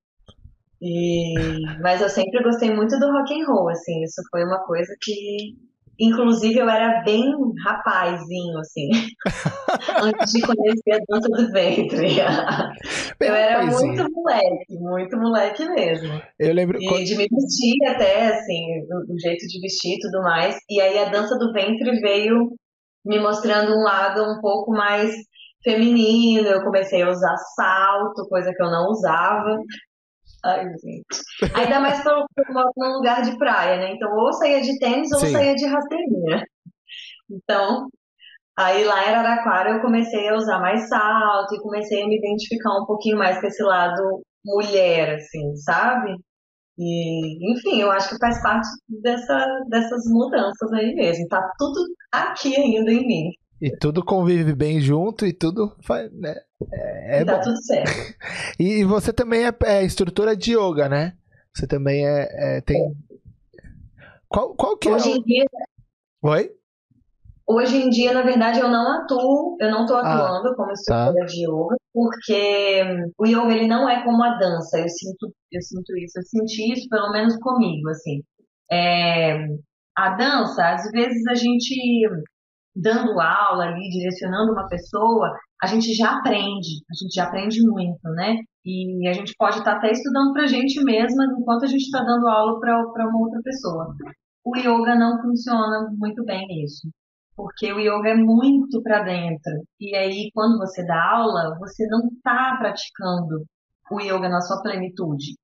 E, 0.82 1.34
mas 1.82 2.02
eu 2.02 2.10
sempre 2.10 2.44
gostei 2.44 2.74
muito 2.74 3.00
do 3.00 3.12
rock 3.12 3.34
and 3.34 3.46
roll, 3.48 3.70
assim, 3.70 4.04
isso 4.04 4.22
foi 4.30 4.44
uma 4.44 4.64
coisa 4.66 4.94
que 5.02 5.56
Inclusive, 6.00 6.58
eu 6.58 6.70
era 6.70 7.04
bem 7.04 7.32
rapazinho, 7.66 8.58
assim, 8.60 8.90
antes 10.04 10.34
de 10.34 10.42
conhecer 10.42 10.92
a 10.94 11.00
dança 11.08 11.30
do 11.30 11.52
ventre. 11.52 12.18
eu 13.20 13.34
era 13.34 13.62
rapazinho. 13.62 13.94
muito 13.94 14.14
moleque, 14.14 14.74
muito 14.80 15.18
moleque 15.18 15.70
mesmo. 15.70 16.22
Eu 16.40 16.54
lembro. 16.54 16.78
E 16.82 16.88
quando... 16.88 17.04
de 17.04 17.16
me 17.16 17.28
vestir 17.30 17.88
até, 17.88 18.28
assim, 18.28 18.82
o, 18.92 19.14
o 19.14 19.20
jeito 19.20 19.48
de 19.48 19.62
vestir 19.62 19.96
e 19.96 20.00
tudo 20.00 20.22
mais. 20.22 20.58
E 20.70 20.82
aí 20.82 20.98
a 21.00 21.10
dança 21.10 21.38
do 21.38 21.54
ventre 21.54 22.00
veio 22.00 22.52
me 23.06 23.20
mostrando 23.20 23.72
um 23.72 23.84
lado 23.84 24.22
um 24.24 24.42
pouco 24.42 24.72
mais 24.72 25.14
feminino. 25.64 26.48
Eu 26.48 26.64
comecei 26.64 27.02
a 27.02 27.10
usar 27.10 27.36
salto, 27.56 28.28
coisa 28.28 28.52
que 28.54 28.64
eu 28.64 28.70
não 28.70 28.88
usava. 28.90 29.58
Ai, 30.46 30.64
gente. 30.64 31.56
Ainda 31.56 31.80
mais 31.80 32.04
quando 32.04 32.24
eu 32.38 32.54
moro 32.54 32.72
num 32.78 32.98
lugar 32.98 33.24
de 33.24 33.36
praia, 33.36 33.78
né? 33.78 33.94
Então, 33.94 34.16
ou 34.16 34.32
saía 34.34 34.62
de 34.62 34.78
tênis 34.78 35.12
ou 35.12 35.20
Sim. 35.20 35.32
saía 35.32 35.56
de 35.56 35.66
rasteirinha. 35.66 36.46
Então, 37.32 37.88
aí 38.56 38.84
lá 38.84 39.04
em 39.04 39.16
Araraquara 39.16 39.72
eu 39.72 39.82
comecei 39.82 40.30
a 40.30 40.36
usar 40.36 40.60
mais 40.60 40.88
salto 40.88 41.56
e 41.56 41.62
comecei 41.62 42.04
a 42.04 42.08
me 42.08 42.20
identificar 42.20 42.80
um 42.80 42.86
pouquinho 42.86 43.18
mais 43.18 43.42
com 43.42 43.48
esse 43.48 43.64
lado 43.64 44.22
mulher, 44.46 45.16
assim, 45.16 45.56
sabe? 45.56 46.16
E, 46.78 47.52
enfim, 47.52 47.82
eu 47.82 47.90
acho 47.90 48.10
que 48.10 48.20
faz 48.20 48.40
parte 48.44 48.68
dessa, 49.02 49.48
dessas 49.70 50.04
mudanças 50.06 50.72
aí 50.74 50.94
mesmo. 50.94 51.28
Tá 51.28 51.42
tudo 51.58 51.80
aqui 52.12 52.56
ainda 52.56 52.92
em 52.92 53.08
mim. 53.08 53.32
E 53.60 53.76
tudo 53.78 54.06
convive 54.06 54.54
bem 54.54 54.80
junto 54.80 55.26
e 55.26 55.34
tudo 55.34 55.76
faz, 55.82 56.12
né? 56.12 56.36
É, 56.72 57.22
é 57.22 57.26
tá 57.26 57.40
tudo 57.40 57.62
certo. 57.64 57.90
E, 58.60 58.84
você 58.84 59.12
também 59.12 59.46
é, 59.46 59.54
é, 59.66 59.84
instrutora 59.84 60.36
de 60.36 60.56
yoga, 60.58 60.88
né? 60.88 61.18
Você 61.54 61.68
também 61.68 62.06
é, 62.06 62.58
é 62.58 62.62
tem. 62.62 62.78
É. 62.78 62.92
Qual, 64.28 64.56
qual 64.56 64.78
que 64.78 64.90
Hoje 64.90 65.10
é? 65.10 65.12
Hoje 65.12 65.20
em 65.20 65.24
dia. 65.24 65.46
Oi? 66.24 66.52
Hoje 67.48 67.78
em 67.78 67.90
dia, 67.90 68.12
na 68.12 68.24
verdade, 68.24 68.60
eu 68.60 68.68
não 68.70 68.92
atuo, 68.92 69.56
eu 69.60 69.70
não 69.70 69.84
estou 69.84 69.98
ah, 69.98 70.02
atuando 70.02 70.48
ah, 70.50 70.56
como 70.56 70.72
instrutora 70.72 71.14
tá. 71.14 71.26
de 71.26 71.46
yoga, 71.46 71.76
porque 71.94 72.84
o 73.20 73.26
yoga 73.28 73.54
ele 73.54 73.68
não 73.68 73.88
é 73.88 74.04
como 74.04 74.24
a 74.24 74.36
dança. 74.38 74.80
Eu 74.80 74.90
sinto, 74.90 75.32
eu 75.52 75.62
sinto 75.62 75.96
isso, 75.98 76.18
eu 76.18 76.24
senti 76.24 76.74
isso 76.74 76.90
pelo 76.90 77.12
menos 77.12 77.38
comigo, 77.38 77.88
assim. 77.90 78.24
É, 78.72 79.38
a 79.96 80.10
dança, 80.16 80.74
às 80.74 80.90
vezes 80.92 81.26
a 81.28 81.36
gente 81.36 81.76
dando 82.76 83.20
aula 83.20 83.66
ali, 83.66 83.90
direcionando 83.90 84.52
uma 84.52 84.68
pessoa, 84.68 85.32
a 85.62 85.68
gente 85.68 85.94
já 85.94 86.18
aprende, 86.18 86.84
a 86.90 86.94
gente 87.02 87.14
já 87.14 87.26
aprende 87.26 87.62
muito, 87.66 88.04
né? 88.10 88.38
E 88.66 89.08
a 89.08 89.14
gente 89.14 89.34
pode 89.38 89.60
estar 89.60 89.74
tá 89.74 89.78
até 89.78 89.92
estudando 89.92 90.34
para 90.34 90.44
a 90.44 90.48
gente 90.48 90.84
mesma 90.84 91.26
enquanto 91.40 91.64
a 91.64 91.68
gente 91.68 91.84
está 91.84 92.04
dando 92.04 92.28
aula 92.28 92.60
para 92.60 93.08
uma 93.08 93.20
outra 93.20 93.42
pessoa. 93.44 93.96
O 94.44 94.56
yoga 94.58 94.96
não 94.96 95.22
funciona 95.22 95.90
muito 95.98 96.24
bem 96.26 96.46
isso, 96.64 96.90
porque 97.36 97.72
o 97.72 97.80
yoga 97.80 98.10
é 98.10 98.16
muito 98.16 98.82
para 98.84 99.04
dentro. 99.04 99.64
E 99.80 99.96
aí, 99.96 100.30
quando 100.34 100.58
você 100.58 100.86
dá 100.86 101.12
aula, 101.12 101.58
você 101.60 101.88
não 101.88 102.08
está 102.08 102.58
praticando 102.58 103.46
o 103.92 104.00
yoga 104.02 104.30
na 104.30 104.42
sua 104.42 104.62
plenitude. 104.62 105.36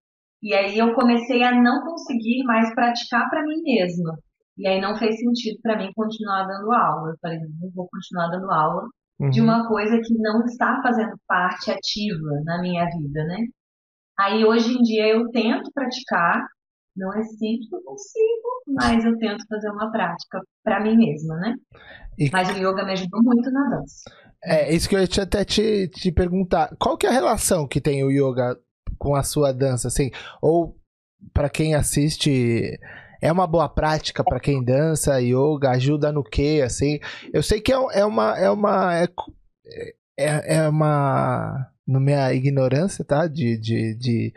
E 0.41 0.53
aí 0.53 0.77
eu 0.77 0.93
comecei 0.95 1.43
a 1.43 1.51
não 1.51 1.81
conseguir 1.83 2.43
mais 2.43 2.73
praticar 2.73 3.29
para 3.29 3.43
mim 3.43 3.61
mesma. 3.63 4.17
E 4.57 4.67
aí 4.67 4.81
não 4.81 4.95
fez 4.95 5.19
sentido 5.19 5.59
para 5.61 5.77
mim 5.77 5.91
continuar 5.95 6.45
dando 6.45 6.71
aula. 6.71 7.11
Eu 7.11 7.17
falei, 7.21 7.39
não 7.39 7.69
vou 7.73 7.87
continuar 7.89 8.27
dando 8.29 8.51
aula 8.51 8.87
uhum. 9.21 9.29
de 9.29 9.41
uma 9.41 9.67
coisa 9.67 9.99
que 9.99 10.13
não 10.17 10.43
está 10.45 10.81
fazendo 10.81 11.13
parte 11.27 11.71
ativa 11.71 12.41
na 12.43 12.61
minha 12.61 12.85
vida, 12.85 13.23
né? 13.25 13.45
Aí 14.19 14.43
hoje 14.43 14.73
em 14.73 14.81
dia 14.81 15.07
eu 15.07 15.29
tento 15.29 15.71
praticar, 15.73 16.45
não 16.95 17.13
é 17.13 17.23
simples, 17.23 17.71
eu 17.71 17.81
consigo, 17.83 18.63
mas 18.67 19.05
eu 19.05 19.17
tento 19.17 19.45
fazer 19.47 19.69
uma 19.69 19.91
prática 19.91 20.41
para 20.63 20.81
mim 20.81 20.97
mesma, 20.97 21.37
né? 21.37 21.55
E... 22.17 22.29
Mas 22.31 22.49
o 22.49 22.57
yoga 22.57 22.83
me 22.83 22.91
ajudou 22.93 23.21
muito 23.23 23.49
na 23.51 23.69
dança. 23.69 24.11
É, 24.43 24.73
isso 24.73 24.89
que 24.89 24.95
eu 24.95 24.99
ia 24.99 25.07
até 25.23 25.45
te, 25.45 25.87
te 25.89 26.11
perguntar. 26.11 26.75
Qual 26.79 26.97
que 26.97 27.05
é 27.05 27.09
a 27.09 27.13
relação 27.13 27.67
que 27.67 27.79
tem 27.79 28.03
o 28.03 28.11
yoga 28.11 28.57
com 28.97 29.15
a 29.15 29.23
sua 29.23 29.51
dança, 29.53 29.87
assim? 29.87 30.09
Ou 30.41 30.75
para 31.33 31.49
quem 31.49 31.75
assiste 31.75 32.79
é 33.21 33.31
uma 33.31 33.45
boa 33.45 33.69
prática 33.69 34.23
para 34.23 34.39
quem 34.39 34.63
dança 34.63 35.21
yoga? 35.21 35.71
Ajuda 35.71 36.11
no 36.11 36.23
quê, 36.23 36.61
assim? 36.65 36.99
Eu 37.31 37.43
sei 37.43 37.61
que 37.61 37.71
é, 37.71 37.75
é 37.93 38.05
uma 38.05 38.37
é 38.37 38.49
uma 38.49 38.95
é, 38.95 39.07
é, 40.17 40.55
é 40.57 40.67
uma 40.67 41.67
na 41.87 41.99
minha 41.99 42.33
ignorância, 42.33 43.03
tá? 43.03 43.27
De, 43.27 43.57
de, 43.57 43.95
de, 43.95 44.33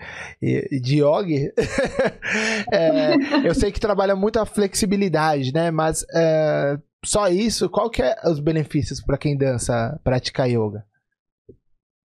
de 0.81 0.97
yoga. 0.97 1.53
é, 2.73 3.47
eu 3.47 3.55
sei 3.55 3.71
que 3.71 3.81
trabalha 3.81 4.17
muito 4.17 4.39
a 4.39 4.47
flexibilidade, 4.47 5.53
né? 5.53 5.71
Mas 5.71 6.05
é, 6.15 6.79
só 7.05 7.29
isso, 7.29 7.71
qual 7.71 7.91
que 7.91 8.03
é 8.03 8.17
os 8.25 8.41
benefícios 8.41 9.01
para 9.01 9.19
quem 9.19 9.37
dança, 9.37 9.99
pratica 10.03 10.47
yoga? 10.47 10.85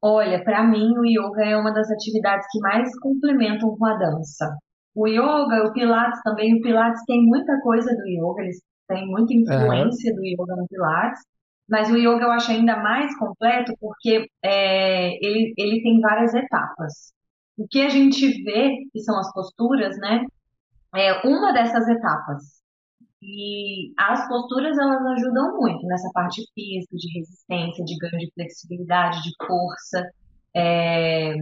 Olha, 0.02 0.42
para 0.44 0.64
mim 0.64 0.94
o 0.98 1.06
yoga 1.06 1.44
é 1.44 1.58
uma 1.58 1.74
das 1.74 1.90
atividades 1.92 2.48
que 2.52 2.60
mais 2.60 2.98
complementam 3.00 3.76
com 3.76 3.86
a 3.86 3.98
dança. 3.98 4.58
O 5.00 5.08
yoga, 5.08 5.66
o 5.66 5.72
pilates 5.72 6.22
também, 6.24 6.56
o 6.56 6.62
pilates 6.62 7.02
tem 7.06 7.26
muita 7.26 7.58
coisa 7.62 7.90
do 7.96 8.06
yoga, 8.06 8.42
eles 8.42 8.62
têm 8.86 9.08
muita 9.08 9.34
influência 9.34 10.12
uhum. 10.12 10.18
do 10.18 10.26
yoga 10.26 10.56
no 10.58 10.68
pilates, 10.68 11.22
mas 11.70 11.90
o 11.90 11.96
yoga 11.96 12.26
eu 12.26 12.32
acho 12.32 12.52
ainda 12.52 12.76
mais 12.76 13.18
completo 13.18 13.74
porque 13.80 14.28
é, 14.44 15.12
ele, 15.26 15.54
ele 15.58 15.82
tem 15.82 16.02
várias 16.02 16.34
etapas. 16.34 17.14
O 17.58 17.66
que 17.66 17.82
a 17.82 17.88
gente 17.88 18.44
vê, 18.44 18.76
que 18.92 19.00
são 19.00 19.18
as 19.18 19.32
posturas, 19.32 19.98
né, 20.00 20.26
é 20.94 21.26
uma 21.26 21.54
dessas 21.54 21.88
etapas. 21.88 22.60
E 23.22 23.94
as 23.98 24.28
posturas 24.28 24.78
elas 24.78 25.06
ajudam 25.14 25.56
muito 25.56 25.86
nessa 25.88 26.10
parte 26.14 26.42
física, 26.54 26.98
de 26.98 27.20
resistência, 27.20 27.86
de 27.86 27.96
ganho 27.98 28.18
de 28.18 28.32
flexibilidade, 28.34 29.24
de 29.24 29.32
força, 29.48 30.10
é, 30.54 31.36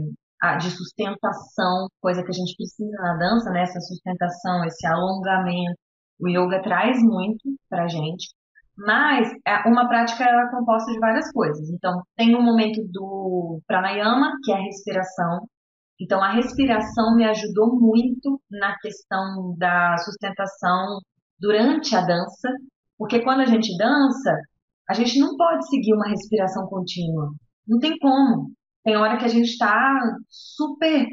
de 0.60 0.71
sustentação, 0.71 1.88
coisa 2.02 2.23
que 2.23 2.30
a 2.30 2.34
gente 2.34 2.56
precisa 2.56 2.95
na 3.02 3.17
dança, 3.17 3.50
né? 3.52 3.63
Essa 3.63 3.80
sustentação, 3.82 4.63
esse 4.65 4.86
alongamento. 4.86 5.78
O 6.19 6.28
yoga 6.28 6.62
traz 6.62 7.02
muito 7.02 7.56
pra 7.69 7.88
gente. 7.88 8.34
Mas 8.78 9.32
é, 9.45 9.67
uma 9.67 9.88
prática 9.88 10.23
é 10.23 10.52
composta 10.52 10.91
de 10.91 11.00
várias 11.00 11.32
coisas. 11.32 11.69
Então, 11.69 12.02
tem 12.15 12.36
um 12.36 12.43
momento 12.43 12.82
do 12.91 13.60
pranayama, 13.67 14.34
que 14.43 14.52
é 14.52 14.56
a 14.56 14.62
respiração. 14.62 15.47
Então, 16.00 16.21
a 16.21 16.32
respiração 16.32 17.15
me 17.15 17.26
ajudou 17.26 17.80
muito 17.80 18.39
na 18.52 18.78
questão 18.80 19.56
da 19.58 19.97
sustentação 19.97 21.00
durante 21.39 21.95
a 21.95 22.02
dança, 22.02 22.50
porque 22.97 23.23
quando 23.23 23.41
a 23.41 23.45
gente 23.45 23.76
dança, 23.78 24.36
a 24.89 24.93
gente 24.93 25.19
não 25.19 25.36
pode 25.36 25.67
seguir 25.69 25.93
uma 25.93 26.10
respiração 26.10 26.67
contínua. 26.67 27.32
Não 27.67 27.80
tem 27.80 27.97
como. 27.97 28.52
Tem 28.84 28.96
hora 28.96 29.18
que 29.18 29.26
a 29.26 29.30
gente 29.30 29.50
está 29.50 30.00
super 30.30 31.06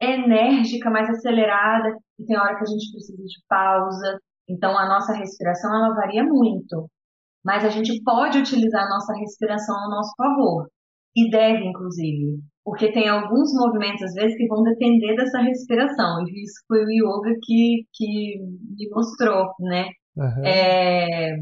enérgica, 0.00 0.90
mais 0.90 1.08
acelerada, 1.08 1.96
e 2.18 2.24
tem 2.24 2.36
hora 2.36 2.56
que 2.56 2.62
a 2.62 2.66
gente 2.66 2.90
precisa 2.90 3.22
de 3.22 3.42
pausa. 3.48 4.18
Então 4.48 4.76
a 4.76 4.88
nossa 4.88 5.14
respiração 5.14 5.74
ela 5.74 5.94
varia 5.94 6.24
muito, 6.24 6.90
mas 7.44 7.64
a 7.64 7.68
gente 7.68 8.02
pode 8.02 8.38
utilizar 8.38 8.84
a 8.84 8.88
nossa 8.88 9.14
respiração 9.14 9.74
ao 9.76 9.90
nosso 9.90 10.12
favor 10.16 10.68
e 11.14 11.30
deve 11.30 11.64
inclusive, 11.64 12.40
porque 12.64 12.90
tem 12.92 13.08
alguns 13.08 13.52
movimentos 13.54 14.02
às 14.02 14.14
vezes 14.14 14.36
que 14.36 14.46
vão 14.48 14.62
depender 14.62 15.14
dessa 15.14 15.40
respiração, 15.40 16.26
e 16.26 16.42
isso 16.42 16.60
foi 16.66 16.84
o 16.84 16.90
yoga 16.90 17.34
que, 17.42 17.86
que 17.92 18.38
me 18.40 18.88
mostrou, 18.90 19.52
né? 19.60 19.88
Uhum. 20.16 20.44
É, 20.44 21.36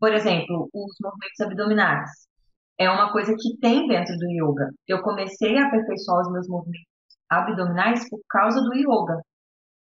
por 0.00 0.12
exemplo, 0.12 0.68
os 0.72 0.96
movimentos 1.00 1.40
abdominais. 1.40 2.10
É 2.78 2.90
uma 2.90 3.10
coisa 3.10 3.34
que 3.34 3.56
tem 3.58 3.86
dentro 3.88 4.14
do 4.16 4.26
yoga. 4.30 4.70
Eu 4.86 5.02
comecei 5.02 5.56
a 5.56 5.66
aperfeiçoar 5.66 6.22
os 6.22 6.32
meus 6.32 6.48
movimentos 6.48 6.86
abdominais 7.28 8.08
por 8.08 8.20
causa 8.28 8.60
do 8.60 8.74
yoga. 8.74 9.20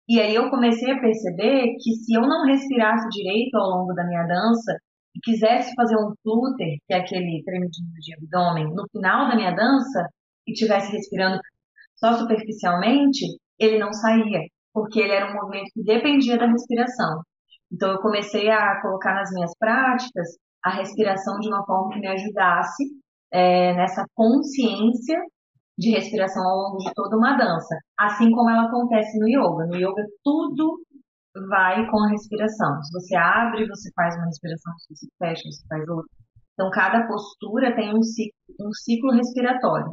E 0.07 0.19
aí 0.19 0.35
eu 0.35 0.49
comecei 0.49 0.91
a 0.91 0.99
perceber 0.99 1.75
que 1.81 1.95
se 1.95 2.13
eu 2.13 2.21
não 2.21 2.45
respirasse 2.45 3.07
direito 3.09 3.55
ao 3.55 3.69
longo 3.69 3.93
da 3.93 4.05
minha 4.05 4.23
dança 4.23 4.77
e 5.15 5.19
quisesse 5.19 5.73
fazer 5.75 5.95
um 5.97 6.13
flutter, 6.21 6.77
que 6.87 6.93
é 6.93 6.97
aquele 6.97 7.43
tremidinho 7.43 7.93
de 7.99 8.13
abdômen, 8.13 8.73
no 8.73 8.85
final 8.91 9.27
da 9.27 9.35
minha 9.35 9.51
dança, 9.51 10.07
e 10.47 10.53
tivesse 10.53 10.91
respirando 10.91 11.39
só 11.95 12.13
superficialmente, 12.13 13.25
ele 13.57 13.79
não 13.79 13.91
saía, 13.93 14.41
porque 14.73 14.99
ele 14.99 15.13
era 15.13 15.31
um 15.31 15.33
movimento 15.33 15.71
que 15.73 15.83
dependia 15.83 16.37
da 16.37 16.47
respiração. 16.47 17.21
Então 17.71 17.91
eu 17.91 17.99
comecei 17.99 18.49
a 18.49 18.79
colocar 18.81 19.15
nas 19.15 19.31
minhas 19.31 19.51
práticas 19.57 20.27
a 20.65 20.71
respiração 20.71 21.37
de 21.39 21.47
uma 21.47 21.63
forma 21.63 21.93
que 21.93 21.99
me 21.99 22.07
ajudasse 22.07 22.83
é, 23.31 23.75
nessa 23.75 24.03
consciência 24.15 25.19
de 25.77 25.91
respiração 25.91 26.41
ao 26.43 26.57
longo 26.57 26.77
de 26.77 26.91
toda 26.95 27.17
uma 27.17 27.37
dança, 27.37 27.75
assim 27.99 28.31
como 28.31 28.49
ela 28.49 28.65
acontece 28.65 29.19
no 29.19 29.27
yoga. 29.27 29.67
No 29.67 29.75
yoga 29.75 30.03
tudo 30.23 30.79
vai 31.49 31.85
com 31.87 32.03
a 32.03 32.09
respiração. 32.09 32.81
Se 32.81 32.91
você 32.91 33.15
abre, 33.15 33.67
você 33.67 33.91
faz 33.93 34.15
uma 34.15 34.25
respiração, 34.25 34.73
se 34.79 34.95
você 34.95 35.07
fecha, 35.19 35.43
você 35.43 35.67
faz 35.67 35.87
outra. 35.87 36.09
Então, 36.53 36.71
cada 36.71 37.05
postura 37.05 37.75
tem 37.75 37.93
um 37.93 38.01
ciclo, 38.01 38.33
um 38.61 38.71
ciclo 38.71 39.11
respiratório. 39.11 39.91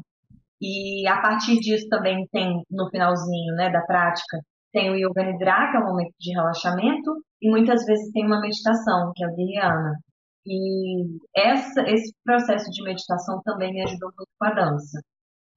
E 0.60 1.06
a 1.08 1.20
partir 1.20 1.58
disso 1.58 1.88
também 1.88 2.24
tem, 2.30 2.62
no 2.70 2.88
finalzinho 2.88 3.54
né, 3.56 3.68
da 3.68 3.82
prática, 3.82 4.38
tem 4.72 4.90
o 4.90 4.94
Yoga 4.94 5.24
Nidra, 5.24 5.70
que 5.70 5.76
é 5.76 5.80
um 5.80 5.88
momento 5.88 6.14
de 6.18 6.32
relaxamento, 6.32 7.10
e 7.42 7.50
muitas 7.50 7.84
vezes 7.84 8.12
tem 8.12 8.24
uma 8.24 8.40
meditação, 8.40 9.12
que 9.14 9.24
é 9.24 9.26
o 9.26 9.34
Dhyana. 9.34 9.98
E 10.46 11.18
essa, 11.36 11.82
esse 11.88 12.12
processo 12.24 12.70
de 12.70 12.82
meditação 12.82 13.40
também 13.44 13.72
me 13.72 13.82
ajudou 13.82 14.10
muito 14.16 14.30
com 14.38 14.46
a 14.46 14.54
dança. 14.54 15.00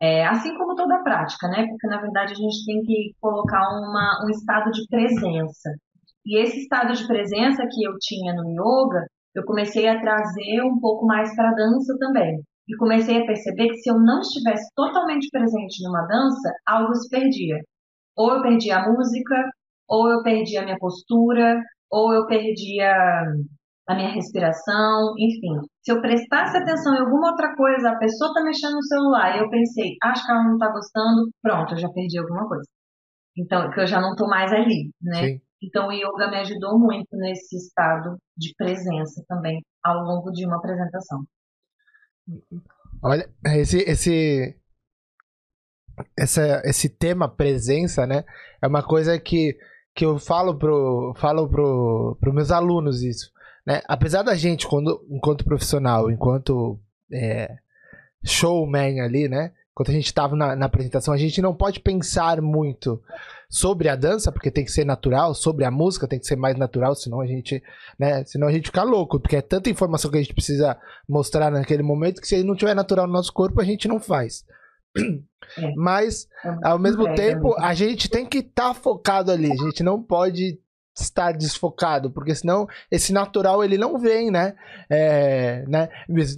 É, 0.02 0.26
assim 0.28 0.56
como 0.58 0.76
toda 0.76 0.96
a 0.96 1.04
prática, 1.04 1.48
né? 1.48 1.66
Porque 1.68 1.88
na 1.88 2.02
verdade 2.02 2.34
a 2.34 2.36
gente 2.36 2.66
tem 2.66 2.82
que 2.84 3.14
colocar 3.20 3.62
uma, 3.70 4.26
um 4.26 4.30
estado 4.30 4.72
de 4.72 4.86
presença. 4.88 5.72
E 6.26 6.42
esse 6.42 6.60
estado 6.60 6.94
de 6.94 7.08
presença 7.08 7.68
que 7.70 7.84
eu 7.84 7.98
tinha 8.00 8.34
no 8.34 8.50
yoga, 8.52 9.06
eu 9.34 9.44
comecei 9.46 9.88
a 9.88 10.00
trazer 10.00 10.62
um 10.64 10.80
pouco 10.80 11.06
mais 11.06 11.36
para 11.36 11.50
a 11.50 11.56
dança 11.56 11.96
também. 12.00 12.42
E 12.68 12.76
comecei 12.78 13.22
a 13.22 13.26
perceber 13.26 13.70
que 13.70 13.78
se 13.78 13.90
eu 13.90 14.00
não 14.00 14.22
estivesse 14.22 14.70
totalmente 14.76 15.30
presente 15.30 15.84
numa 15.84 16.06
dança, 16.08 16.52
algo 16.66 16.96
se 16.96 17.10
perdia. 17.10 17.60
Ou 18.18 18.34
eu 18.34 18.42
perdia 18.42 18.78
a 18.78 18.92
música, 18.92 19.36
ou 19.88 20.10
eu 20.10 20.24
perdia 20.24 20.62
a 20.62 20.66
minha 20.66 20.78
postura, 20.80 21.62
ou 21.92 22.14
eu 22.14 22.26
perdia 22.28 23.24
a 23.88 23.96
minha 23.96 24.12
respiração, 24.14 25.14
enfim. 25.18 25.60
Se 25.84 25.92
eu 25.92 26.02
prestasse 26.02 26.58
atenção 26.58 26.96
em 26.96 27.00
alguma 27.00 27.32
outra 27.32 27.56
coisa, 27.56 27.90
a 27.90 27.98
pessoa 27.98 28.30
está 28.30 28.44
mexendo 28.44 28.74
no 28.74 28.84
celular 28.84 29.36
e 29.36 29.40
eu 29.42 29.50
pensei, 29.50 29.96
acho 30.02 30.26
que 30.26 30.32
ela 30.32 30.44
não 30.44 30.54
está 30.54 30.72
gostando, 30.72 31.30
pronto, 31.42 31.74
eu 31.74 31.78
já 31.78 31.90
perdi 31.90 32.18
alguma 32.18 32.48
coisa. 32.48 32.68
Então, 33.38 33.70
que 33.70 33.80
eu 33.80 33.88
já 33.88 34.02
não 34.02 34.12
estou 34.12 34.28
mais 34.28 34.52
ali, 34.52 34.92
né? 35.02 35.28
Sim. 35.28 35.42
Então, 35.62 35.88
o 35.88 35.92
yoga 35.92 36.30
me 36.30 36.38
ajudou 36.38 36.80
muito 36.80 37.16
nesse 37.18 37.58
estado 37.58 38.18
de 38.38 38.54
presença 38.58 39.24
também 39.28 39.62
ao 39.84 40.04
longo 40.04 40.32
de 40.32 40.46
uma 40.46 40.58
apresentação. 40.58 41.24
Olha, 43.04 43.30
esse, 43.56 43.80
esse, 43.80 44.60
essa, 46.18 46.62
esse 46.66 46.90
tema 46.90 47.30
presença, 47.30 48.06
né? 48.06 48.24
É 48.62 48.68
uma 48.68 48.84
coisa 48.84 49.20
que, 49.20 49.58
que 49.94 50.06
eu 50.06 50.18
falo 50.18 50.58
pro, 50.58 51.14
falo 51.18 51.50
pro, 51.50 52.18
pro 52.20 52.34
meus 52.34 52.52
alunos 52.52 53.04
isso 53.04 53.35
né? 53.66 53.82
Apesar 53.88 54.22
da 54.22 54.36
gente, 54.36 54.68
quando, 54.68 55.06
enquanto 55.10 55.46
profissional, 55.46 56.12
enquanto 56.12 56.80
é, 57.12 57.56
showman 58.24 59.02
ali, 59.02 59.28
né? 59.28 59.52
quando 59.76 59.90
a 59.90 59.94
gente 59.94 60.06
estava 60.06 60.38
na, 60.38 60.56
na, 60.56 60.66
apresentação, 60.68 61.14
a 61.14 61.18
gente 61.18 61.42
não 61.42 61.54
pode 61.54 61.82
pensar 61.82 62.42
muito 62.42 63.04
sobre 63.50 63.90
a 63.90 63.96
dança, 63.96 64.32
porque 64.32 64.50
tem 64.50 64.64
que 64.64 64.72
ser 64.72 64.86
natural, 64.86 65.36
sobre 65.36 65.66
a 65.66 65.70
música 65.70 66.08
tem 66.08 66.18
que 66.18 66.26
ser 66.26 66.38
mais 66.38 66.58
natural, 66.58 66.96
senão 66.96 67.20
a 67.20 67.28
gente, 67.28 67.62
né, 68.00 68.24
senão 68.24 68.48
a 68.48 68.52
gente 68.54 68.68
fica 68.68 68.84
louco, 68.84 69.20
porque 69.20 69.36
é 69.36 69.42
tanta 69.42 69.70
informação 69.70 70.10
que 70.10 70.18
a 70.18 70.22
gente 70.22 70.34
precisa 70.34 70.78
mostrar 71.08 71.52
naquele 71.52 71.84
momento 71.84 72.22
que 72.22 72.28
se 72.28 72.42
não 72.42 72.56
tiver 72.56 72.74
natural 72.74 73.06
no 73.06 73.12
nosso 73.12 73.34
corpo, 73.34 73.60
a 73.60 73.66
gente 73.66 73.86
não 73.86 74.00
faz. 74.00 74.46
É. 75.58 75.76
Mas, 75.76 76.28
é 76.44 76.68
ao 76.70 76.80
mesmo 76.80 77.14
tempo, 77.14 77.54
a 77.60 77.74
gente 77.74 78.10
tem 78.10 78.26
que 78.26 78.40
estar 78.40 78.70
tá 78.70 78.74
focado 78.74 79.30
ali, 79.30 79.52
a 79.52 79.56
gente 79.56 79.84
não 79.84 80.02
pode 80.02 80.58
estar 81.04 81.34
desfocado, 81.34 82.10
porque 82.10 82.34
senão 82.34 82.68
esse 82.90 83.12
natural 83.12 83.64
ele 83.64 83.78
não 83.78 84.00
vem, 84.00 84.32
né? 84.32 84.56
É, 84.90 85.66
né? 85.68 85.90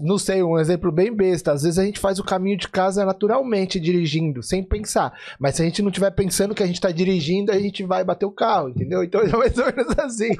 Não 0.02 0.18
sei, 0.18 0.42
um 0.42 0.58
exemplo 0.58 0.92
bem 0.92 1.16
besta. 1.16 1.52
Às 1.52 1.64
vezes 1.64 1.78
a 1.78 1.86
gente 1.86 2.00
faz 2.00 2.18
o 2.20 2.24
caminho 2.24 2.58
de 2.58 2.68
casa 2.68 3.06
naturalmente 3.06 3.80
dirigindo, 3.80 4.42
sem 4.42 4.64
pensar. 4.64 5.14
Mas 5.40 5.56
se 5.56 5.62
a 5.62 5.66
gente 5.66 5.82
não 5.82 5.90
estiver 5.90 6.12
pensando 6.12 6.56
que 6.56 6.64
a 6.64 6.66
gente 6.66 6.76
está 6.76 6.92
dirigindo, 6.92 7.52
a 7.52 7.60
gente 7.60 7.84
vai 7.84 8.04
bater 8.04 8.26
o 8.26 8.32
carro, 8.32 8.70
entendeu? 8.70 9.04
Então 9.04 9.22
é 9.22 9.32
mais 9.38 9.58
ou 9.58 9.66
menos 9.66 10.00
assim, 10.00 10.36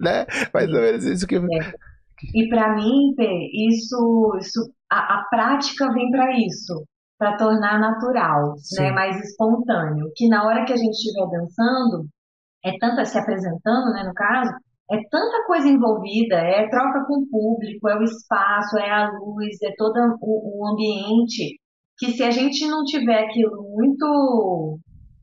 né? 0.00 0.26
Mais 0.52 0.68
ou 0.68 0.80
menos 0.80 1.04
isso 1.04 1.26
que. 1.26 1.36
É. 1.36 1.74
E 2.34 2.48
para 2.48 2.76
mim, 2.76 3.14
Pê, 3.16 3.28
isso, 3.68 4.36
isso 4.40 4.72
a, 4.90 5.18
a 5.18 5.24
prática 5.28 5.92
vem 5.92 6.10
para 6.10 6.38
isso, 6.38 6.84
para 7.18 7.36
tornar 7.36 7.80
natural, 7.80 8.54
né? 8.78 8.90
Mais 8.90 9.20
espontâneo. 9.20 10.10
Que 10.16 10.28
na 10.28 10.44
hora 10.44 10.64
que 10.64 10.72
a 10.72 10.76
gente 10.76 10.94
estiver 10.94 11.26
dançando 11.30 12.08
é 12.64 12.78
tanta 12.78 13.04
se 13.04 13.18
apresentando, 13.18 13.92
né, 13.92 14.04
no 14.04 14.14
caso, 14.14 14.52
é 14.90 14.98
tanta 15.10 15.44
coisa 15.46 15.68
envolvida, 15.68 16.36
é 16.36 16.68
troca 16.68 17.04
com 17.06 17.20
o 17.20 17.26
público, 17.28 17.88
é 17.88 17.96
o 17.98 18.02
espaço, 18.02 18.78
é 18.78 18.90
a 18.90 19.10
luz, 19.10 19.56
é 19.62 19.72
todo 19.76 19.96
o, 20.20 20.60
o 20.60 20.66
ambiente, 20.68 21.58
que 21.98 22.12
se 22.12 22.22
a 22.22 22.30
gente 22.30 22.66
não 22.68 22.84
tiver 22.84 23.24
aquilo 23.24 23.62
muito 23.76 24.78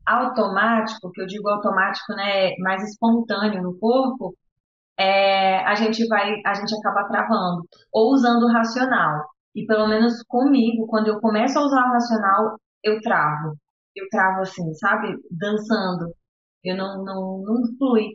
automático, 0.06 1.10
que 1.12 1.22
eu 1.22 1.26
digo 1.26 1.48
automático, 1.48 2.12
né, 2.14 2.56
mais 2.58 2.82
espontâneo 2.82 3.62
no 3.62 3.78
corpo, 3.78 4.34
é, 4.98 5.64
a 5.64 5.74
gente 5.74 6.06
vai, 6.08 6.34
a 6.44 6.54
gente 6.54 6.74
acaba 6.76 7.08
travando 7.08 7.64
ou 7.92 8.12
usando 8.12 8.44
o 8.44 8.52
racional. 8.52 9.24
E 9.54 9.64
pelo 9.66 9.88
menos 9.88 10.22
comigo, 10.28 10.86
quando 10.86 11.08
eu 11.08 11.20
começo 11.20 11.58
a 11.58 11.64
usar 11.64 11.88
o 11.88 11.92
racional, 11.92 12.56
eu 12.84 13.00
travo. 13.00 13.56
Eu 13.96 14.06
travo 14.10 14.42
assim, 14.42 14.72
sabe? 14.74 15.16
Dançando. 15.30 16.12
Eu 16.64 16.76
não, 16.76 17.04
não, 17.04 17.42
não 17.42 17.76
flui. 17.78 18.10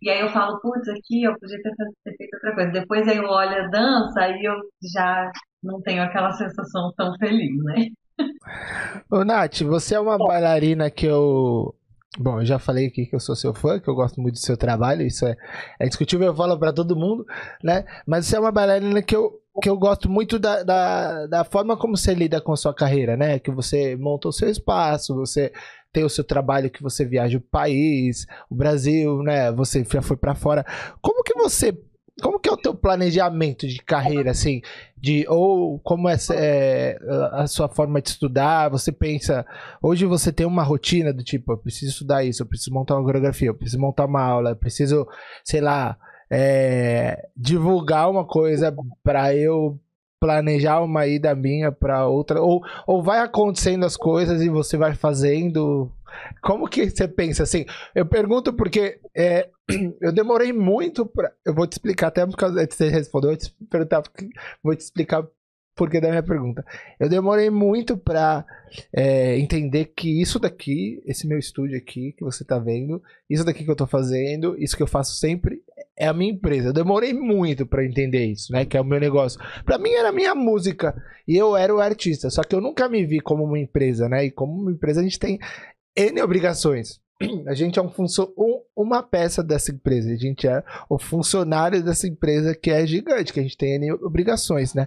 E 0.00 0.08
aí 0.10 0.20
eu 0.20 0.28
falo, 0.28 0.60
putz, 0.60 0.88
aqui 0.88 1.24
eu 1.24 1.36
podia 1.38 1.60
ter, 1.60 1.72
ter 2.04 2.16
feito 2.16 2.34
outra 2.34 2.54
coisa. 2.54 2.70
Depois 2.70 3.08
aí 3.08 3.16
eu 3.16 3.24
olho 3.24 3.64
a 3.64 3.68
dança, 3.68 4.20
aí 4.20 4.44
eu 4.44 4.54
já 4.94 5.30
não 5.62 5.80
tenho 5.82 6.02
aquela 6.02 6.32
sensação 6.32 6.92
tão 6.96 7.16
feliz, 7.18 7.56
né? 7.64 7.86
Ô, 9.10 9.24
Nath, 9.24 9.62
você 9.62 9.94
é 9.94 10.00
uma 10.00 10.18
bailarina 10.18 10.90
que 10.90 11.06
eu. 11.06 11.74
Bom, 12.18 12.40
eu 12.40 12.46
já 12.46 12.58
falei 12.58 12.86
aqui 12.86 13.06
que 13.06 13.14
eu 13.14 13.20
sou 13.20 13.36
seu 13.36 13.54
fã, 13.54 13.78
que 13.78 13.88
eu 13.88 13.94
gosto 13.94 14.20
muito 14.20 14.34
do 14.34 14.40
seu 14.40 14.56
trabalho, 14.56 15.02
isso 15.02 15.26
é, 15.26 15.36
é 15.78 15.86
discutível, 15.86 16.28
eu 16.28 16.34
falo 16.34 16.58
para 16.58 16.72
todo 16.72 16.96
mundo, 16.96 17.24
né? 17.62 17.84
Mas 18.06 18.26
você 18.26 18.36
é 18.36 18.40
uma 18.40 18.50
bailarina 18.50 19.02
que 19.02 19.14
eu, 19.14 19.40
que 19.62 19.68
eu 19.68 19.76
gosto 19.76 20.08
muito 20.08 20.38
da, 20.38 20.62
da, 20.62 21.26
da 21.26 21.44
forma 21.44 21.76
como 21.76 21.96
você 21.96 22.14
lida 22.14 22.40
com 22.40 22.52
a 22.52 22.56
sua 22.56 22.74
carreira, 22.74 23.16
né? 23.16 23.38
Que 23.38 23.50
você 23.50 23.94
monta 23.96 24.28
o 24.28 24.32
seu 24.32 24.48
espaço, 24.48 25.14
você 25.14 25.52
tem 25.92 26.04
o 26.04 26.08
seu 26.08 26.24
trabalho 26.24 26.70
que 26.70 26.82
você 26.82 27.04
viaja 27.04 27.38
o 27.38 27.40
país, 27.40 28.26
o 28.50 28.54
Brasil, 28.54 29.22
né? 29.22 29.50
Você 29.52 29.84
já 29.84 30.02
foi 30.02 30.16
para 30.16 30.34
fora. 30.34 30.64
Como 31.00 31.22
que 31.22 31.34
você 31.34 31.76
como 32.20 32.40
que 32.40 32.48
é 32.48 32.52
o 32.52 32.56
teu 32.56 32.74
planejamento 32.74 33.66
de 33.66 33.78
carreira, 33.78 34.32
assim, 34.32 34.60
de 34.96 35.24
ou 35.28 35.78
como 35.78 36.08
é, 36.08 36.16
é, 36.32 36.98
a 37.32 37.46
sua 37.46 37.68
forma 37.68 38.02
de 38.02 38.08
estudar? 38.08 38.68
Você 38.70 38.90
pensa, 38.90 39.46
hoje 39.80 40.04
você 40.04 40.32
tem 40.32 40.46
uma 40.46 40.62
rotina 40.62 41.12
do 41.12 41.22
tipo, 41.22 41.52
eu 41.52 41.58
preciso 41.58 41.92
estudar 41.92 42.24
isso, 42.24 42.42
eu 42.42 42.46
preciso 42.46 42.72
montar 42.72 42.96
uma 42.96 43.04
coreografia, 43.04 43.48
eu 43.48 43.54
preciso 43.54 43.80
montar 43.80 44.06
uma 44.06 44.20
aula, 44.20 44.50
eu 44.50 44.56
preciso, 44.56 45.06
sei 45.44 45.60
lá, 45.60 45.96
é, 46.30 47.28
divulgar 47.36 48.10
uma 48.10 48.26
coisa 48.26 48.74
para 49.02 49.34
eu 49.34 49.78
planejar 50.20 50.80
uma 50.80 51.06
ida 51.06 51.34
minha 51.34 51.70
para 51.70 52.06
outra 52.06 52.40
ou, 52.40 52.62
ou 52.86 53.02
vai 53.02 53.20
acontecendo 53.20 53.84
as 53.84 53.96
coisas 53.96 54.42
e 54.42 54.48
você 54.48 54.76
vai 54.76 54.94
fazendo. 54.94 55.90
Como 56.42 56.68
que 56.68 56.88
você 56.88 57.06
pensa 57.06 57.42
assim? 57.42 57.64
Eu 57.94 58.06
pergunto 58.06 58.52
porque 58.52 58.98
é, 59.16 59.48
eu 60.00 60.12
demorei 60.12 60.52
muito 60.52 61.06
para 61.06 61.32
eu 61.44 61.54
vou 61.54 61.66
te 61.66 61.72
explicar 61.72 62.08
até 62.08 62.26
por 62.26 62.36
causa 62.36 62.66
de 62.66 62.74
você 62.74 62.88
respondeu 62.88 63.32
eu 63.32 63.36
te 63.36 63.54
perguntar 63.70 64.02
vou 64.62 64.74
te 64.74 64.80
explicar 64.80 65.26
porque 65.78 66.00
da 66.00 66.08
minha 66.08 66.22
pergunta 66.22 66.64
eu 67.00 67.08
demorei 67.08 67.48
muito 67.48 67.96
para 67.96 68.44
é, 68.92 69.38
entender 69.38 69.92
que 69.96 70.20
isso 70.20 70.38
daqui 70.38 71.02
esse 71.06 71.26
meu 71.26 71.38
estúdio 71.38 71.78
aqui 71.78 72.12
que 72.12 72.24
você 72.24 72.44
tá 72.44 72.58
vendo 72.58 73.02
isso 73.30 73.44
daqui 73.44 73.64
que 73.64 73.70
eu 73.70 73.76
tô 73.76 73.86
fazendo 73.86 74.56
isso 74.58 74.76
que 74.76 74.82
eu 74.82 74.86
faço 74.86 75.14
sempre 75.14 75.62
é 75.98 76.06
a 76.06 76.12
minha 76.12 76.32
empresa. 76.32 76.68
Eu 76.68 76.72
demorei 76.72 77.12
muito 77.12 77.66
para 77.66 77.84
entender 77.84 78.24
isso, 78.24 78.52
né? 78.52 78.64
Que 78.64 78.76
é 78.76 78.80
o 78.80 78.84
meu 78.84 79.00
negócio. 79.00 79.40
Para 79.64 79.78
mim 79.78 79.90
era 79.90 80.12
minha 80.12 80.34
música 80.34 80.94
e 81.26 81.36
eu 81.36 81.56
era 81.56 81.74
o 81.74 81.80
artista. 81.80 82.30
Só 82.30 82.42
que 82.42 82.54
eu 82.54 82.60
nunca 82.60 82.88
me 82.88 83.04
vi 83.04 83.20
como 83.20 83.44
uma 83.44 83.58
empresa, 83.58 84.08
né? 84.08 84.26
E 84.26 84.30
como 84.30 84.52
uma 84.52 84.70
empresa 84.70 85.00
a 85.00 85.02
gente 85.02 85.18
tem 85.18 85.38
N 85.96 86.22
obrigações. 86.22 87.00
A 87.46 87.54
gente 87.54 87.78
é 87.78 87.82
um 87.82 87.90
um, 88.36 88.62
uma 88.76 89.02
peça 89.02 89.42
dessa 89.42 89.72
empresa. 89.72 90.12
A 90.12 90.16
gente 90.16 90.46
é 90.46 90.62
o 90.88 90.98
funcionário 90.98 91.82
dessa 91.82 92.06
empresa 92.06 92.54
que 92.54 92.70
é 92.70 92.86
gigante, 92.86 93.32
que 93.32 93.40
a 93.40 93.42
gente 93.42 93.56
tem 93.56 93.90
obrigações, 93.92 94.72
né? 94.74 94.86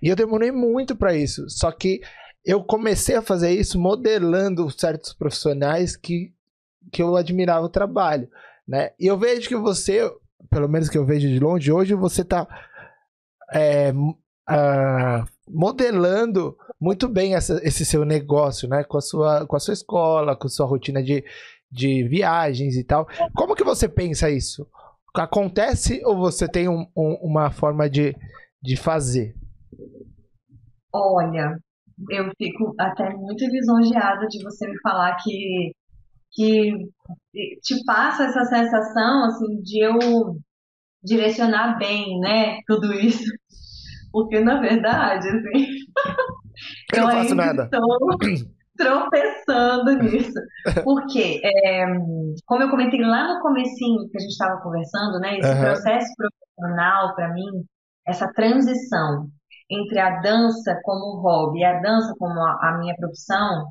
E 0.00 0.08
eu 0.08 0.16
demorei 0.16 0.52
muito 0.52 0.94
para 0.94 1.14
isso. 1.14 1.48
Só 1.48 1.72
que 1.72 2.00
eu 2.44 2.62
comecei 2.62 3.16
a 3.16 3.22
fazer 3.22 3.50
isso 3.50 3.78
modelando 3.78 4.70
certos 4.70 5.14
profissionais 5.14 5.96
que, 5.96 6.32
que 6.92 7.02
eu 7.02 7.16
admirava 7.16 7.64
o 7.64 7.70
trabalho. 7.70 8.28
Né? 8.68 8.90
E 9.00 9.06
eu 9.06 9.18
vejo 9.18 9.48
que 9.48 9.56
você, 9.56 10.10
pelo 10.50 10.68
menos 10.68 10.88
que 10.88 10.98
eu 10.98 11.06
vejo 11.06 11.26
de 11.26 11.38
longe, 11.38 11.72
hoje 11.72 11.94
você 11.94 12.20
está 12.20 12.46
é, 13.52 13.92
uh, 13.92 15.26
modelando 15.48 16.56
muito 16.80 17.08
bem 17.08 17.34
essa, 17.34 17.60
esse 17.62 17.84
seu 17.84 18.04
negócio, 18.04 18.68
né? 18.68 18.84
Com 18.84 18.98
a 18.98 19.00
sua, 19.00 19.46
com 19.46 19.56
a 19.56 19.60
sua 19.60 19.72
escola, 19.72 20.36
com 20.36 20.46
a 20.46 20.50
sua 20.50 20.66
rotina 20.66 21.02
de, 21.02 21.24
de 21.74 22.06
viagens 22.08 22.76
e 22.76 22.84
tal. 22.84 23.06
Como 23.34 23.56
que 23.56 23.64
você 23.64 23.88
pensa 23.88 24.30
isso? 24.30 24.66
Acontece 25.14 26.00
ou 26.04 26.16
você 26.16 26.48
tem 26.48 26.68
um, 26.68 26.86
um, 26.96 27.14
uma 27.22 27.50
forma 27.50 27.90
de, 27.90 28.16
de 28.62 28.76
fazer? 28.76 29.34
Olha, 30.92 31.58
eu 32.10 32.30
fico 32.38 32.74
até 32.78 33.10
muito 33.10 33.44
lisonjeada 33.44 34.26
de 34.28 34.42
você 34.42 34.68
me 34.68 34.80
falar 34.80 35.16
que 35.16 35.72
que 36.36 36.72
te 37.62 37.84
passa 37.84 38.24
essa 38.24 38.44
sensação 38.44 39.24
assim 39.26 39.62
de 39.62 39.84
eu 39.84 40.36
direcionar 41.02 41.78
bem, 41.78 42.18
né, 42.18 42.58
tudo 42.66 42.92
isso. 42.92 43.24
Porque 44.10 44.40
na 44.40 44.60
verdade, 44.60 45.28
assim, 45.28 45.66
eu, 46.92 47.02
não 47.02 47.10
faço 47.10 47.34
nada. 47.36 47.64
estou 47.64 47.80
tropeçando 48.76 49.92
nisso. 50.02 50.38
Porque, 50.82 51.40
é, 51.44 51.86
como 52.46 52.62
eu 52.62 52.70
comentei 52.70 53.00
lá 53.00 53.34
no 53.34 53.40
comecinho 53.40 54.08
que 54.10 54.18
a 54.18 54.20
gente 54.20 54.32
estava 54.32 54.60
conversando, 54.60 55.18
né, 55.20 55.38
esse 55.38 55.50
uhum. 55.50 55.60
processo 55.60 56.12
profissional 56.16 57.14
para 57.14 57.32
mim, 57.32 57.64
essa 58.06 58.30
transição 58.32 59.28
entre 59.70 59.98
a 59.98 60.20
dança 60.20 60.78
como 60.82 61.20
hobby 61.20 61.60
e 61.60 61.64
a 61.64 61.80
dança 61.80 62.14
como 62.18 62.38
a, 62.40 62.68
a 62.68 62.78
minha 62.78 62.94
profissão, 62.96 63.70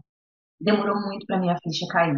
demorou 0.60 0.96
muito 1.02 1.26
para 1.26 1.40
minha 1.40 1.56
ficha 1.64 1.86
cair. 1.92 2.18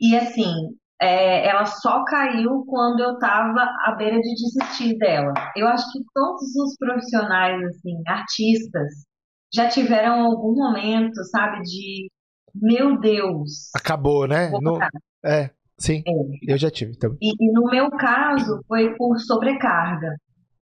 E 0.00 0.16
assim, 0.16 0.52
é, 1.00 1.48
ela 1.48 1.64
só 1.64 2.04
caiu 2.04 2.64
quando 2.66 3.00
eu 3.00 3.14
estava 3.14 3.62
à 3.84 3.94
beira 3.96 4.20
de 4.20 4.34
desistir 4.34 4.96
dela. 4.98 5.32
Eu 5.56 5.66
acho 5.68 5.90
que 5.92 6.00
todos 6.14 6.54
os 6.56 6.76
profissionais, 6.76 7.62
assim, 7.64 8.02
artistas, 8.06 9.07
já 9.52 9.68
tiveram 9.68 10.24
algum 10.24 10.54
momento, 10.54 11.24
sabe, 11.24 11.62
de 11.62 12.10
meu 12.54 12.98
Deus. 12.98 13.70
Acabou, 13.74 14.26
né? 14.26 14.50
No... 14.60 14.78
É, 15.24 15.50
sim. 15.78 16.02
É. 16.06 16.52
Eu 16.54 16.58
já 16.58 16.70
tive 16.70 16.96
também. 16.96 17.18
E, 17.20 17.32
e, 17.38 17.52
no 17.52 17.64
meu 17.70 17.90
caso 17.90 18.62
foi 18.66 18.94
por 18.96 19.18
sobrecarga. 19.18 20.16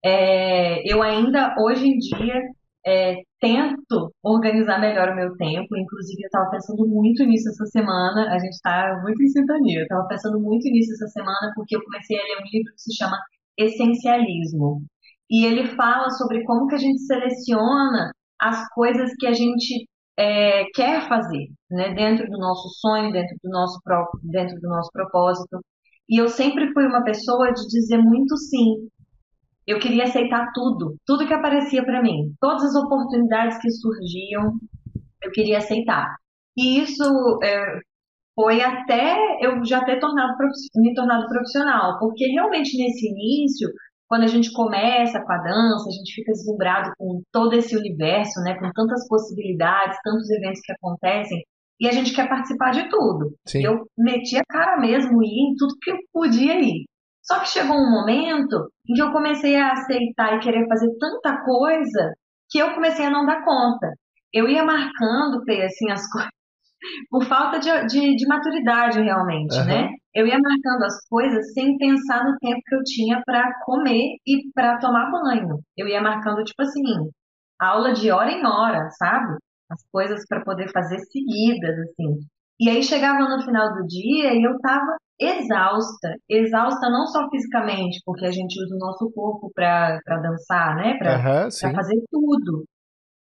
É, 0.05 0.83
eu 0.91 1.03
ainda, 1.03 1.55
hoje 1.59 1.87
em 1.87 1.99
dia, 1.99 2.43
é, 2.87 3.23
tento 3.41 4.13
organizar 4.23 4.79
melhor 4.79 5.11
o 5.11 5.17
meu 5.17 5.35
tempo. 5.37 5.77
Inclusive, 5.77 6.23
eu 6.23 6.27
estava 6.27 6.51
pensando 6.51 6.87
muito 6.87 7.25
nisso 7.25 7.49
essa 7.49 7.67
semana. 7.67 8.31
A 8.31 8.39
gente 8.39 8.53
está 8.53 9.01
muito 9.03 9.23
em 9.23 9.29
sintonia. 9.29 9.81
Eu 9.81 9.85
estava 9.85 10.07
pensando 10.07 10.39
muito 10.41 10.65
nisso 10.71 10.93
essa 10.93 11.09
semana 11.09 11.53
porque 11.55 11.77
eu 11.77 11.83
comecei 11.83 12.19
a 12.19 12.23
ler 12.23 12.43
um 12.43 12.51
livro 12.53 12.73
que 12.75 12.83
se 12.83 12.95
chama 12.97 13.19
Essencialismo. 13.59 14.83
E 15.31 15.47
ele 15.47 15.69
fala 15.75 16.11
sobre 16.11 16.45
como 16.45 16.67
que 16.67 16.75
a 16.75 16.79
gente 16.79 17.01
seleciona 17.01 18.13
as 18.49 18.69
coisas 18.71 19.11
que 19.19 19.27
a 19.27 19.33
gente 19.33 19.89
é, 20.19 20.65
quer 20.75 21.09
fazer, 21.09 21.49
né, 21.71 21.95
dentro 21.95 22.27
do 22.29 22.39
nosso 22.39 22.69
sonho, 22.81 23.13
dentro 23.13 23.37
do 23.43 23.51
nosso 23.51 23.81
próprio, 23.83 24.21
dentro 24.25 24.61
do 24.61 24.69
nosso 24.69 24.91
propósito. 24.93 25.61
E 26.09 26.21
eu 26.21 26.29
sempre 26.29 26.73
fui 26.73 26.87
uma 26.87 27.03
pessoa 27.03 27.53
de 27.53 27.67
dizer 27.69 27.99
muito 27.99 28.37
sim 28.37 28.89
eu 29.67 29.79
queria 29.79 30.05
aceitar 30.05 30.53
tudo, 30.53 30.97
tudo 31.07 31.27
que 31.27 31.33
aparecia 31.33 31.83
para 31.85 32.03
mim, 32.03 32.35
todas 32.41 32.65
as 32.65 32.75
oportunidades 32.75 33.59
que 33.59 33.71
surgiam, 33.71 34.59
eu 35.23 35.31
queria 35.33 35.59
aceitar. 35.59 36.15
E 36.57 36.81
isso 36.81 37.03
é, 37.43 37.81
foi 38.35 38.61
até 38.63 39.17
eu 39.41 39.65
já 39.65 39.85
ter 39.85 39.99
tornado, 39.99 40.35
me 40.77 40.95
tornado 40.95 41.27
profissional, 41.29 41.99
porque 41.99 42.27
realmente 42.27 42.77
nesse 42.77 43.09
início, 43.09 43.71
quando 44.15 44.23
a 44.23 44.29
gente 44.29 44.53
começa 44.53 45.21
com 45.21 45.33
a 45.33 45.39
dança, 45.39 45.89
a 45.89 45.93
gente 45.93 46.15
fica 46.15 46.31
deslumbrado 46.31 46.93
com 46.97 47.21
todo 47.33 47.53
esse 47.55 47.77
universo, 47.77 48.41
né, 48.43 48.57
com 48.61 48.71
tantas 48.71 49.09
possibilidades, 49.09 49.99
tantos 50.05 50.31
eventos 50.31 50.61
que 50.61 50.71
acontecem, 50.71 51.43
e 51.81 51.89
a 51.89 51.91
gente 51.91 52.15
quer 52.15 52.29
participar 52.29 52.71
de 52.71 52.89
tudo. 52.89 53.35
Sim. 53.45 53.65
Eu 53.65 53.85
meti 53.99 54.37
a 54.37 54.45
cara 54.49 54.81
mesmo 54.81 55.21
e 55.21 55.27
ia 55.27 55.51
em 55.51 55.57
tudo 55.57 55.75
que 55.83 55.91
eu 55.91 55.97
podia 56.13 56.61
ir. 56.61 56.85
Só 57.25 57.41
que 57.41 57.49
chegou 57.49 57.75
um 57.75 57.91
momento 57.91 58.69
em 58.89 58.95
que 58.95 59.03
eu 59.03 59.11
comecei 59.11 59.57
a 59.57 59.73
aceitar 59.73 60.37
e 60.37 60.41
querer 60.41 60.65
fazer 60.69 60.97
tanta 61.01 61.43
coisa 61.45 62.15
que 62.49 62.61
eu 62.61 62.73
comecei 62.73 63.07
a 63.07 63.11
não 63.11 63.27
dar 63.27 63.45
conta. 63.45 63.95
Eu 64.33 64.49
ia 64.49 64.63
marcando, 64.63 65.43
assim, 65.65 65.91
as 65.91 66.09
coisas 66.09 66.31
por 67.11 67.25
falta 67.25 67.59
de, 67.59 67.87
de, 67.87 68.17
de 68.17 68.27
maturidade, 68.27 69.01
realmente, 69.01 69.57
uhum. 69.57 69.65
né? 69.65 69.89
Eu 70.15 70.27
ia 70.27 70.39
marcando 70.39 70.85
as 70.85 71.07
coisas 71.09 71.53
sem 71.53 71.77
pensar 71.77 72.25
no 72.25 72.37
tempo 72.39 72.61
que 72.67 72.75
eu 72.75 72.83
tinha 72.85 73.23
para 73.25 73.53
comer 73.65 74.17
e 74.27 74.53
para 74.55 74.79
tomar 74.79 75.11
banho. 75.11 75.59
Eu 75.77 75.89
ia 75.89 76.01
marcando, 76.01 76.45
tipo 76.45 76.63
assim, 76.63 77.11
aula 77.59 77.93
de 77.93 78.11
hora 78.11 78.31
em 78.31 78.47
hora, 78.47 78.91
sabe? 78.91 79.37
As 79.71 79.83
coisas 79.91 80.25
para 80.29 80.45
poder 80.45 80.71
fazer 80.71 80.99
seguidas, 80.99 81.77
assim. 81.79 82.21
E 82.61 82.71
aí 82.71 82.83
chegava 82.83 83.29
no 83.29 83.43
final 83.45 83.75
do 83.75 83.87
dia 83.87 84.33
e 84.35 84.43
eu 84.43 84.57
tava 84.61 84.97
exausta, 85.19 86.17
exausta 86.29 86.89
não 86.91 87.07
só 87.07 87.29
fisicamente, 87.31 88.01
porque 88.05 88.27
a 88.27 88.31
gente 88.31 88.61
usa 88.63 88.75
o 88.75 88.79
nosso 88.79 89.11
corpo 89.13 89.51
para 89.55 90.01
dançar, 90.23 90.77
né? 90.77 90.97
Para 90.99 91.17
uhum, 91.17 91.75
fazer 91.75 92.01
tudo, 92.11 92.65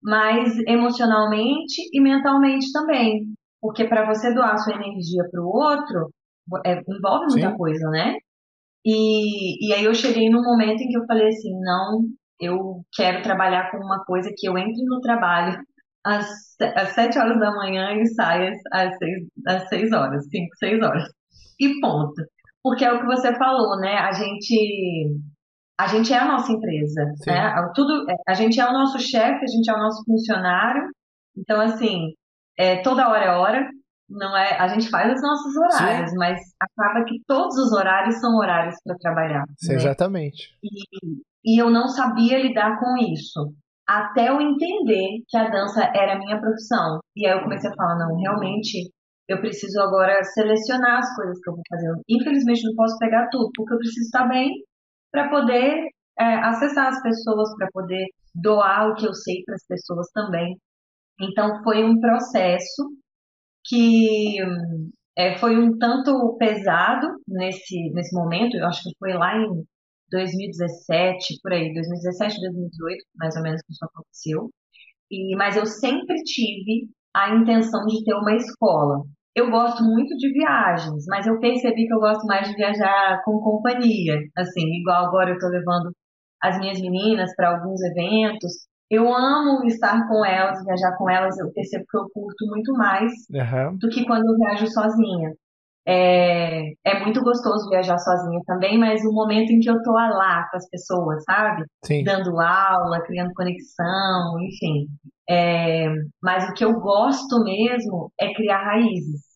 mas 0.01 0.57
emocionalmente 0.68 1.82
e 1.93 2.01
mentalmente 2.01 2.72
também. 2.72 3.34
Porque 3.62 3.86
para 3.86 4.05
você 4.05 4.34
doar 4.34 4.57
sua 4.57 4.74
energia 4.74 5.24
para 5.30 5.41
o 5.41 5.47
outro, 5.47 6.12
é, 6.66 6.82
envolve 6.88 7.28
muita 7.32 7.51
Sim. 7.51 7.57
coisa, 7.57 7.89
né? 7.89 8.16
E, 8.84 9.68
e 9.68 9.74
aí 9.74 9.86
eu 9.86 9.93
cheguei 9.93 10.30
num 10.30 10.43
momento 10.43 10.82
em 10.82 10.88
que 10.88 10.97
eu 10.97 11.05
falei 11.05 11.28
assim, 11.28 11.51
não, 11.59 12.01
eu 12.39 12.84
quero 12.95 13.22
trabalhar 13.22 13.70
com 13.70 13.78
uma 13.78 14.03
coisa 14.03 14.32
que 14.36 14.47
eu 14.47 14.57
entre 14.57 14.84
no 14.84 14.99
trabalho 14.99 15.62
às, 16.03 16.28
às 16.76 16.89
7 16.89 17.20
horas 17.20 17.39
da 17.39 17.51
manhã 17.51 17.93
e 17.93 18.07
saia 18.07 18.51
às 18.72 18.97
6, 18.97 19.28
às 19.47 19.70
6 19.70 19.91
horas, 19.91 20.28
5, 20.30 20.55
6 20.57 20.82
horas. 20.82 21.03
E 21.59 21.80
ponto. 21.80 22.22
Porque 22.64 22.84
é 22.84 22.91
o 22.91 22.99
que 22.99 23.05
você 23.05 23.36
falou, 23.36 23.80
né? 23.80 23.97
A 23.97 24.12
gente 24.12 25.20
a 25.80 25.88
gente 25.88 26.14
é 26.14 26.18
a 26.18 26.26
nossa 26.26 26.51
empresa, 26.51 27.12
Sim. 27.24 27.32
né? 27.32 27.72
Tudo, 27.74 28.05
a 28.28 28.34
gente 28.36 28.59
é 28.59 28.68
o 28.68 28.74
nosso 28.74 28.99
chefe, 28.99 29.43
a 29.43 29.47
gente 29.47 29.70
é 29.70 29.74
o 29.74 29.80
nosso 29.80 30.03
funcionário. 30.05 30.84
Então, 31.36 31.59
assim, 31.59 32.14
é, 32.62 32.82
toda 32.82 33.09
hora 33.09 33.26
é 33.26 33.32
hora, 33.32 33.70
não 34.09 34.36
é? 34.38 34.57
A 34.57 34.68
gente 34.68 34.89
faz 34.89 35.14
os 35.14 35.22
nossos 35.22 35.55
horários, 35.55 36.12
Sim. 36.12 36.18
mas 36.18 36.39
acaba 36.59 37.05
que 37.05 37.22
todos 37.26 37.55
os 37.57 37.72
horários 37.72 38.20
são 38.20 38.36
horários 38.38 38.76
para 38.84 38.97
trabalhar. 38.97 39.45
Né? 39.47 39.76
Exatamente. 39.76 40.49
E, 40.64 41.22
e 41.43 41.62
eu 41.62 41.70
não 41.70 41.88
sabia 41.88 42.41
lidar 42.41 42.80
com 42.80 42.97
isso 42.97 43.53
até 43.88 44.30
eu 44.30 44.39
entender 44.39 45.24
que 45.28 45.38
a 45.38 45.49
dança 45.49 45.84
era 45.93 46.14
a 46.14 46.18
minha 46.18 46.39
profissão. 46.39 46.99
E 47.16 47.26
aí 47.26 47.34
eu 47.34 47.43
comecei 47.43 47.70
a 47.70 47.76
falar, 47.76 47.97
não, 47.97 48.16
realmente 48.18 48.89
eu 49.28 49.39
preciso 49.39 49.82
agora 49.82 50.24
selecionar 50.24 50.99
as 50.99 51.16
coisas 51.16 51.39
que 51.39 51.49
eu 51.49 51.55
vou 51.55 51.64
fazer. 51.70 51.91
Infelizmente 52.09 52.64
não 52.66 52.76
posso 52.76 52.97
pegar 52.97 53.28
tudo, 53.30 53.49
porque 53.55 53.74
eu 53.74 53.78
preciso 53.78 54.05
estar 54.05 54.28
bem 54.28 54.49
para 55.12 55.30
poder 55.30 55.89
é, 56.20 56.24
acessar 56.24 56.88
as 56.88 57.01
pessoas, 57.01 57.49
para 57.57 57.68
poder 57.74 58.05
doar 58.36 58.89
o 58.89 58.95
que 58.95 59.05
eu 59.05 59.14
sei 59.14 59.43
para 59.45 59.55
as 59.55 59.66
pessoas 59.66 60.07
também. 60.14 60.57
Então 61.22 61.61
foi 61.63 61.84
um 61.84 61.99
processo 61.99 62.89
que 63.65 64.38
é, 65.17 65.38
foi 65.38 65.57
um 65.57 65.78
tanto 65.78 66.38
pesado 66.38 67.07
nesse, 67.28 67.91
nesse 67.93 68.15
momento, 68.15 68.55
eu 68.57 68.65
acho 68.67 68.82
que 68.84 68.95
foi 68.99 69.13
lá 69.13 69.38
em 69.38 69.63
2017, 70.11 71.39
por 71.41 71.53
aí, 71.53 71.74
2017, 71.74 72.39
2018, 72.41 73.05
mais 73.15 73.36
ou 73.36 73.43
menos 73.43 73.61
que 73.61 73.72
isso 73.74 73.86
aconteceu. 73.86 74.49
E, 75.11 75.36
mas 75.38 75.55
eu 75.57 75.65
sempre 75.65 76.15
tive 76.24 76.89
a 77.13 77.36
intenção 77.36 77.86
de 77.86 78.03
ter 78.03 78.13
uma 78.15 78.36
escola. 78.36 79.03
Eu 79.36 79.49
gosto 79.49 79.84
muito 79.84 80.15
de 80.17 80.32
viagens, 80.34 81.05
mas 81.07 81.28
eu 81.28 81.39
percebi 81.39 81.88
que 81.88 81.93
eu 81.93 81.99
gosto 81.99 82.26
mais 82.26 82.49
de 82.49 82.55
viajar 82.55 83.22
com 83.24 83.39
companhia. 83.39 84.19
Assim, 84.38 84.61
igual 84.80 85.05
agora 85.05 85.32
eu 85.32 85.36
estou 85.36 85.49
levando 85.49 85.91
as 86.41 86.57
minhas 86.59 86.80
meninas 86.82 87.34
para 87.36 87.51
alguns 87.51 87.82
eventos. 87.82 88.67
Eu 88.92 89.08
amo 89.08 89.64
estar 89.64 90.06
com 90.10 90.26
elas, 90.26 90.66
viajar 90.66 90.98
com 90.98 91.10
elas. 91.10 91.39
Eu 91.39 91.50
percebo 91.54 91.86
que 91.89 91.98
eu 91.98 92.10
curto 92.14 92.46
muito 92.48 92.74
mais 92.74 93.10
uhum. 93.32 93.78
do 93.78 93.88
que 93.88 94.06
quando 94.06 94.26
eu 94.26 94.36
viajo 94.36 94.68
sozinha. 94.68 95.32
É, 95.88 96.74
é 96.86 97.00
muito 97.00 97.24
gostoso 97.24 97.70
viajar 97.70 97.98
sozinha 97.98 98.42
também, 98.46 98.78
mas 98.78 99.02
o 99.06 99.14
momento 99.14 99.52
em 99.52 99.60
que 99.60 99.70
eu 99.70 99.82
tô 99.82 99.94
lá 99.94 100.46
com 100.52 100.58
as 100.58 100.70
pessoas, 100.70 101.24
sabe? 101.24 101.64
Sim. 101.86 102.04
Dando 102.04 102.38
aula, 102.39 103.02
criando 103.06 103.34
conexão, 103.34 104.38
enfim. 104.42 104.88
É, 105.28 105.88
mas 106.22 106.50
o 106.50 106.54
que 106.54 106.66
eu 106.66 106.74
gosto 106.74 107.44
mesmo 107.46 108.12
é 108.20 108.34
criar 108.34 108.62
raízes. 108.62 109.30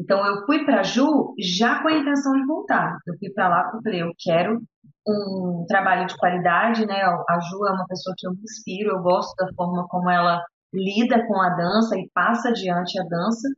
Então 0.00 0.24
eu 0.26 0.46
fui 0.46 0.64
para 0.64 0.82
Ju 0.82 1.34
já 1.38 1.82
com 1.82 1.88
a 1.88 1.92
intenção 1.92 2.32
de 2.32 2.46
voltar. 2.46 2.96
Eu 3.06 3.14
fui 3.18 3.30
para 3.30 3.48
lá 3.48 3.64
porque 3.70 3.90
eu 3.90 4.12
quero 4.18 4.62
um 5.06 5.64
trabalho 5.68 6.06
de 6.06 6.16
qualidade, 6.16 6.86
né? 6.86 7.02
A 7.02 7.40
Ju 7.40 7.66
é 7.66 7.72
uma 7.72 7.86
pessoa 7.86 8.14
que 8.16 8.26
eu 8.26 8.32
me 8.32 8.40
inspiro, 8.42 8.90
eu 8.96 9.02
gosto 9.02 9.34
da 9.36 9.52
forma 9.54 9.86
como 9.88 10.08
ela 10.10 10.42
lida 10.72 11.26
com 11.26 11.40
a 11.40 11.50
dança 11.50 11.98
e 11.98 12.08
passa 12.14 12.48
adiante 12.48 12.98
a 12.98 13.04
dança. 13.04 13.48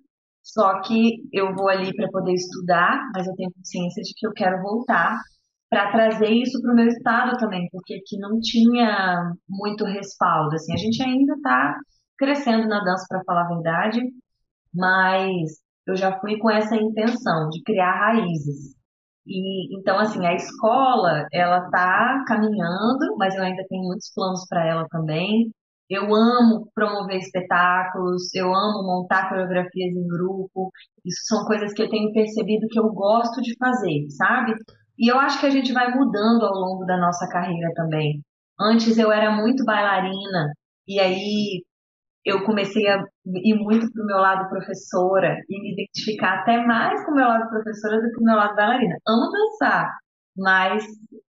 Só 0.42 0.80
que 0.80 1.22
eu 1.32 1.54
vou 1.54 1.68
ali 1.68 1.94
para 1.94 2.10
poder 2.10 2.32
estudar, 2.32 3.00
mas 3.14 3.26
eu 3.26 3.34
tenho 3.36 3.52
consciência 3.52 4.02
de 4.02 4.12
que 4.16 4.26
eu 4.26 4.32
quero 4.32 4.60
voltar 4.62 5.16
para 5.70 5.92
trazer 5.92 6.28
isso 6.28 6.60
para 6.60 6.72
o 6.72 6.74
meu 6.74 6.88
estado 6.88 7.36
também, 7.38 7.68
porque 7.70 7.94
aqui 7.94 8.18
não 8.18 8.40
tinha 8.40 9.32
muito 9.48 9.84
respaldo. 9.84 10.56
Assim, 10.56 10.74
a 10.74 10.76
gente 10.76 11.02
ainda 11.02 11.34
está 11.34 11.76
crescendo 12.18 12.68
na 12.68 12.82
dança, 12.84 13.06
para 13.08 13.22
falar 13.24 13.42
a 13.42 13.48
verdade, 13.48 14.02
mas 14.74 15.61
eu 15.86 15.96
já 15.96 16.18
fui 16.20 16.38
com 16.38 16.50
essa 16.50 16.76
intenção 16.76 17.48
de 17.50 17.62
criar 17.62 17.92
raízes. 17.92 18.74
E 19.26 19.76
então 19.78 19.98
assim, 19.98 20.26
a 20.26 20.34
escola, 20.34 21.26
ela 21.32 21.70
tá 21.70 22.24
caminhando, 22.26 23.16
mas 23.16 23.34
eu 23.34 23.42
ainda 23.42 23.64
tenho 23.68 23.84
muitos 23.84 24.12
planos 24.14 24.46
para 24.48 24.66
ela 24.66 24.86
também. 24.90 25.50
Eu 25.88 26.14
amo 26.14 26.70
promover 26.74 27.18
espetáculos, 27.18 28.34
eu 28.34 28.52
amo 28.54 28.82
montar 28.84 29.28
coreografias 29.28 29.94
em 29.94 30.08
grupo. 30.08 30.70
Isso 31.04 31.20
são 31.26 31.44
coisas 31.44 31.72
que 31.74 31.82
eu 31.82 31.88
tenho 31.90 32.12
percebido 32.12 32.68
que 32.68 32.78
eu 32.80 32.88
gosto 32.92 33.42
de 33.42 33.54
fazer, 33.58 34.08
sabe? 34.10 34.54
E 34.98 35.10
eu 35.10 35.18
acho 35.18 35.40
que 35.40 35.46
a 35.46 35.50
gente 35.50 35.72
vai 35.72 35.94
mudando 35.94 36.44
ao 36.44 36.54
longo 36.54 36.84
da 36.86 36.96
nossa 36.96 37.28
carreira 37.28 37.70
também. 37.74 38.22
Antes 38.60 38.98
eu 38.98 39.12
era 39.12 39.30
muito 39.30 39.64
bailarina, 39.64 40.52
e 40.86 41.00
aí 41.00 41.64
eu 42.24 42.44
comecei 42.44 42.86
a 42.88 43.02
ir 43.26 43.54
muito 43.56 43.90
para 43.92 44.02
o 44.02 44.06
meu 44.06 44.16
lado 44.18 44.48
professora 44.48 45.36
e 45.48 45.60
me 45.60 45.72
identificar 45.72 46.40
até 46.40 46.64
mais 46.64 47.04
com 47.04 47.12
o 47.12 47.14
meu 47.14 47.26
lado 47.26 47.48
professora 47.48 48.00
do 48.00 48.10
que 48.10 48.20
o 48.20 48.24
meu 48.24 48.36
lado 48.36 48.54
bailarina. 48.54 48.96
Amo 49.06 49.30
dançar, 49.30 49.90
mas 50.36 50.84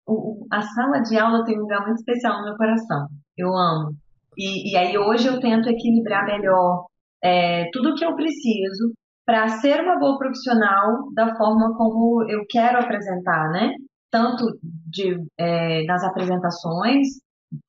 o, 0.07 0.47
a 0.51 0.61
sala 0.61 1.01
de 1.01 1.17
aula 1.17 1.43
tem 1.43 1.57
um 1.57 1.61
lugar 1.61 1.85
muito 1.85 1.99
especial 1.99 2.39
no 2.39 2.45
meu 2.45 2.55
coração. 2.55 3.07
Eu 3.38 3.49
amo. 3.55 3.95
E, 4.38 4.71
e 4.71 4.77
aí 4.77 4.97
hoje 4.97 5.27
eu 5.27 5.39
tento 5.39 5.69
equilibrar 5.69 6.25
melhor 6.25 6.85
é, 7.23 7.69
tudo 7.71 7.89
o 7.89 7.95
que 7.95 8.05
eu 8.05 8.15
preciso 8.15 8.93
para 9.25 9.47
ser 9.49 9.81
uma 9.81 9.99
boa 9.99 10.17
profissional 10.17 11.11
da 11.13 11.35
forma 11.35 11.75
como 11.75 12.23
eu 12.29 12.45
quero 12.49 12.79
apresentar, 12.79 13.49
né? 13.51 13.73
Tanto 14.09 14.45
de, 14.61 15.17
é, 15.38 15.83
nas 15.83 16.01
apresentações, 16.03 17.07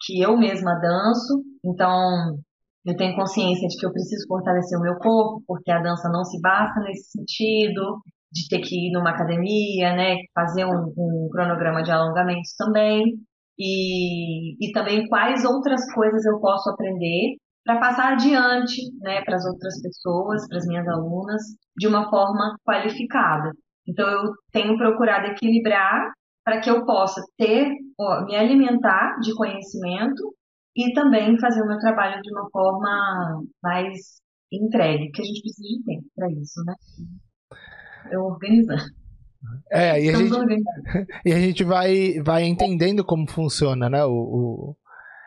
que 0.02 0.20
eu 0.20 0.36
mesma 0.36 0.74
danço, 0.74 1.42
então 1.64 2.38
eu 2.88 2.96
tenho 2.96 3.14
consciência 3.14 3.68
de 3.68 3.76
que 3.76 3.86
eu 3.86 3.92
preciso 3.92 4.26
fortalecer 4.26 4.78
o 4.78 4.82
meu 4.82 4.96
corpo, 4.96 5.42
porque 5.46 5.70
a 5.70 5.82
dança 5.82 6.08
não 6.08 6.24
se 6.24 6.40
basta 6.40 6.80
nesse 6.80 7.10
sentido, 7.10 8.00
de 8.32 8.48
ter 8.48 8.60
que 8.60 8.88
ir 8.88 8.92
numa 8.92 9.10
academia, 9.10 9.94
né? 9.94 10.16
Fazer 10.34 10.64
um, 10.64 10.92
um 10.96 11.28
cronograma 11.30 11.82
de 11.82 11.90
alongamentos 11.90 12.54
também 12.56 13.04
e, 13.58 14.54
e 14.58 14.72
também 14.72 15.06
quais 15.08 15.44
outras 15.44 15.80
coisas 15.92 16.24
eu 16.24 16.40
posso 16.40 16.70
aprender 16.70 17.36
para 17.62 17.78
passar 17.78 18.14
adiante 18.14 18.80
né, 19.02 19.22
para 19.22 19.36
as 19.36 19.44
outras 19.44 19.74
pessoas, 19.82 20.48
para 20.48 20.56
as 20.56 20.66
minhas 20.66 20.88
alunas, 20.88 21.42
de 21.76 21.86
uma 21.86 22.08
forma 22.08 22.56
qualificada. 22.64 23.50
Então, 23.86 24.08
eu 24.08 24.32
tenho 24.50 24.78
procurado 24.78 25.26
equilibrar 25.26 26.10
para 26.42 26.60
que 26.60 26.70
eu 26.70 26.86
possa 26.86 27.20
ter, 27.36 27.68
me 28.26 28.36
alimentar 28.36 29.18
de 29.20 29.34
conhecimento 29.34 30.34
e 30.78 30.92
também 30.92 31.36
fazer 31.40 31.60
o 31.60 31.66
meu 31.66 31.76
trabalho 31.80 32.22
de 32.22 32.30
uma 32.30 32.48
forma 32.50 33.42
mais 33.60 34.20
entregue, 34.52 35.10
que 35.10 35.20
a 35.20 35.24
gente 35.24 35.42
precisa 35.42 35.68
de 35.68 35.84
tempo 35.84 36.06
para 36.14 36.30
isso, 36.30 36.64
né? 36.64 36.74
Eu 38.12 38.22
organizando. 38.22 38.84
É, 39.72 40.00
e 40.00 40.08
a, 40.08 40.16
gente, 40.16 40.34
e 41.26 41.32
a 41.32 41.40
gente 41.40 41.64
vai, 41.64 42.20
vai 42.24 42.44
entendendo 42.44 43.04
como 43.04 43.28
funciona, 43.28 43.90
né? 43.90 44.04
O, 44.04 44.12
o, 44.12 44.76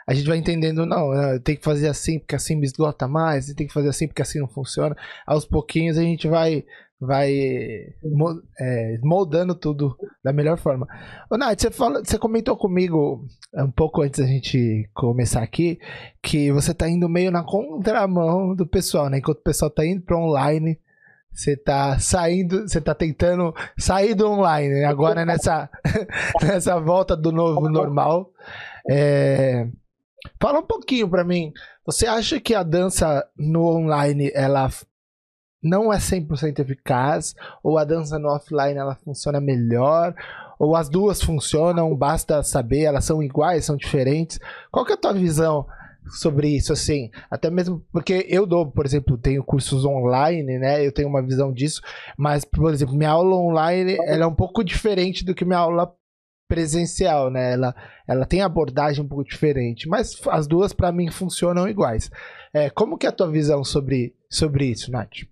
a 0.07 0.13
gente 0.13 0.27
vai 0.27 0.37
entendendo, 0.37 0.85
não, 0.85 1.11
né, 1.11 1.37
tem 1.39 1.57
que 1.57 1.63
fazer 1.63 1.89
assim 1.89 2.17
porque 2.19 2.35
assim 2.35 2.55
me 2.55 2.65
esgota 2.65 3.05
mais, 3.05 3.53
tem 3.53 3.67
que 3.67 3.73
fazer 3.73 3.89
assim 3.89 4.07
porque 4.07 4.21
assim 4.21 4.39
não 4.39 4.47
funciona. 4.47 4.95
Aos 5.27 5.45
pouquinhos 5.45 5.97
a 5.97 6.01
gente 6.01 6.29
vai 6.29 6.63
vai 7.01 7.33
é, 8.59 8.99
moldando 9.01 9.55
tudo 9.55 9.97
da 10.23 10.31
melhor 10.31 10.55
forma. 10.59 10.87
Ô, 11.31 11.35
Nath, 11.35 11.59
você, 11.59 11.71
fala, 11.71 12.05
você 12.05 12.15
comentou 12.19 12.55
comigo 12.55 13.25
um 13.55 13.71
pouco 13.71 14.03
antes 14.03 14.19
da 14.19 14.27
gente 14.27 14.87
começar 14.93 15.41
aqui 15.41 15.79
que 16.21 16.51
você 16.51 16.75
tá 16.75 16.87
indo 16.87 17.09
meio 17.09 17.31
na 17.31 17.43
contramão 17.43 18.55
do 18.55 18.67
pessoal, 18.67 19.09
né? 19.09 19.17
Enquanto 19.17 19.39
o 19.39 19.43
pessoal 19.43 19.71
tá 19.71 19.83
indo 19.83 20.03
para 20.03 20.15
online, 20.15 20.79
você 21.33 21.57
tá 21.57 21.97
saindo, 21.97 22.67
você 22.67 22.79
tá 22.79 22.93
tentando 22.93 23.51
sair 23.79 24.13
do 24.13 24.29
online, 24.29 24.81
né? 24.81 24.85
agora 24.85 25.25
nessa, 25.25 25.71
nessa 26.43 26.79
volta 26.79 27.17
do 27.17 27.31
novo 27.31 27.67
normal. 27.67 28.31
É... 28.87 29.67
Fala 30.39 30.59
um 30.59 30.65
pouquinho 30.65 31.09
para 31.09 31.23
mim. 31.23 31.51
Você 31.83 32.05
acha 32.05 32.39
que 32.39 32.53
a 32.53 32.61
dança 32.61 33.27
no 33.35 33.65
online 33.65 34.29
ela 34.35 34.69
não 35.62 35.91
é 35.93 35.97
100% 35.97 36.59
eficaz? 36.59 37.36
Ou 37.64 37.78
a 37.78 37.84
dança 37.84 38.18
no 38.18 38.30
offline 38.30 38.78
ela 38.78 38.95
funciona 38.95 39.39
melhor? 39.39 40.16
Ou 40.57 40.76
as 40.76 40.89
duas 40.89 41.22
funcionam, 41.22 41.95
basta 41.95 42.43
saber, 42.43 42.82
elas 42.82 43.05
são 43.05 43.22
iguais, 43.22 43.66
são 43.66 43.76
diferentes? 43.76 44.39
Qual 44.72 44.86
que 44.86 44.91
é 44.91 44.95
a 44.95 44.97
tua 44.97 45.14
visão 45.14 45.66
sobre 46.09 46.49
isso, 46.49 46.74
assim, 46.74 47.09
até 47.30 47.49
mesmo 47.49 47.86
porque 47.91 48.26
eu 48.28 48.45
dou, 48.45 48.70
por 48.70 48.86
exemplo, 48.86 49.18
tenho 49.18 49.43
cursos 49.43 49.86
online, 49.86 50.57
né, 50.57 50.86
eu 50.86 50.91
tenho 50.91 51.07
uma 51.07 51.22
visão 51.22 51.53
disso, 51.53 51.82
mas, 52.18 52.43
por 52.43 52.74
exemplo, 52.74 52.95
minha 52.95 53.12
aula 53.12 53.36
online, 53.36 53.97
ela 54.05 54.24
é 54.24 54.28
um 54.28 54.36
pouco 54.36 54.64
diferente 54.64 55.24
do 55.24 55.36
que 55.36 55.45
minha 55.45 55.59
aula 55.59 55.93
presencial, 56.47 57.30
né, 57.30 57.53
ela, 57.53 57.76
ela 58.07 58.26
tem 58.26 58.41
abordagem 58.41 59.03
um 59.03 59.07
pouco 59.07 59.24
diferente, 59.24 59.88
mas 59.88 60.20
as 60.28 60.47
duas, 60.47 60.74
para 60.74 60.91
mim, 60.91 61.09
funcionam 61.09 61.68
iguais. 61.68 62.09
É, 62.53 62.70
como 62.70 62.97
que 62.97 63.05
é 63.05 63.09
a 63.09 63.14
tua 63.14 63.32
visão 63.32 63.64
sobre, 63.64 64.14
sobre 64.30 64.66
isso, 64.66 64.91
Nath? 64.91 65.30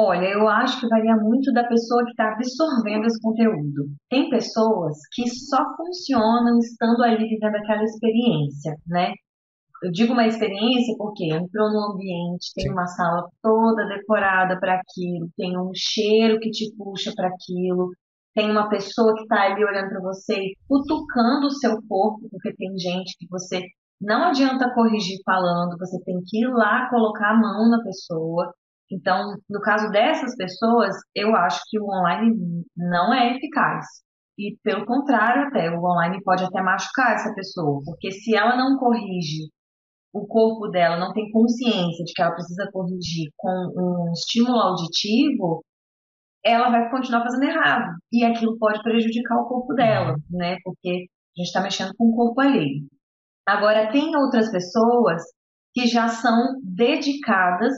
Olha, 0.00 0.28
eu 0.28 0.48
acho 0.48 0.78
que 0.78 0.86
varia 0.86 1.16
muito 1.16 1.52
da 1.52 1.64
pessoa 1.64 2.04
que 2.04 2.10
está 2.10 2.32
absorvendo 2.32 3.06
esse 3.06 3.20
conteúdo. 3.20 3.88
Tem 4.08 4.30
pessoas 4.30 4.96
que 5.12 5.28
só 5.28 5.58
funcionam 5.76 6.56
estando 6.60 7.02
ali 7.02 7.28
vivendo 7.28 7.56
aquela 7.56 7.82
experiência, 7.82 8.76
né? 8.86 9.12
Eu 9.82 9.90
digo 9.90 10.12
uma 10.12 10.24
experiência 10.24 10.94
porque 10.96 11.24
entrou 11.24 11.72
no 11.72 11.92
ambiente, 11.92 12.52
tem 12.54 12.66
Sim. 12.66 12.72
uma 12.72 12.86
sala 12.86 13.28
toda 13.42 13.88
decorada 13.88 14.56
para 14.60 14.74
aquilo, 14.74 15.30
tem 15.36 15.58
um 15.58 15.72
cheiro 15.74 16.38
que 16.38 16.50
te 16.52 16.72
puxa 16.76 17.12
para 17.16 17.26
aquilo, 17.26 17.90
tem 18.34 18.52
uma 18.52 18.68
pessoa 18.68 19.12
que 19.16 19.22
está 19.22 19.46
ali 19.46 19.64
olhando 19.64 19.88
para 19.88 20.00
você 20.00 20.34
e 20.34 20.54
cutucando 20.68 21.48
o 21.48 21.54
seu 21.58 21.76
corpo, 21.88 22.28
porque 22.30 22.54
tem 22.54 22.78
gente 22.78 23.16
que 23.18 23.26
você 23.28 23.64
não 24.00 24.26
adianta 24.26 24.72
corrigir 24.74 25.18
falando, 25.24 25.76
você 25.76 26.00
tem 26.04 26.20
que 26.24 26.38
ir 26.44 26.48
lá 26.52 26.88
colocar 26.88 27.30
a 27.32 27.36
mão 27.36 27.68
na 27.68 27.82
pessoa. 27.82 28.54
Então, 28.90 29.36
no 29.48 29.60
caso 29.60 29.90
dessas 29.90 30.34
pessoas, 30.36 30.94
eu 31.14 31.34
acho 31.36 31.60
que 31.68 31.78
o 31.78 31.84
online 31.84 32.64
não 32.76 33.12
é 33.12 33.36
eficaz. 33.36 33.84
E 34.38 34.56
pelo 34.62 34.86
contrário, 34.86 35.48
até 35.48 35.70
o 35.70 35.82
online 35.82 36.22
pode 36.22 36.44
até 36.44 36.62
machucar 36.62 37.14
essa 37.14 37.34
pessoa, 37.34 37.82
porque 37.84 38.10
se 38.12 38.36
ela 38.36 38.56
não 38.56 38.78
corrige 38.78 39.50
o 40.12 40.26
corpo 40.26 40.68
dela, 40.68 40.96
não 40.98 41.12
tem 41.12 41.30
consciência 41.30 42.04
de 42.04 42.12
que 42.14 42.22
ela 42.22 42.34
precisa 42.34 42.68
corrigir 42.72 43.30
com 43.36 43.50
um 43.50 44.12
estímulo 44.12 44.58
auditivo, 44.58 45.62
ela 46.44 46.70
vai 46.70 46.90
continuar 46.90 47.24
fazendo 47.24 47.44
errado. 47.44 47.96
E 48.12 48.24
aquilo 48.24 48.58
pode 48.58 48.82
prejudicar 48.82 49.38
o 49.38 49.48
corpo 49.48 49.74
dela, 49.74 50.14
né? 50.30 50.56
Porque 50.64 50.88
a 50.88 51.40
gente 51.40 51.46
está 51.48 51.60
mexendo 51.60 51.92
com 51.96 52.06
o 52.06 52.16
corpo 52.16 52.40
alheio. 52.40 52.86
Agora, 53.46 53.90
tem 53.90 54.16
outras 54.16 54.50
pessoas 54.50 55.22
que 55.74 55.86
já 55.86 56.08
são 56.08 56.54
dedicadas 56.62 57.74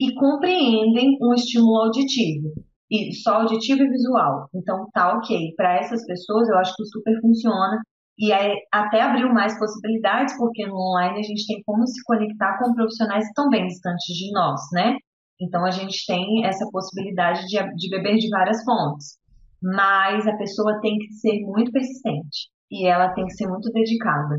e 0.00 0.14
compreendem 0.14 1.18
um 1.20 1.32
estímulo 1.34 1.84
auditivo. 1.84 2.52
E 2.90 3.12
só 3.14 3.42
auditivo 3.42 3.82
e 3.82 3.88
visual. 3.88 4.48
Então 4.54 4.88
tá 4.92 5.16
ok. 5.16 5.54
Para 5.56 5.76
essas 5.76 6.04
pessoas 6.06 6.48
eu 6.48 6.58
acho 6.58 6.74
que 6.76 6.84
super 6.86 7.20
funciona. 7.20 7.80
E 8.16 8.32
aí, 8.32 8.54
até 8.72 9.02
abriu 9.02 9.32
mais 9.32 9.58
possibilidades, 9.58 10.36
porque 10.36 10.64
no 10.66 10.76
online 10.76 11.18
a 11.18 11.22
gente 11.22 11.46
tem 11.46 11.62
como 11.66 11.84
se 11.86 12.00
conectar 12.04 12.58
com 12.58 12.72
profissionais 12.72 13.24
que 13.24 13.30
estão 13.30 13.48
bem 13.48 13.66
distantes 13.66 14.14
de 14.14 14.30
nós, 14.32 14.60
né? 14.72 14.96
Então 15.40 15.64
a 15.64 15.70
gente 15.70 16.06
tem 16.06 16.44
essa 16.46 16.64
possibilidade 16.70 17.44
de, 17.46 17.56
de 17.74 17.90
beber 17.90 18.16
de 18.16 18.28
várias 18.28 18.62
fontes. 18.62 19.18
Mas 19.60 20.26
a 20.28 20.36
pessoa 20.36 20.80
tem 20.80 20.96
que 20.98 21.12
ser 21.14 21.40
muito 21.40 21.72
persistente 21.72 22.50
e 22.70 22.86
ela 22.86 23.12
tem 23.14 23.26
que 23.26 23.34
ser 23.34 23.48
muito 23.48 23.70
dedicada. 23.72 24.38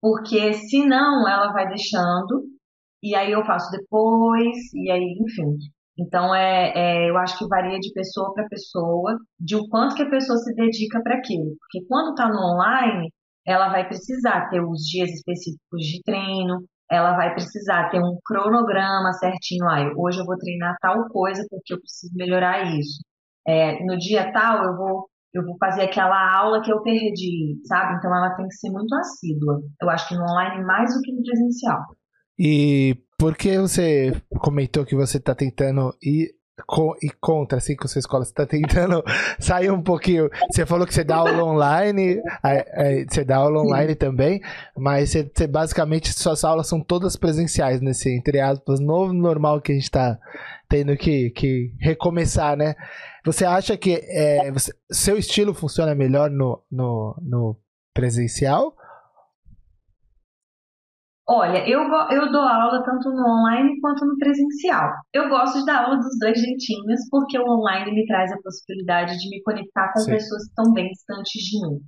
Porque 0.00 0.54
senão 0.54 1.28
ela 1.28 1.52
vai 1.52 1.68
deixando 1.68 2.44
e 3.02 3.14
aí 3.14 3.32
eu 3.32 3.44
faço 3.44 3.70
depois, 3.70 4.56
e 4.74 4.90
aí, 4.90 5.18
enfim. 5.20 5.56
Então, 5.98 6.34
é, 6.34 6.72
é 6.74 7.10
eu 7.10 7.16
acho 7.18 7.38
que 7.38 7.46
varia 7.48 7.78
de 7.78 7.92
pessoa 7.92 8.32
para 8.34 8.48
pessoa, 8.48 9.18
de 9.38 9.56
o 9.56 9.68
quanto 9.68 9.94
que 9.94 10.02
a 10.02 10.10
pessoa 10.10 10.38
se 10.38 10.54
dedica 10.54 11.02
para 11.02 11.16
aquilo. 11.16 11.56
Porque 11.60 11.86
quando 11.88 12.10
está 12.10 12.28
no 12.28 12.38
online, 12.38 13.10
ela 13.46 13.68
vai 13.70 13.86
precisar 13.86 14.48
ter 14.50 14.60
os 14.62 14.80
dias 14.82 15.10
específicos 15.10 15.82
de 15.84 16.02
treino, 16.04 16.64
ela 16.90 17.16
vai 17.16 17.32
precisar 17.34 17.90
ter 17.90 18.00
um 18.00 18.18
cronograma 18.24 19.12
certinho. 19.14 19.64
Ah, 19.68 19.90
hoje 19.96 20.20
eu 20.20 20.26
vou 20.26 20.36
treinar 20.38 20.76
tal 20.80 21.08
coisa 21.08 21.44
porque 21.50 21.74
eu 21.74 21.78
preciso 21.78 22.12
melhorar 22.14 22.62
isso. 22.78 23.02
É, 23.46 23.82
no 23.84 23.96
dia 23.98 24.32
tal, 24.32 24.64
eu 24.64 24.76
vou 24.76 25.08
eu 25.34 25.42
vou 25.44 25.56
fazer 25.58 25.82
aquela 25.82 26.36
aula 26.36 26.60
que 26.62 26.70
eu 26.70 26.82
perdi, 26.82 27.56
sabe? 27.66 27.96
Então 27.96 28.14
ela 28.14 28.34
tem 28.36 28.46
que 28.46 28.54
ser 28.54 28.70
muito 28.70 28.94
assídua. 28.94 29.62
Eu 29.80 29.88
acho 29.88 30.08
que 30.08 30.14
no 30.14 30.22
online 30.24 30.62
mais 30.64 30.94
do 30.94 31.00
que 31.00 31.10
no 31.12 31.22
presencial. 31.22 31.80
E 32.38 32.96
por 33.18 33.36
que 33.36 33.58
você 33.58 34.12
comentou 34.40 34.84
que 34.84 34.96
você 34.96 35.18
está 35.18 35.34
tentando 35.34 35.94
ir 36.02 36.34
co 36.66 36.96
e 37.02 37.08
contra, 37.20 37.58
assim, 37.58 37.76
com 37.76 37.84
a 37.84 37.88
sua 37.88 38.00
escola? 38.00 38.24
Você 38.24 38.30
está 38.30 38.46
tentando 38.46 39.02
sair 39.38 39.70
um 39.70 39.82
pouquinho. 39.82 40.28
Você 40.50 40.66
falou 40.66 40.86
que 40.86 40.94
você 40.94 41.04
dá 41.04 41.16
aula 41.16 41.44
online, 41.44 42.20
você 43.08 43.24
dá 43.24 43.36
aula 43.36 43.60
online 43.60 43.94
também, 43.94 44.40
mas 44.76 45.10
você, 45.10 45.30
você, 45.32 45.46
basicamente 45.46 46.12
suas 46.12 46.44
aulas 46.44 46.66
são 46.66 46.80
todas 46.80 47.16
presenciais, 47.16 47.80
nesse, 47.80 48.10
entre 48.10 48.40
aspas, 48.40 48.80
novo 48.80 49.12
normal 49.12 49.60
que 49.60 49.72
a 49.72 49.74
gente 49.74 49.84
está 49.84 50.18
tendo 50.68 50.96
que, 50.96 51.30
que 51.30 51.74
recomeçar, 51.78 52.56
né? 52.56 52.74
Você 53.24 53.44
acha 53.44 53.76
que 53.76 54.02
é, 54.02 54.50
você, 54.50 54.72
seu 54.90 55.16
estilo 55.16 55.54
funciona 55.54 55.94
melhor 55.94 56.30
no, 56.30 56.62
no, 56.70 57.16
no 57.22 57.56
presencial? 57.94 58.74
Olha, 61.26 61.66
eu, 61.68 61.80
eu 62.10 62.32
dou 62.32 62.42
aula 62.42 62.82
tanto 62.84 63.10
no 63.10 63.24
online 63.24 63.80
quanto 63.80 64.04
no 64.04 64.18
presencial. 64.18 64.90
Eu 65.12 65.28
gosto 65.28 65.60
de 65.60 65.66
dar 65.66 65.84
aula 65.84 65.96
dos 65.96 66.18
dois 66.18 66.38
jeitinhos, 66.40 67.00
porque 67.10 67.38
o 67.38 67.44
online 67.48 67.92
me 67.92 68.04
traz 68.06 68.32
a 68.32 68.40
possibilidade 68.42 69.16
de 69.18 69.30
me 69.30 69.40
conectar 69.42 69.92
com 69.92 70.00
Sim. 70.00 70.12
pessoas 70.12 70.42
que 70.44 70.48
estão 70.48 70.72
bem 70.72 70.88
distantes 70.90 71.42
de 71.44 71.60
mim. 71.66 71.80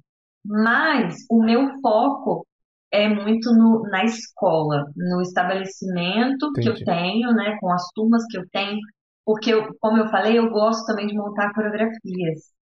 Mas 0.44 1.16
o 1.30 1.42
meu 1.42 1.68
foco 1.80 2.46
é 2.92 3.08
muito 3.08 3.52
no, 3.52 3.82
na 3.90 4.04
escola, 4.04 4.84
no 4.96 5.20
estabelecimento 5.20 6.50
Entendi. 6.50 6.62
que 6.62 6.68
eu 6.82 6.84
tenho, 6.84 7.32
né, 7.34 7.56
com 7.60 7.72
as 7.72 7.82
turmas 7.94 8.24
que 8.30 8.38
eu 8.38 8.48
tenho, 8.52 8.78
porque, 9.24 9.52
eu, 9.52 9.74
como 9.80 9.98
eu 9.98 10.08
falei, 10.08 10.38
eu 10.38 10.48
gosto 10.50 10.86
também 10.86 11.06
de 11.08 11.14
montar 11.16 11.52
coreografias. 11.54 12.53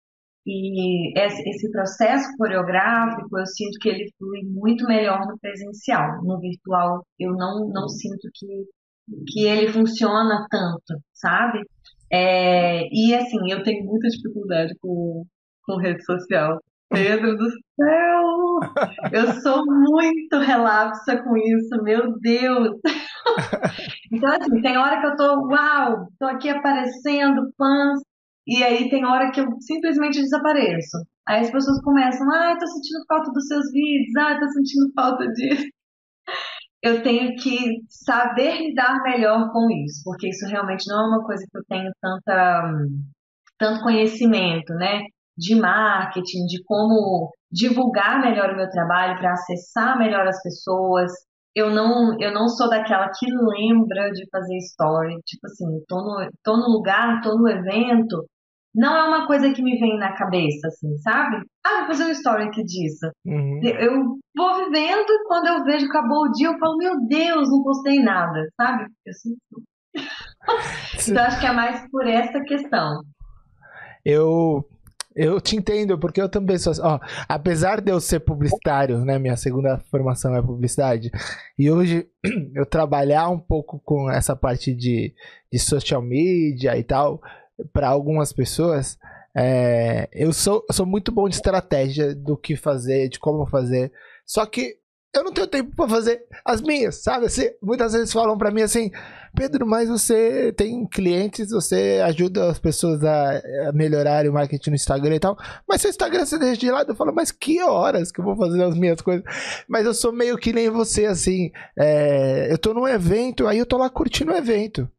E 0.45 1.13
esse 1.19 1.71
processo 1.71 2.27
coreográfico, 2.37 3.37
eu 3.37 3.45
sinto 3.45 3.77
que 3.79 3.89
ele 3.89 4.11
flui 4.17 4.41
muito 4.43 4.85
melhor 4.85 5.19
no 5.27 5.37
presencial. 5.39 6.23
No 6.23 6.39
virtual, 6.39 7.05
eu 7.19 7.31
não, 7.33 7.69
não 7.69 7.87
sinto 7.87 8.27
que, 8.33 8.47
que 9.27 9.45
ele 9.45 9.71
funciona 9.71 10.47
tanto, 10.49 10.99
sabe? 11.13 11.61
É, 12.11 12.87
e 12.91 13.13
assim, 13.15 13.51
eu 13.51 13.63
tenho 13.63 13.85
muita 13.85 14.07
dificuldade 14.09 14.73
com, 14.81 15.25
com 15.63 15.77
rede 15.77 16.03
social. 16.03 16.59
Pedro 16.89 17.37
do 17.37 17.49
céu! 17.49 18.59
Eu 19.13 19.31
sou 19.41 19.63
muito 19.65 20.39
relapsa 20.39 21.23
com 21.23 21.37
isso, 21.37 21.81
meu 21.83 22.17
Deus! 22.19 22.75
Então, 24.13 24.29
assim, 24.29 24.61
tem 24.61 24.77
hora 24.77 24.99
que 24.99 25.07
eu 25.07 25.15
tô, 25.15 25.47
uau, 25.47 26.07
tô 26.19 26.25
aqui 26.25 26.49
aparecendo, 26.49 27.49
fãs, 27.57 28.01
e 28.51 28.61
aí 28.63 28.89
tem 28.89 29.05
hora 29.05 29.31
que 29.31 29.39
eu 29.39 29.47
simplesmente 29.61 30.19
desapareço. 30.19 30.97
Aí 31.25 31.39
as 31.39 31.49
pessoas 31.49 31.81
começam, 31.81 32.29
ah, 32.31 32.57
tô 32.59 32.67
sentindo 32.67 33.05
falta 33.07 33.31
dos 33.31 33.47
seus 33.47 33.71
vídeos, 33.71 34.15
ah, 34.17 34.37
tô 34.37 34.47
sentindo 34.49 34.91
falta 34.93 35.25
disso. 35.29 35.65
Eu 36.83 37.03
tenho 37.03 37.35
que 37.35 37.77
saber 37.87 38.57
lidar 38.57 39.03
melhor 39.03 39.51
com 39.51 39.69
isso, 39.69 40.01
porque 40.03 40.29
isso 40.29 40.47
realmente 40.47 40.83
não 40.87 40.99
é 40.99 41.07
uma 41.09 41.23
coisa 41.23 41.45
que 41.49 41.55
eu 41.55 41.63
tenho 41.69 41.91
tanta, 42.01 42.63
tanto 43.59 43.83
conhecimento, 43.83 44.73
né? 44.73 45.03
De 45.37 45.53
marketing, 45.53 46.45
de 46.47 46.63
como 46.65 47.31
divulgar 47.51 48.19
melhor 48.19 48.51
o 48.51 48.57
meu 48.57 48.67
trabalho 48.69 49.15
para 49.19 49.33
acessar 49.33 49.95
melhor 49.97 50.27
as 50.27 50.41
pessoas. 50.41 51.11
Eu 51.55 51.69
não, 51.69 52.19
eu 52.19 52.33
não 52.33 52.47
sou 52.47 52.67
daquela 52.67 53.11
que 53.11 53.27
lembra 53.27 54.09
de 54.11 54.27
fazer 54.31 54.57
story. 54.57 55.15
Tipo 55.23 55.45
assim, 55.45 55.85
tô 55.87 55.97
no, 56.01 56.29
tô 56.43 56.57
no 56.57 56.67
lugar, 56.67 57.21
tô 57.21 57.37
no 57.37 57.47
evento, 57.47 58.25
não 58.73 58.95
é 58.95 59.07
uma 59.07 59.27
coisa 59.27 59.51
que 59.51 59.61
me 59.61 59.77
vem 59.79 59.97
na 59.97 60.13
cabeça, 60.13 60.67
assim, 60.67 60.97
sabe? 60.99 61.45
Ah, 61.65 61.79
vou 61.79 61.87
fazer 61.87 62.05
um 62.05 62.11
story 62.11 62.43
aqui 62.43 62.63
disso. 62.63 63.11
Uhum. 63.25 63.59
Eu 63.63 64.17
vou 64.35 64.65
vivendo 64.65 65.09
e 65.09 65.23
quando 65.27 65.47
eu 65.47 65.63
vejo 65.63 65.85
que 65.85 65.97
acabou 65.97 66.25
o 66.25 66.31
dia, 66.31 66.47
eu 66.47 66.57
falo, 66.57 66.77
meu 66.77 67.05
Deus, 67.07 67.49
não 67.49 67.63
postei 67.63 67.99
nada, 68.01 68.47
sabe? 68.55 68.85
Eu 69.05 69.13
sinto. 69.13 69.39
então 71.09 71.23
acho 71.23 71.39
que 71.39 71.45
é 71.45 71.51
mais 71.51 71.89
por 71.91 72.07
essa 72.07 72.39
questão. 72.41 73.01
Eu 74.05 74.65
eu 75.13 75.41
te 75.41 75.57
entendo, 75.57 75.99
porque 75.99 76.21
eu 76.21 76.29
também 76.29 76.57
sou. 76.57 76.73
Ó, 76.81 76.99
apesar 77.27 77.81
de 77.81 77.91
eu 77.91 77.99
ser 77.99 78.21
publicitário, 78.21 79.03
né? 79.03 79.19
Minha 79.19 79.35
segunda 79.35 79.77
formação 79.91 80.33
é 80.35 80.41
publicidade. 80.41 81.11
E 81.59 81.69
hoje 81.69 82.07
eu 82.55 82.65
trabalhar 82.65 83.27
um 83.29 83.39
pouco 83.39 83.81
com 83.83 84.09
essa 84.09 84.35
parte 84.35 84.73
de, 84.73 85.13
de 85.51 85.59
social 85.59 86.01
media 86.01 86.77
e 86.77 86.83
tal, 86.83 87.21
para 87.71 87.87
algumas 87.87 88.33
pessoas, 88.33 88.97
é, 89.35 90.09
eu, 90.11 90.33
sou, 90.33 90.65
sou 90.71 90.85
muito 90.85 91.11
bom 91.11 91.27
de 91.27 91.35
estratégia 91.35 92.13
do 92.13 92.37
que 92.37 92.55
fazer, 92.55 93.09
de 93.09 93.19
como 93.19 93.45
fazer. 93.45 93.91
Só 94.25 94.45
que 94.45 94.81
eu 95.13 95.23
não 95.25 95.33
tenho 95.33 95.47
tempo 95.47 95.75
para 95.75 95.89
fazer 95.89 96.23
as 96.45 96.61
minhas, 96.61 97.03
sabe? 97.03 97.25
Assim, 97.25 97.49
muitas 97.61 97.91
vezes 97.91 98.13
falam 98.13 98.37
para 98.37 98.49
mim 98.51 98.61
assim, 98.61 98.89
Pedro, 99.35 99.67
mas 99.67 99.89
você 99.89 100.53
tem 100.53 100.87
clientes, 100.87 101.51
você 101.51 102.01
ajuda 102.03 102.49
as 102.49 102.59
pessoas 102.59 103.03
a, 103.03 103.41
melhorar 103.73 104.25
o 104.25 104.33
marketing 104.33 104.69
no 104.69 104.75
Instagram 104.75 105.15
e 105.15 105.19
tal, 105.19 105.37
mas 105.67 105.81
seu 105.81 105.89
Instagram 105.89 106.25
você 106.25 106.37
deixa 106.39 106.61
de 106.61 106.71
lado. 106.71 106.91
Eu 106.91 106.95
falo, 106.95 107.13
mas 107.13 107.29
que 107.29 107.61
horas 107.61 108.11
que 108.11 108.21
eu 108.21 108.25
vou 108.25 108.37
fazer 108.37 108.63
as 108.63 108.77
minhas 108.77 109.01
coisas? 109.01 109.23
Mas 109.67 109.85
eu 109.85 109.93
sou 109.93 110.13
meio 110.13 110.37
que 110.37 110.53
nem 110.53 110.69
você, 110.69 111.05
assim, 111.05 111.51
é, 111.77 112.47
eu 112.51 112.57
tô 112.57 112.73
num 112.73 112.87
evento, 112.87 113.47
aí 113.47 113.57
eu 113.57 113.65
tô 113.65 113.77
lá 113.77 113.89
curtindo 113.89 114.31
o 114.31 114.35
evento, 114.35 114.89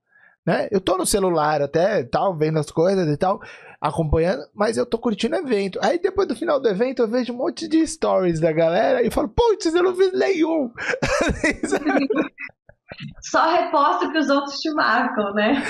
né? 0.46 0.68
Eu 0.70 0.80
tô 0.80 0.96
no 0.96 1.06
celular 1.06 1.62
até, 1.62 2.02
tal, 2.04 2.36
vendo 2.36 2.58
as 2.58 2.70
coisas 2.70 3.08
e 3.08 3.16
tal, 3.16 3.40
acompanhando, 3.80 4.42
mas 4.54 4.76
eu 4.76 4.86
tô 4.86 4.98
curtindo 4.98 5.36
o 5.36 5.40
evento. 5.40 5.78
Aí 5.82 5.98
depois 5.98 6.28
do 6.28 6.36
final 6.36 6.60
do 6.60 6.68
evento 6.68 7.02
eu 7.02 7.08
vejo 7.08 7.32
um 7.32 7.36
monte 7.36 7.66
de 7.68 7.86
stories 7.86 8.40
da 8.40 8.52
galera 8.52 9.02
e 9.02 9.10
falo, 9.10 9.28
putz, 9.28 9.66
eu 9.66 9.82
não 9.82 9.94
fiz 9.94 10.12
nenhum. 10.12 10.70
Só 13.22 13.50
reposto 13.50 14.12
que 14.12 14.18
os 14.18 14.28
outros 14.28 14.58
te 14.58 14.70
marcam, 14.74 15.32
né? 15.32 15.62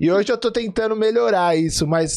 E 0.00 0.10
hoje 0.10 0.32
eu 0.32 0.38
tô 0.38 0.50
tentando 0.50 0.96
melhorar 0.96 1.54
isso, 1.54 1.86
mas 1.86 2.16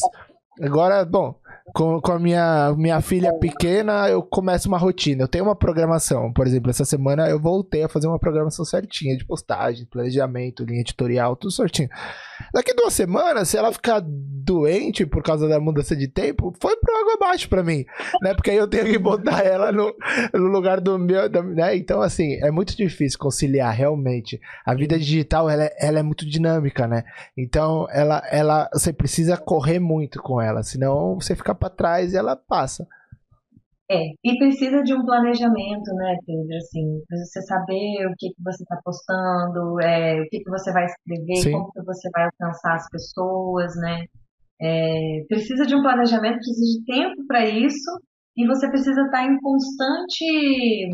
agora, 0.62 1.04
bom, 1.04 1.38
com, 1.72 2.00
com 2.00 2.12
a 2.12 2.18
minha, 2.18 2.74
minha 2.76 3.00
filha 3.00 3.32
pequena, 3.32 4.08
eu 4.08 4.22
começo 4.22 4.68
uma 4.68 4.76
rotina. 4.76 5.22
Eu 5.22 5.28
tenho 5.28 5.44
uma 5.44 5.56
programação. 5.56 6.32
Por 6.32 6.46
exemplo, 6.46 6.70
essa 6.70 6.84
semana 6.84 7.28
eu 7.28 7.40
voltei 7.40 7.82
a 7.82 7.88
fazer 7.88 8.06
uma 8.06 8.18
programação 8.18 8.64
certinha 8.64 9.16
de 9.16 9.24
postagem, 9.24 9.86
planejamento, 9.86 10.64
linha 10.64 10.80
editorial, 10.80 11.34
tudo 11.36 11.52
certinho. 11.52 11.88
Daqui 12.52 12.74
duas 12.74 12.92
semanas, 12.92 13.48
se 13.48 13.56
ela 13.56 13.72
ficar 13.72 14.02
doente 14.04 15.06
por 15.06 15.22
causa 15.22 15.48
da 15.48 15.58
mudança 15.58 15.96
de 15.96 16.06
tempo, 16.06 16.52
foi 16.60 16.76
pro 16.76 16.96
água 16.96 17.14
abaixo 17.14 17.48
pra 17.48 17.62
mim, 17.62 17.84
né? 18.20 18.34
Porque 18.34 18.50
aí 18.50 18.56
eu 18.56 18.68
tenho 18.68 18.84
que 18.84 18.98
botar 18.98 19.40
ela 19.44 19.72
no, 19.72 19.94
no 20.34 20.48
lugar 20.48 20.80
do 20.80 20.98
meu, 20.98 21.28
né? 21.30 21.76
Então, 21.76 22.02
assim, 22.02 22.34
é 22.42 22.50
muito 22.50 22.76
difícil 22.76 23.18
conciliar 23.18 23.72
realmente. 23.72 24.38
A 24.66 24.74
vida 24.74 24.98
digital, 24.98 25.48
ela, 25.48 25.64
é, 25.64 25.74
ela 25.80 25.98
é 25.98 26.02
muito 26.02 26.28
dinâmica, 26.28 26.86
né? 26.86 27.04
Então, 27.36 27.86
ela, 27.90 28.22
ela, 28.30 28.68
você 28.72 28.92
precisa 28.92 29.36
correr 29.36 29.78
muito 29.78 30.20
com 30.20 30.40
ela, 30.40 30.62
senão 30.62 31.14
você 31.14 31.34
fica 31.34 31.53
para 31.54 31.70
trás 31.70 32.12
e 32.12 32.16
ela 32.16 32.36
passa. 32.36 32.86
É, 33.90 34.00
e 34.24 34.38
precisa 34.38 34.82
de 34.82 34.94
um 34.94 35.04
planejamento, 35.04 35.92
né, 35.94 36.16
Pedro? 36.26 36.56
Assim, 36.56 37.02
você 37.10 37.42
saber 37.42 38.06
o 38.06 38.14
que, 38.18 38.30
que 38.30 38.42
você 38.42 38.62
está 38.62 38.80
postando, 38.82 39.78
é, 39.80 40.20
o 40.22 40.28
que, 40.30 40.38
que 40.40 40.50
você 40.50 40.72
vai 40.72 40.86
escrever, 40.86 41.36
Sim. 41.36 41.52
como 41.52 41.70
que 41.70 41.82
você 41.82 42.08
vai 42.10 42.24
alcançar 42.24 42.76
as 42.76 42.88
pessoas, 42.88 43.76
né? 43.76 44.04
É, 44.60 45.24
precisa 45.28 45.66
de 45.66 45.74
um 45.74 45.82
planejamento, 45.82 46.36
precisa 46.36 46.78
de 46.78 46.84
tempo 46.86 47.26
para 47.26 47.46
isso, 47.46 47.90
e 48.36 48.46
você 48.46 48.68
precisa 48.68 49.02
estar 49.02 49.18
tá 49.18 49.24
em 49.24 49.38
constante. 49.38 50.88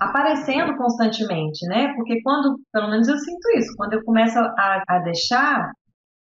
aparecendo 0.00 0.76
constantemente, 0.76 1.66
né? 1.68 1.92
Porque 1.94 2.20
quando, 2.22 2.58
pelo 2.72 2.90
menos 2.90 3.06
eu 3.06 3.18
sinto 3.18 3.58
isso, 3.58 3.74
quando 3.76 3.94
eu 3.94 4.04
começo 4.04 4.38
a, 4.38 4.82
a 4.88 4.98
deixar, 5.00 5.70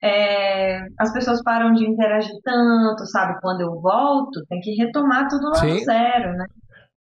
é, 0.02 0.80
as 0.98 1.12
pessoas 1.12 1.42
param 1.42 1.72
de 1.72 1.84
interagir 1.88 2.34
tanto, 2.44 3.06
sabe? 3.06 3.40
Quando 3.40 3.62
eu 3.62 3.80
volto, 3.80 4.44
tem 4.48 4.60
que 4.60 4.74
retomar 4.74 5.28
tudo 5.28 5.48
lá 5.50 5.60
do 5.60 5.78
zero, 5.84 6.32
né? 6.32 6.46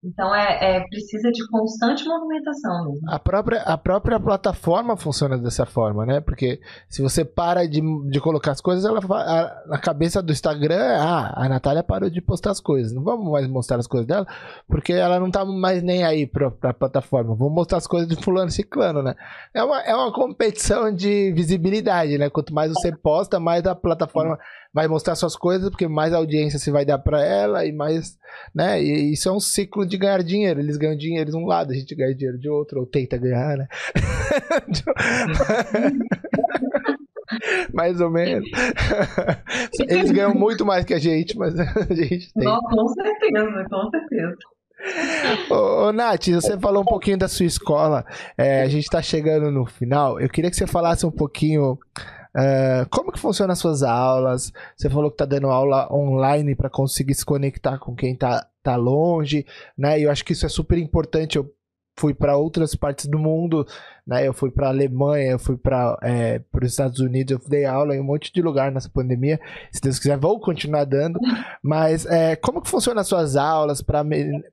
Então 0.05 0.35
é, 0.35 0.77
é, 0.77 0.81
precisa 0.89 1.31
de 1.31 1.49
constante 1.49 2.05
movimentação 2.05 2.85
mesmo. 2.85 3.11
A 3.11 3.19
própria, 3.19 3.63
a 3.63 3.79
própria 3.79 4.21
plataforma 4.21 4.97
funciona 4.97 5.39
dessa 5.39 5.65
forma, 5.65 6.05
né? 6.05 6.21
Porque 6.21 6.61
se 6.89 7.01
você 7.01 7.25
para 7.25 7.67
de, 7.67 7.81
de 8.11 8.21
colocar 8.21 8.53
as 8.53 8.61
coisas, 8.61 8.85
ela 8.85 9.01
a, 9.01 9.63
na 9.67 9.79
cabeça 9.79 10.23
do 10.23 10.31
Instagram, 10.31 10.99
ah, 10.99 11.33
a 11.35 11.49
Natália 11.49 11.83
parou 11.83 12.11
de 12.11 12.21
postar 12.21 12.51
as 12.51 12.61
coisas. 12.61 12.93
Não 12.93 13.03
vamos 13.03 13.33
mais 13.33 13.49
mostrar 13.49 13.79
as 13.79 13.87
coisas 13.87 14.07
dela, 14.07 14.27
porque 14.69 14.93
ela 14.93 15.19
não 15.19 15.31
tá 15.31 15.45
mais 15.45 15.83
nem 15.83 16.05
aí 16.05 16.27
pra, 16.27 16.51
pra 16.51 16.75
plataforma. 16.75 17.35
Vamos 17.35 17.55
mostrar 17.55 17.79
as 17.79 17.87
coisas 17.87 18.07
de 18.07 18.23
fulano 18.23 18.51
ciclano, 18.51 19.03
né? 19.03 19.15
É 19.55 19.65
uma, 19.65 19.81
é 19.81 19.95
uma 19.95 20.13
competição 20.13 20.95
de 20.95 21.33
visibilidade, 21.33 22.19
né? 22.19 22.29
Quanto 22.29 22.53
mais 22.53 22.71
você 22.71 22.95
posta, 22.95 23.41
mais 23.41 23.65
a 23.65 23.75
plataforma 23.75 24.39
vai 24.75 24.89
mostrar 24.89 25.15
suas 25.15 25.37
coisas, 25.37 25.71
porque 25.71 25.87
mais 25.87 26.13
audiência 26.13 26.59
você 26.59 26.73
vai 26.73 26.85
dar 26.85 26.99
para 26.99 27.25
ela 27.25 27.65
e 27.65 27.73
mais, 27.73 28.19
né? 28.53 28.83
E 28.83 29.13
isso 29.13 29.29
é 29.29 29.33
um 29.33 29.39
ciclo 29.39 29.87
de 29.87 29.97
ganhar 29.97 30.21
dinheiro. 30.25 30.59
Eles 30.59 30.77
ganham 30.77 30.97
dinheiro 30.97 31.31
de 31.31 31.37
um 31.37 31.47
lado, 31.47 31.71
a 31.71 31.75
gente 31.75 31.95
ganha 31.95 32.13
dinheiro 32.13 32.39
de 32.39 32.49
outro, 32.49 32.81
ou 32.81 32.87
tenta 32.87 33.17
ganhar, 33.17 33.57
né? 33.57 33.69
mais 37.73 38.01
ou 38.01 38.11
menos. 38.11 38.51
Eles 39.89 40.11
ganham 40.11 40.35
muito 40.35 40.67
mais 40.67 40.85
que 40.85 40.93
a 40.93 40.99
gente, 40.99 41.39
mas 41.39 41.57
a 41.59 41.65
gente 41.95 42.35
tem. 42.35 42.45
Não, 42.45 42.61
com 42.61 42.89
certeza, 42.89 43.65
com 43.71 43.89
certeza. 43.91 44.37
Ô, 45.51 45.87
ô, 45.87 45.93
Nath, 45.93 46.29
você 46.29 46.59
falou 46.59 46.83
um 46.83 46.87
pouquinho 46.87 47.17
da 47.17 47.29
sua 47.29 47.47
escola. 47.47 48.05
É, 48.37 48.63
a 48.63 48.69
gente 48.69 48.85
está 48.85 49.01
chegando 49.01 49.53
no 49.53 49.65
final. 49.65 50.21
Eu 50.21 50.29
queria 50.29 50.51
que 50.51 50.57
você 50.57 50.67
falasse 50.67 51.07
um 51.07 51.11
pouquinho 51.11 51.79
Uh, 52.37 52.89
como 52.91 53.13
que 53.13 53.19
funciona 53.19 53.53
as 53.53 53.59
suas 53.59 53.83
aulas? 53.83 54.53
Você 54.77 54.91
falou 54.91 55.11
que 55.11 55.15
está 55.15 55.25
dando 55.25 55.49
aula 55.49 55.89
online 55.93 56.57
para 56.57 56.69
conseguir 56.69 57.15
se 57.15 57.25
conectar 57.25 57.79
com 57.79 57.95
quem 57.95 58.15
está 58.15 58.47
tá 58.63 58.75
longe, 58.77 59.47
né? 59.79 60.01
E 60.01 60.03
eu 60.03 60.11
acho 60.11 60.25
que 60.25 60.33
isso 60.33 60.45
é 60.47 60.49
super 60.49 60.79
importante. 60.79 61.37
Eu 61.37 61.54
fui 61.97 62.13
para 62.13 62.37
outras 62.37 62.75
partes 62.75 63.07
do 63.07 63.19
mundo, 63.19 63.67
né? 64.07 64.27
Eu 64.27 64.33
fui 64.33 64.51
para 64.51 64.69
Alemanha, 64.69 65.33
eu 65.33 65.39
fui 65.39 65.57
para 65.57 65.97
é, 66.03 66.41
os 66.61 66.71
Estados 66.71 67.01
Unidos, 67.01 67.33
eu 67.33 67.49
dei 67.49 67.65
aula 67.65 67.95
em 67.95 68.01
um 68.01 68.05
monte 68.05 68.33
de 68.33 68.43
lugar 68.43 68.73
nessa 68.73 68.89
pandemia. 68.89 69.41
Se 69.71 69.81
Deus 69.81 69.99
quiser, 69.99 70.19
vou 70.19 70.41
continuar 70.41 70.85
dando. 70.85 71.19
Mas 71.63 72.05
é, 72.07 72.37
como 72.37 72.61
que 72.61 72.69
funciona 72.69 73.01
as 73.01 73.07
suas 73.07 73.37
aulas 73.37 73.81
para 73.81 74.05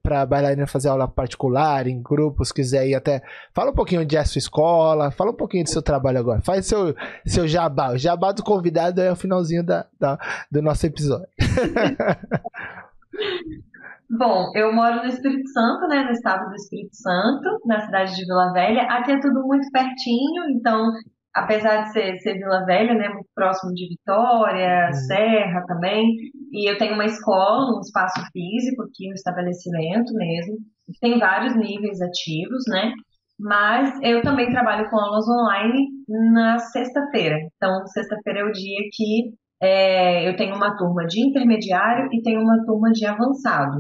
para 0.02 0.26
bailarina 0.26 0.68
fazer 0.68 0.90
aula 0.90 1.08
particular, 1.08 1.88
em 1.88 2.02
grupos, 2.02 2.52
quiser 2.52 2.88
ir 2.88 2.96
até. 2.96 3.22
Fala 3.54 3.72
um 3.72 3.76
pouquinho 3.76 4.06
de 4.06 4.18
a 4.18 4.26
sua 4.26 4.40
escola, 4.40 5.12
fala 5.12 5.32
um 5.32 5.36
pouquinho 5.36 5.64
do 5.64 5.70
seu 5.70 5.82
trabalho 5.82 6.20
agora. 6.20 6.42
Faz 6.42 6.68
seu 6.68 6.96
seu 7.26 7.48
jabá. 7.48 7.92
O 7.92 7.98
jabá 7.98 8.32
do 8.32 8.44
convidado 8.44 9.02
é 9.02 9.12
o 9.12 9.16
finalzinho 9.16 9.64
da, 9.64 9.88
da 10.00 10.20
do 10.50 10.62
nosso 10.62 10.86
episódio. 10.86 11.28
Bom, 14.18 14.52
eu 14.56 14.74
moro 14.74 14.98
no 14.98 15.06
Espírito 15.06 15.48
Santo, 15.54 15.88
né, 15.88 16.04
no 16.04 16.12
estado 16.12 16.50
do 16.50 16.56
Espírito 16.56 16.94
Santo, 16.98 17.48
na 17.66 17.80
cidade 17.80 18.14
de 18.14 18.26
Vila 18.26 18.52
Velha. 18.52 18.82
Aqui 18.84 19.14
é 19.14 19.20
tudo 19.22 19.48
muito 19.48 19.66
pertinho, 19.72 20.50
então, 20.50 20.92
apesar 21.34 21.84
de 21.84 21.94
ser, 21.94 22.18
ser 22.20 22.34
Vila 22.34 22.66
Velha, 22.66 22.94
né, 22.94 23.08
muito 23.08 23.30
próximo 23.34 23.74
de 23.74 23.88
Vitória, 23.88 24.88
uhum. 24.88 24.94
Serra 24.94 25.64
também, 25.66 26.06
e 26.52 26.70
eu 26.70 26.78
tenho 26.78 26.96
uma 26.96 27.06
escola, 27.06 27.78
um 27.78 27.80
espaço 27.80 28.22
físico 28.34 28.84
aqui 28.84 29.08
no 29.08 29.14
estabelecimento 29.14 30.14
mesmo. 30.14 30.58
Tem 31.00 31.18
vários 31.18 31.56
níveis 31.56 32.02
ativos, 32.02 32.64
né? 32.68 32.92
Mas 33.40 33.98
eu 34.04 34.22
também 34.22 34.52
trabalho 34.52 34.90
com 34.90 35.00
aulas 35.00 35.26
online 35.30 35.88
na 36.34 36.60
sexta-feira. 36.60 37.38
Então, 37.56 37.88
sexta-feira 37.88 38.42
é 38.42 38.44
o 38.44 38.52
dia 38.52 38.82
que 38.92 39.34
é, 39.62 40.28
eu 40.28 40.36
tenho 40.36 40.54
uma 40.54 40.76
turma 40.76 41.06
de 41.08 41.26
intermediário 41.26 42.10
e 42.12 42.22
tenho 42.22 42.42
uma 42.42 42.62
turma 42.66 42.92
de 42.92 43.06
avançado. 43.06 43.78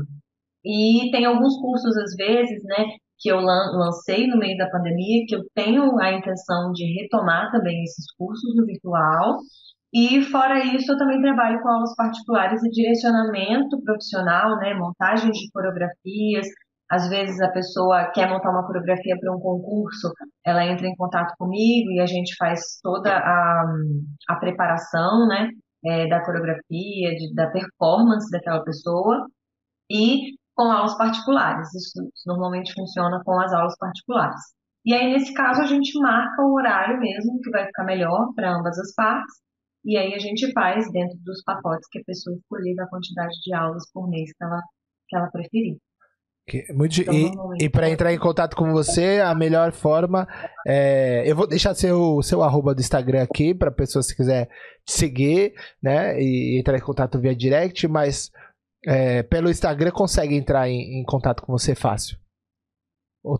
E 0.63 1.09
tem 1.11 1.25
alguns 1.25 1.57
cursos, 1.59 1.95
às 1.97 2.15
vezes, 2.15 2.63
né, 2.63 2.85
que 3.19 3.29
eu 3.31 3.39
lancei 3.39 4.27
no 4.27 4.37
meio 4.37 4.57
da 4.57 4.69
pandemia, 4.69 5.25
que 5.27 5.35
eu 5.35 5.41
tenho 5.53 5.99
a 5.99 6.11
intenção 6.11 6.71
de 6.73 6.85
retomar 7.01 7.51
também 7.51 7.83
esses 7.83 8.05
cursos 8.17 8.55
no 8.55 8.65
virtual. 8.65 9.37
E 9.93 10.21
fora 10.23 10.63
isso, 10.75 10.91
eu 10.91 10.97
também 10.97 11.21
trabalho 11.21 11.61
com 11.61 11.69
aulas 11.69 11.95
particulares 11.95 12.63
e 12.63 12.69
direcionamento 12.71 13.81
profissional, 13.83 14.57
né, 14.57 14.73
montagem 14.73 15.31
de 15.31 15.51
coreografias. 15.51 16.47
Às 16.89 17.09
vezes 17.09 17.39
a 17.41 17.49
pessoa 17.51 18.11
quer 18.11 18.29
montar 18.29 18.51
uma 18.51 18.65
coreografia 18.65 19.15
para 19.19 19.35
um 19.35 19.39
concurso, 19.39 20.11
ela 20.45 20.65
entra 20.65 20.87
em 20.87 20.95
contato 20.95 21.33
comigo 21.37 21.91
e 21.91 21.99
a 21.99 22.05
gente 22.05 22.35
faz 22.37 22.79
toda 22.81 23.11
a, 23.15 23.63
a 24.29 24.35
preparação, 24.37 25.27
né, 25.27 25.49
é, 25.85 26.07
da 26.07 26.23
coreografia, 26.23 27.15
de, 27.15 27.33
da 27.35 27.49
performance 27.51 28.29
daquela 28.31 28.63
pessoa. 28.63 29.27
E 29.89 30.31
com 30.55 30.71
aulas 30.71 30.97
particulares. 30.97 31.73
Isso 31.73 31.99
normalmente 32.25 32.73
funciona 32.73 33.21
com 33.23 33.39
as 33.39 33.53
aulas 33.53 33.75
particulares. 33.77 34.41
E 34.85 34.93
aí, 34.93 35.13
nesse 35.13 35.33
caso, 35.33 35.61
a 35.61 35.65
gente 35.65 35.97
marca 35.99 36.41
o 36.41 36.53
horário 36.53 36.99
mesmo, 36.99 37.39
que 37.41 37.51
vai 37.51 37.65
ficar 37.65 37.83
melhor 37.83 38.33
para 38.35 38.55
ambas 38.55 38.77
as 38.79 38.93
partes. 38.93 39.35
E 39.85 39.97
aí 39.97 40.13
a 40.13 40.19
gente 40.19 40.51
faz 40.53 40.91
dentro 40.91 41.17
dos 41.23 41.43
pacotes 41.43 41.87
que 41.91 41.99
a 41.99 42.03
pessoa 42.05 42.35
escolher 42.35 42.75
da 42.75 42.87
quantidade 42.87 43.33
de 43.43 43.53
aulas 43.53 43.83
por 43.91 44.07
mês 44.09 44.31
que 44.31 44.43
ela, 44.43 44.61
que 45.07 45.15
ela 45.15 45.29
preferir. 45.31 45.77
Muito, 46.73 47.01
então, 47.01 47.53
e, 47.59 47.65
e 47.65 47.69
para 47.69 47.89
entrar 47.89 48.11
em 48.11 48.17
contato 48.17 48.55
com 48.55 48.71
você, 48.71 49.21
a 49.23 49.33
melhor 49.33 49.71
forma 49.71 50.27
é. 50.67 51.23
Eu 51.25 51.35
vou 51.35 51.47
deixar 51.47 51.73
seu, 51.75 52.21
seu 52.23 52.43
arroba 52.43 52.73
do 52.73 52.81
Instagram 52.81 53.23
aqui 53.23 53.53
para 53.53 53.71
pessoa 53.71 54.03
se 54.03 54.15
quiser 54.15 54.49
te 54.85 54.91
seguir, 54.91 55.53
né? 55.81 56.19
E 56.19 56.59
entrar 56.59 56.77
em 56.77 56.81
contato 56.81 57.19
via 57.19 57.35
direct, 57.35 57.87
mas 57.87 58.31
é, 58.85 59.23
pelo 59.23 59.49
Instagram 59.49 59.91
consegue 59.91 60.35
entrar 60.35 60.67
em, 60.69 60.99
em, 60.99 61.03
contato 61.03 61.41
com 61.43 61.51
você 61.51 61.75
fácil. 61.75 62.17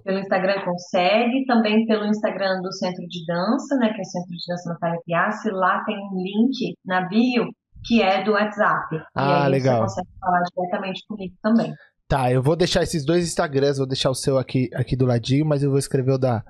Pelo 0.04 0.20
Instagram 0.20 0.64
consegue, 0.64 1.44
também 1.48 1.88
pelo 1.88 2.06
Instagram 2.06 2.62
do 2.62 2.72
Centro 2.72 3.04
de 3.08 3.26
Dança, 3.26 3.76
né? 3.78 3.92
Que 3.92 4.00
é 4.00 4.02
o 4.02 4.06
Centro 4.06 4.30
de 4.30 4.46
Dança 4.48 4.70
Natália 4.70 5.00
Piassi. 5.04 5.50
Lá 5.50 5.84
tem 5.86 5.98
um 5.98 6.22
link 6.22 6.76
na 6.86 7.02
bio 7.08 7.46
que 7.84 8.02
é 8.02 8.24
do 8.24 8.34
WhatsApp. 8.34 9.04
Ah, 9.16 9.48
legal. 9.48 9.88
você 9.88 10.02
consegue 10.02 10.20
falar 10.20 10.44
diretamente 10.56 11.04
comigo 11.08 11.36
também. 11.42 11.74
Tá, 12.08 12.32
eu 12.32 12.44
vou 12.44 12.58
deixar 12.58 12.84
esses 12.84 13.06
dois 13.06 13.24
Instagrams, 13.24 13.78
vou 13.78 13.88
deixar 13.88 14.10
o 14.10 14.16
seu 14.16 14.38
aqui, 14.38 14.70
aqui 14.76 14.98
do 14.98 15.06
ladinho, 15.06 15.46
mas 15.46 15.64
eu 15.64 15.70
vou 15.70 15.80
escrever 15.80 16.12
o 16.12 16.18
da, 16.18 16.44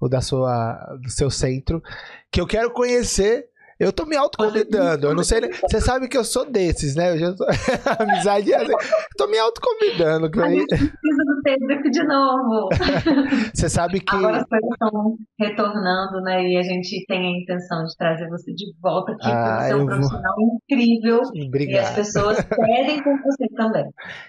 o 0.00 0.08
da 0.08 0.20
sua, 0.20 0.96
do 1.02 1.10
seu 1.10 1.28
centro, 1.28 1.82
que 2.30 2.40
eu 2.40 2.46
quero 2.46 2.70
conhecer 2.70 3.48
eu 3.78 3.92
tô 3.92 4.04
me 4.04 4.16
autoconvidando. 4.16 5.06
Eu 5.06 5.14
não 5.14 5.22
sei. 5.22 5.40
Você 5.40 5.80
sabe 5.80 6.08
que 6.08 6.16
eu 6.16 6.24
sou 6.24 6.50
desses, 6.50 6.96
né? 6.96 7.12
Eu 7.12 7.18
já 7.18 7.34
tô... 7.34 7.44
Amizade. 8.02 8.52
É 8.52 8.56
assim. 8.56 8.72
tô 9.16 9.28
me 9.28 9.38
autoconvidando. 9.38 10.26
A 10.26 10.48
gente 10.50 10.66
precisa 10.66 11.24
do 11.24 11.42
Pedro 11.44 11.90
de 11.90 12.02
novo. 12.04 12.68
Você 13.54 13.68
sabe 13.68 14.00
que. 14.00 14.14
Agora 14.14 14.38
as 14.38 14.48
coisas 14.48 14.68
estão 14.72 15.16
retornando, 15.38 16.20
né? 16.22 16.48
E 16.48 16.56
a 16.56 16.62
gente 16.62 17.04
tem 17.06 17.26
a 17.26 17.40
intenção 17.40 17.84
de 17.84 17.96
trazer 17.96 18.28
você 18.28 18.52
de 18.52 18.72
volta 18.80 19.12
aqui, 19.12 19.26
ah, 19.26 19.30
porque 19.30 19.64
você 19.64 19.72
é 19.72 19.76
um 19.76 19.86
profissional 19.86 20.34
vou... 20.36 20.58
incrível. 20.70 21.20
Obrigado. 21.46 21.74
E 21.74 21.78
as 21.78 21.94
pessoas 21.94 22.44
pedem 22.44 23.02
com 23.02 23.16
você 23.22 23.48
também. 23.56 23.84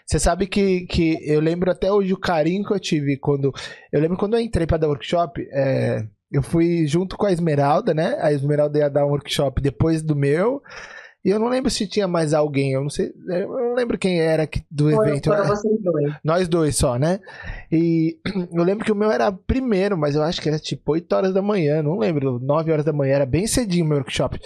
Você 0.06 0.20
sabe 0.20 0.48
que, 0.48 0.86
que 0.86 1.18
eu 1.22 1.40
lembro 1.40 1.72
até 1.72 1.92
hoje 1.92 2.14
o 2.14 2.20
carinho 2.20 2.64
que 2.64 2.74
eu 2.74 2.80
tive 2.80 3.18
quando. 3.18 3.52
Eu 3.92 4.00
lembro 4.00 4.18
quando 4.18 4.36
eu 4.36 4.40
entrei 4.40 4.68
para 4.68 4.78
dar 4.78 4.88
workshop. 4.88 5.48
É 5.52 6.06
eu 6.32 6.44
fui 6.44 6.86
junto 6.88 7.18
com 7.18 7.26
a 7.26 7.32
Esmeralda, 7.32 7.94
né? 7.94 8.18
A 8.22 8.32
Esmeralda 8.32 8.78
ia 8.78 8.90
dar 8.90 9.06
um 9.06 9.10
workshop 9.10 9.62
depois 9.62 10.02
do 10.02 10.16
meu. 10.16 10.62
E 11.24 11.30
eu 11.30 11.40
não 11.40 11.50
lembro 11.50 11.70
se 11.70 11.86
tinha 11.86 12.08
mais 12.08 12.34
alguém, 12.34 12.72
eu 12.72 12.82
não 12.82 12.90
sei, 12.90 13.12
eu 13.28 13.50
não 13.50 13.74
lembro 13.74 13.98
quem 13.98 14.22
era 14.22 14.48
do 14.72 14.90
Foi, 14.90 15.10
evento. 15.10 15.30
Foram 15.30 15.48
vocês 15.48 15.82
dois. 15.82 16.14
Nós 16.24 16.48
dois 16.48 16.78
só, 16.78 16.98
né? 16.98 17.20
E 17.70 18.18
eu 18.54 18.64
lembro 18.64 18.86
que 18.86 18.92
o 18.92 18.96
meu 18.96 19.12
era 19.12 19.30
primeiro, 19.30 19.98
mas 19.98 20.16
eu 20.16 20.24
acho 20.24 20.42
que 20.42 20.48
era 20.48 20.58
tipo 20.58 20.94
8 20.94 21.12
horas 21.14 21.34
da 21.34 21.42
manhã, 21.42 21.84
não 21.84 21.98
lembro, 21.98 22.40
9 22.40 22.72
horas 22.72 22.86
da 22.86 22.94
manhã, 22.94 23.16
era 23.16 23.26
bem 23.26 23.46
cedinho 23.48 23.86
o 23.86 23.88
meu 23.90 23.98
workshop. 23.98 24.40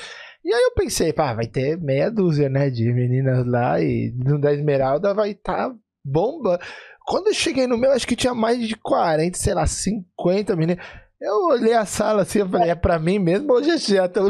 E 0.43 0.51
aí 0.51 0.63
eu 0.63 0.73
pensei, 0.73 1.13
pá, 1.13 1.33
vai 1.33 1.45
ter 1.45 1.77
meia 1.77 2.09
dúzia, 2.09 2.49
né, 2.49 2.69
de 2.69 2.91
meninas 2.91 3.45
lá 3.45 3.79
e 3.79 4.11
no 4.15 4.39
da 4.39 4.51
Esmeralda 4.51 5.13
vai 5.13 5.31
estar 5.31 5.69
tá 5.69 5.75
bomba. 6.03 6.59
Quando 7.05 7.27
eu 7.27 7.33
cheguei 7.33 7.67
no 7.67 7.77
meu, 7.77 7.91
acho 7.91 8.07
que 8.07 8.15
tinha 8.15 8.33
mais 8.33 8.67
de 8.67 8.75
40, 8.75 9.37
sei 9.37 9.53
lá, 9.53 9.67
50 9.67 10.55
meninas. 10.55 10.83
Eu 11.23 11.45
olhei 11.45 11.73
a 11.73 11.85
sala 11.85 12.23
assim, 12.23 12.39
eu 12.39 12.49
falei, 12.49 12.69
é 12.69 12.75
pra 12.75 12.99
mim 12.99 13.17
mesmo 13.17 13.53
ou 13.53 13.63
já 13.63 13.77
já 13.77 14.07
estão 14.07 14.27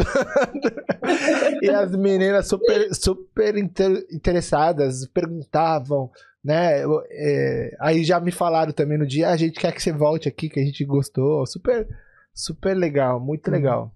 E 1.60 1.68
as 1.68 1.96
meninas 1.96 2.48
super, 2.48 2.94
super 2.94 3.58
inter, 3.58 4.06
interessadas, 4.12 5.08
perguntavam, 5.08 6.12
né? 6.46 6.84
É, 7.10 7.76
aí 7.80 8.04
já 8.04 8.20
me 8.20 8.32
falaram 8.32 8.72
também 8.72 9.00
no 9.00 9.08
dia, 9.08 9.30
ah, 9.30 9.32
a 9.32 9.38
gente 9.38 9.60
quer 9.60 9.74
que 9.74 9.82
você 9.82 9.92
volte 9.92 10.28
aqui, 10.30 10.48
que 10.48 10.60
a 10.60 10.64
gente 10.64 10.86
gostou. 10.86 11.44
Super, 11.48 11.88
super 12.32 12.76
legal, 12.76 13.20
muito 13.20 13.50
legal. 13.50 13.92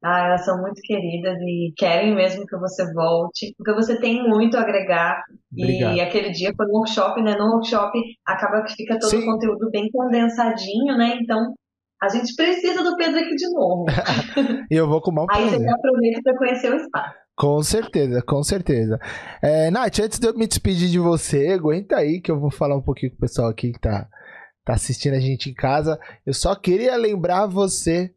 Ah, 0.00 0.26
elas 0.26 0.44
são 0.44 0.60
muito 0.60 0.80
queridas 0.82 1.36
e 1.40 1.72
querem 1.76 2.14
mesmo 2.14 2.46
que 2.46 2.56
você 2.56 2.92
volte, 2.92 3.52
porque 3.58 3.74
você 3.74 3.98
tem 3.98 4.22
muito 4.28 4.56
a 4.56 4.60
agregar. 4.60 5.24
Obrigado. 5.52 5.96
E 5.96 6.00
aquele 6.00 6.30
dia 6.30 6.52
foi 6.56 6.66
um 6.66 6.76
workshop, 6.76 7.20
né? 7.20 7.34
No 7.34 7.54
workshop 7.54 7.98
acaba 8.24 8.62
que 8.62 8.74
fica 8.74 8.96
todo 8.96 9.10
Sim. 9.10 9.22
o 9.22 9.32
conteúdo 9.32 9.68
bem 9.72 9.90
condensadinho, 9.90 10.96
né? 10.96 11.18
Então 11.20 11.52
a 12.02 12.08
gente 12.08 12.34
precisa 12.34 12.82
do 12.82 12.96
Pedro 12.96 13.18
aqui 13.18 13.34
de 13.34 13.48
novo. 13.52 13.86
e 14.70 14.74
eu 14.74 14.88
vou 14.88 15.00
com 15.00 15.12
mão 15.12 15.26
Aí 15.30 15.48
você 15.48 15.58
me 15.58 15.72
aproveita 15.72 16.20
para 16.22 16.36
conhecer 16.36 16.72
o 16.72 16.76
espaço. 16.76 17.14
Com 17.36 17.62
certeza, 17.62 18.22
com 18.22 18.42
certeza. 18.42 18.98
É, 19.42 19.70
Nath, 19.70 19.98
antes 20.00 20.18
de 20.18 20.26
eu 20.26 20.34
me 20.34 20.46
despedir 20.46 20.88
de 20.88 20.98
você, 20.98 21.48
aguenta 21.48 21.96
aí 21.96 22.20
que 22.20 22.30
eu 22.30 22.40
vou 22.40 22.50
falar 22.50 22.76
um 22.76 22.82
pouquinho 22.82 23.12
com 23.12 23.18
o 23.18 23.20
pessoal 23.20 23.48
aqui 23.48 23.72
que 23.72 23.80
tá, 23.80 24.08
tá 24.64 24.74
assistindo 24.74 25.14
a 25.14 25.20
gente 25.20 25.50
em 25.50 25.54
casa. 25.54 25.98
Eu 26.24 26.32
só 26.32 26.54
queria 26.54 26.96
lembrar 26.96 27.46
você 27.46 28.14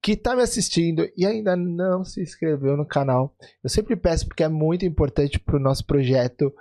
que 0.00 0.14
tá 0.14 0.36
me 0.36 0.42
assistindo 0.42 1.08
e 1.16 1.24
ainda 1.24 1.56
não 1.56 2.04
se 2.04 2.20
inscreveu 2.20 2.76
no 2.76 2.86
canal. 2.86 3.34
Eu 3.62 3.70
sempre 3.70 3.96
peço 3.96 4.28
porque 4.28 4.44
é 4.44 4.48
muito 4.48 4.84
importante 4.84 5.40
para 5.40 5.56
o 5.56 5.60
nosso 5.60 5.84
projeto, 5.86 6.54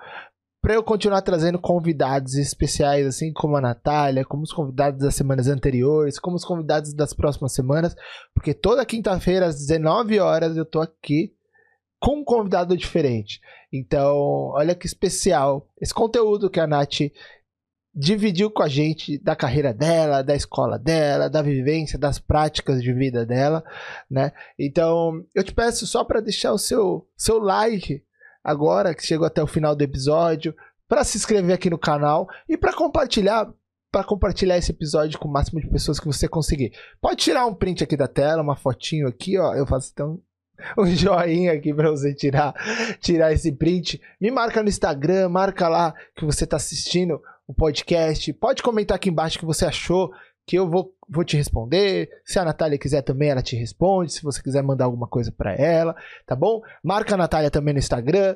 para 0.63 0.75
eu 0.75 0.81
continuar 0.81 1.21
trazendo 1.21 1.59
convidados 1.59 2.35
especiais, 2.35 3.05
assim 3.05 3.33
como 3.33 3.57
a 3.57 3.61
Natália, 3.61 4.23
como 4.23 4.43
os 4.43 4.53
convidados 4.53 5.01
das 5.01 5.13
semanas 5.13 5.49
anteriores, 5.49 6.17
como 6.17 6.37
os 6.37 6.45
convidados 6.45 6.93
das 6.93 7.13
próximas 7.13 7.51
semanas, 7.51 7.93
porque 8.33 8.53
toda 8.53 8.85
quinta-feira 8.85 9.47
às 9.47 9.57
19 9.57 10.21
horas 10.21 10.55
eu 10.55 10.63
tô 10.63 10.79
aqui 10.79 11.33
com 11.99 12.19
um 12.19 12.23
convidado 12.23 12.77
diferente. 12.77 13.41
Então, 13.73 14.15
olha 14.53 14.73
que 14.73 14.85
especial 14.85 15.67
esse 15.81 15.93
conteúdo 15.93 16.49
que 16.49 16.61
a 16.61 16.65
Nath 16.65 17.11
dividiu 17.93 18.49
com 18.49 18.63
a 18.63 18.69
gente 18.69 19.17
da 19.17 19.35
carreira 19.35 19.73
dela, 19.73 20.21
da 20.21 20.33
escola 20.33 20.79
dela, 20.79 21.29
da 21.29 21.41
vivência, 21.41 21.99
das 21.99 22.19
práticas 22.19 22.81
de 22.81 22.93
vida 22.93 23.25
dela, 23.25 23.65
né? 24.09 24.31
Então, 24.57 25.25
eu 25.35 25.43
te 25.43 25.53
peço 25.53 25.85
só 25.85 26.05
para 26.05 26.21
deixar 26.21 26.53
o 26.53 26.57
seu 26.57 27.05
seu 27.17 27.37
like 27.37 28.01
agora 28.43 28.93
que 28.93 29.05
chegou 29.05 29.25
até 29.25 29.41
o 29.41 29.47
final 29.47 29.75
do 29.75 29.83
episódio, 29.83 30.55
para 30.87 31.03
se 31.03 31.17
inscrever 31.17 31.55
aqui 31.55 31.69
no 31.69 31.77
canal 31.77 32.27
e 32.47 32.57
para 32.57 32.73
compartilhar 32.73 33.51
para 33.91 34.03
compartilhar 34.03 34.57
esse 34.57 34.71
episódio 34.71 35.19
com 35.19 35.27
o 35.27 35.31
máximo 35.31 35.61
de 35.61 35.69
pessoas 35.69 35.99
que 35.99 36.07
você 36.07 36.27
conseguir. 36.27 36.73
Pode 36.99 37.17
tirar 37.17 37.45
um 37.45 37.53
print 37.53 37.83
aqui 37.83 37.95
da 37.95 38.07
tela, 38.07 38.41
uma 38.41 38.55
fotinho 38.55 39.07
aqui, 39.07 39.37
ó. 39.37 39.53
Eu 39.53 39.67
faço 39.67 39.91
então 39.93 40.19
um 40.75 40.85
joinha 40.87 41.53
aqui 41.53 41.71
para 41.71 41.91
você 41.91 42.11
tirar 42.11 42.55
tirar 42.99 43.31
esse 43.31 43.51
print. 43.51 44.01
Me 44.19 44.31
marca 44.31 44.63
no 44.63 44.69
Instagram, 44.69 45.29
marca 45.29 45.69
lá 45.69 45.93
que 46.15 46.25
você 46.25 46.43
está 46.43 46.57
assistindo 46.57 47.21
o 47.47 47.53
podcast. 47.53 48.33
Pode 48.33 48.63
comentar 48.63 48.95
aqui 48.95 49.09
embaixo 49.09 49.37
o 49.37 49.39
que 49.41 49.45
você 49.45 49.65
achou, 49.65 50.11
que 50.45 50.57
eu 50.57 50.69
vou, 50.69 50.93
vou 51.07 51.23
te 51.23 51.37
responder. 51.37 52.09
Se 52.25 52.37
a 52.37 52.45
Natália 52.45 52.77
quiser 52.77 53.01
também, 53.01 53.29
ela 53.29 53.41
te 53.41 53.55
responde. 53.55 54.13
Se 54.13 54.23
você 54.23 54.41
quiser 54.41 54.61
mandar 54.61 54.85
alguma 54.85 55.07
coisa 55.07 55.31
para 55.31 55.53
ela, 55.53 55.95
tá 56.25 56.35
bom? 56.35 56.61
Marca 56.83 57.13
a 57.13 57.17
Natália 57.17 57.49
também 57.49 57.73
no 57.73 57.79
Instagram. 57.79 58.35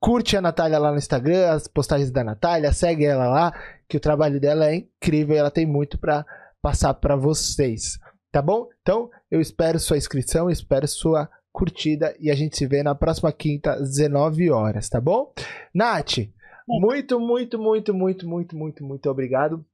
Curte 0.00 0.36
a 0.36 0.40
Natália 0.40 0.78
lá 0.78 0.90
no 0.90 0.98
Instagram, 0.98 1.52
as 1.52 1.68
postagens 1.68 2.10
da 2.10 2.24
Natália, 2.24 2.72
segue 2.72 3.04
ela 3.04 3.28
lá, 3.28 3.52
que 3.88 3.96
o 3.96 4.00
trabalho 4.00 4.40
dela 4.40 4.66
é 4.68 4.74
incrível 4.74 5.36
e 5.36 5.38
ela 5.38 5.50
tem 5.50 5.64
muito 5.64 5.96
para 5.96 6.26
passar 6.60 6.92
para 6.94 7.14
vocês, 7.14 8.00
tá 8.32 8.42
bom? 8.42 8.68
Então, 8.80 9.08
eu 9.30 9.40
espero 9.40 9.78
sua 9.78 9.96
inscrição, 9.96 10.50
espero 10.50 10.88
sua 10.88 11.30
curtida 11.52 12.16
e 12.18 12.32
a 12.32 12.34
gente 12.34 12.56
se 12.56 12.66
vê 12.66 12.82
na 12.82 12.96
próxima 12.96 13.30
quinta, 13.30 13.76
19 13.76 14.50
horas, 14.50 14.88
tá 14.88 15.00
bom? 15.00 15.32
Nath, 15.72 16.18
muito, 16.66 17.20
muito, 17.20 17.56
muito, 17.56 17.94
muito, 17.94 18.26
muito, 18.26 18.56
muito, 18.56 18.84
muito 18.84 19.08
obrigado 19.08 19.64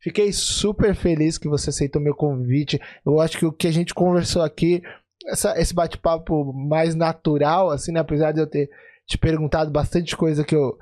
Fiquei 0.00 0.32
super 0.32 0.94
feliz 0.94 1.38
que 1.38 1.48
você 1.48 1.70
aceitou 1.70 2.00
meu 2.00 2.14
convite. 2.14 2.80
Eu 3.04 3.20
acho 3.20 3.38
que 3.38 3.46
o 3.46 3.52
que 3.52 3.66
a 3.66 3.72
gente 3.72 3.92
conversou 3.92 4.42
aqui, 4.42 4.82
essa, 5.26 5.58
esse 5.60 5.74
bate-papo 5.74 6.52
mais 6.52 6.94
natural, 6.94 7.70
assim, 7.70 7.92
né? 7.92 8.00
Apesar 8.00 8.32
de 8.32 8.40
eu 8.40 8.46
ter 8.46 8.70
te 9.06 9.18
perguntado 9.18 9.70
bastante 9.70 10.16
coisa 10.16 10.44
que 10.44 10.54
eu, 10.54 10.78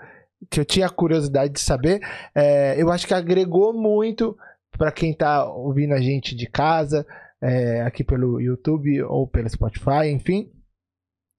que 0.51 0.61
eu 0.61 0.65
tinha 0.65 0.91
curiosidade 0.91 1.53
de 1.53 1.61
saber, 1.61 2.01
é, 2.35 2.81
eu 2.81 2.91
acho 2.91 3.07
que 3.07 3.15
agregou 3.15 3.73
muito 3.73 4.37
para 4.77 4.93
quem 4.93 5.13
está 5.13 5.49
ouvindo 5.49 5.95
a 5.95 6.01
gente 6.01 6.35
de 6.35 6.47
casa, 6.47 7.07
é, 7.41 7.81
aqui 7.83 8.05
pelo 8.05 8.41
YouTube 8.41 9.03
ou 9.05 9.27
pelo 9.27 9.49
Spotify, 9.49 10.09
enfim. 10.11 10.51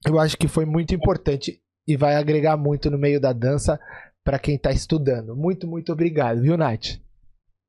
Eu 0.05 0.19
acho 0.19 0.37
que 0.37 0.47
foi 0.47 0.65
muito 0.65 0.95
importante 0.95 1.61
e 1.87 1.95
vai 1.95 2.15
agregar 2.15 2.57
muito 2.57 2.89
no 2.89 2.97
meio 2.97 3.19
da 3.19 3.33
dança 3.33 3.79
para 4.23 4.39
quem 4.39 4.55
está 4.55 4.71
estudando. 4.71 5.35
Muito, 5.35 5.67
muito 5.67 5.91
obrigado, 5.91 6.41
viu, 6.41 6.57
Nath? 6.57 6.99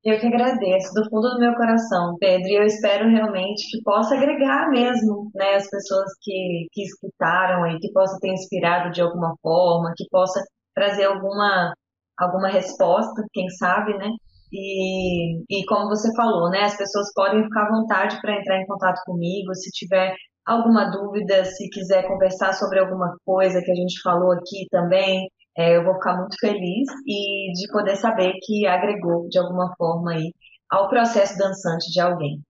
Eu 0.04 0.18
que 0.20 0.26
agradeço 0.26 0.94
do 0.94 1.04
fundo 1.10 1.28
do 1.28 1.40
meu 1.40 1.54
coração, 1.54 2.16
Pedro, 2.20 2.46
e 2.48 2.54
eu 2.56 2.62
espero 2.64 3.08
realmente 3.10 3.68
que 3.70 3.82
possa 3.82 4.14
agregar 4.14 4.70
mesmo, 4.70 5.30
né, 5.34 5.56
as 5.56 5.68
pessoas 5.68 6.08
que, 6.22 6.66
que 6.72 6.82
escutaram 6.84 7.64
aí, 7.64 7.78
que 7.80 7.92
possa 7.92 8.16
ter 8.20 8.32
inspirado 8.32 8.90
de 8.92 9.02
alguma 9.02 9.34
forma, 9.42 9.92
que 9.96 10.04
possa 10.10 10.40
trazer 10.74 11.04
alguma, 11.04 11.74
alguma 12.16 12.48
resposta, 12.48 13.24
quem 13.32 13.48
sabe, 13.50 13.96
né? 13.98 14.08
E, 14.52 15.42
e 15.50 15.66
como 15.66 15.88
você 15.88 16.08
falou, 16.16 16.48
né, 16.50 16.62
as 16.62 16.76
pessoas 16.76 17.12
podem 17.14 17.42
ficar 17.42 17.66
à 17.66 17.70
vontade 17.70 18.20
para 18.20 18.38
entrar 18.38 18.60
em 18.60 18.66
contato 18.66 19.00
comigo, 19.04 19.54
se 19.54 19.70
tiver 19.72 20.14
alguma 20.46 20.90
dúvida, 20.90 21.44
se 21.44 21.68
quiser 21.70 22.06
conversar 22.06 22.52
sobre 22.54 22.78
alguma 22.78 23.14
coisa 23.26 23.60
que 23.60 23.70
a 23.70 23.74
gente 23.74 24.00
falou 24.02 24.32
aqui 24.32 24.66
também, 24.70 25.28
é, 25.56 25.76
eu 25.76 25.84
vou 25.84 25.94
ficar 25.94 26.16
muito 26.16 26.36
feliz 26.40 26.88
e 27.06 27.52
de 27.52 27.70
poder 27.72 27.96
saber 27.96 28.32
que 28.42 28.66
agregou 28.66 29.28
de 29.28 29.38
alguma 29.38 29.74
forma 29.76 30.12
aí 30.12 30.32
ao 30.70 30.88
processo 30.88 31.36
dançante 31.38 31.90
de 31.92 32.00
alguém. 32.00 32.42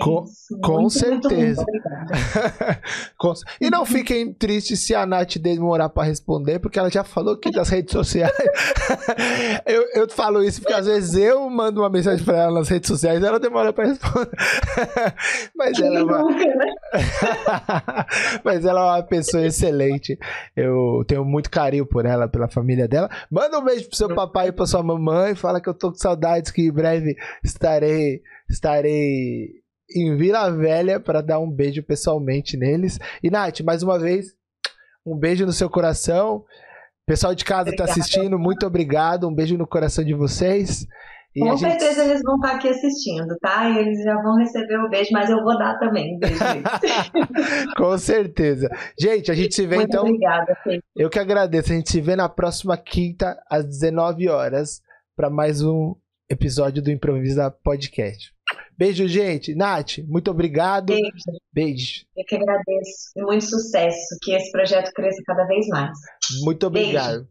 Com, 0.00 0.24
Isso, 0.24 0.58
com 0.60 0.80
muito, 0.80 0.90
certeza. 0.90 1.64
Muito, 1.68 1.88
muito 3.22 3.42
e 3.60 3.70
não 3.70 3.84
fiquem 3.84 4.32
tristes 4.32 4.80
se 4.80 4.94
a 4.94 5.04
Nath 5.04 5.36
demorar 5.38 5.88
pra 5.88 6.04
responder, 6.04 6.58
porque 6.58 6.78
ela 6.78 6.90
já 6.90 7.04
falou 7.04 7.34
aqui 7.34 7.50
das 7.50 7.68
redes 7.68 7.92
sociais. 7.92 8.32
eu, 9.66 9.82
eu 9.94 10.08
falo 10.08 10.42
isso 10.42 10.60
porque 10.60 10.74
às 10.74 10.86
vezes 10.86 11.14
eu 11.14 11.48
mando 11.50 11.80
uma 11.80 11.90
mensagem 11.90 12.24
pra 12.24 12.36
ela 12.36 12.54
nas 12.60 12.68
redes 12.68 12.88
sociais 12.88 13.22
e 13.22 13.26
ela 13.26 13.40
demora 13.40 13.72
pra 13.72 13.86
responder. 13.86 14.30
Mas 15.56 15.78
ela 15.80 16.04
vai. 16.04 16.22
Nunca, 16.22 16.54
né? 16.54 16.74
Mas 18.44 18.64
ela 18.64 18.80
é 18.80 18.84
uma 18.98 19.02
pessoa 19.02 19.44
excelente. 19.44 20.18
Eu 20.56 21.04
tenho 21.06 21.24
muito 21.24 21.50
carinho 21.50 21.86
por 21.86 22.06
ela, 22.06 22.28
pela 22.28 22.48
família 22.48 22.86
dela. 22.88 23.08
Manda 23.30 23.58
um 23.58 23.64
beijo 23.64 23.88
pro 23.88 23.96
seu 23.96 24.14
papai 24.14 24.48
e 24.48 24.52
pra 24.52 24.66
sua 24.66 24.82
mamãe. 24.82 25.34
Fala 25.34 25.60
que 25.60 25.68
eu 25.68 25.74
tô 25.74 25.90
com 25.90 25.98
saudades, 25.98 26.50
que 26.50 26.62
em 26.62 26.72
breve 26.72 27.16
estarei, 27.42 28.22
estarei 28.48 29.61
em 29.96 30.16
Vila 30.16 30.50
Velha 30.50 30.98
para 31.00 31.20
dar 31.20 31.38
um 31.40 31.50
beijo 31.50 31.82
pessoalmente 31.82 32.56
neles. 32.56 32.98
E 33.22 33.30
Nath, 33.30 33.60
mais 33.60 33.82
uma 33.82 33.98
vez, 33.98 34.26
um 35.06 35.16
beijo 35.16 35.44
no 35.46 35.52
seu 35.52 35.68
coração. 35.70 36.44
Pessoal 37.06 37.34
de 37.34 37.44
casa 37.44 37.64
tá 37.64 37.82
Obrigada. 37.84 37.90
assistindo, 37.92 38.38
muito 38.38 38.64
obrigado. 38.66 39.28
Um 39.28 39.34
beijo 39.34 39.56
no 39.58 39.66
coração 39.66 40.04
de 40.04 40.14
vocês. 40.14 40.86
E 41.34 41.42
a 41.42 41.50
Com 41.50 41.56
gente- 41.56 41.80
certeza 41.80 42.04
eles 42.04 42.20
vão 42.22 42.36
estar 42.36 42.52
aqui 42.56 42.68
assistindo, 42.68 43.34
tá? 43.40 43.68
E 43.70 43.78
eles 43.78 44.02
já 44.04 44.14
vão 44.22 44.36
receber 44.36 44.76
o 44.78 44.88
beijo, 44.90 45.08
mas 45.12 45.30
eu 45.30 45.42
vou 45.42 45.56
dar 45.58 45.78
também 45.78 46.14
um 46.14 46.18
beijo. 46.18 46.38
Com 47.76 47.96
certeza. 47.98 48.68
Gente, 49.00 49.30
a 49.30 49.34
gente 49.34 49.54
se 49.54 49.66
vê 49.66 49.76
Muito 49.76 49.88
então 49.88 50.04
obrigada, 50.04 50.54
Fê. 50.62 50.80
Eu 50.94 51.08
que 51.10 51.18
agradeço. 51.18 51.72
A 51.72 51.74
gente 51.76 51.90
se 51.90 52.00
vê 52.00 52.14
na 52.16 52.28
próxima 52.28 52.76
quinta, 52.76 53.36
às 53.50 53.64
19 53.64 54.28
horas, 54.28 54.80
para 55.16 55.30
mais 55.30 55.62
um 55.62 55.94
episódio 56.30 56.82
do 56.82 56.90
Improvisa 56.90 57.50
Podcast. 57.50 58.30
Beijo, 58.82 59.06
gente. 59.06 59.54
Nath, 59.54 59.98
muito 60.08 60.28
obrigado. 60.28 60.86
Beijo. 60.86 61.12
Beijo. 61.52 62.04
Eu 62.16 62.24
que 62.26 62.34
agradeço. 62.34 63.12
E 63.14 63.22
muito 63.22 63.44
sucesso. 63.44 64.18
Que 64.20 64.32
esse 64.34 64.50
projeto 64.50 64.90
cresça 64.92 65.22
cada 65.24 65.44
vez 65.46 65.68
mais. 65.68 65.96
Muito 66.42 66.66
obrigado. 66.66 67.28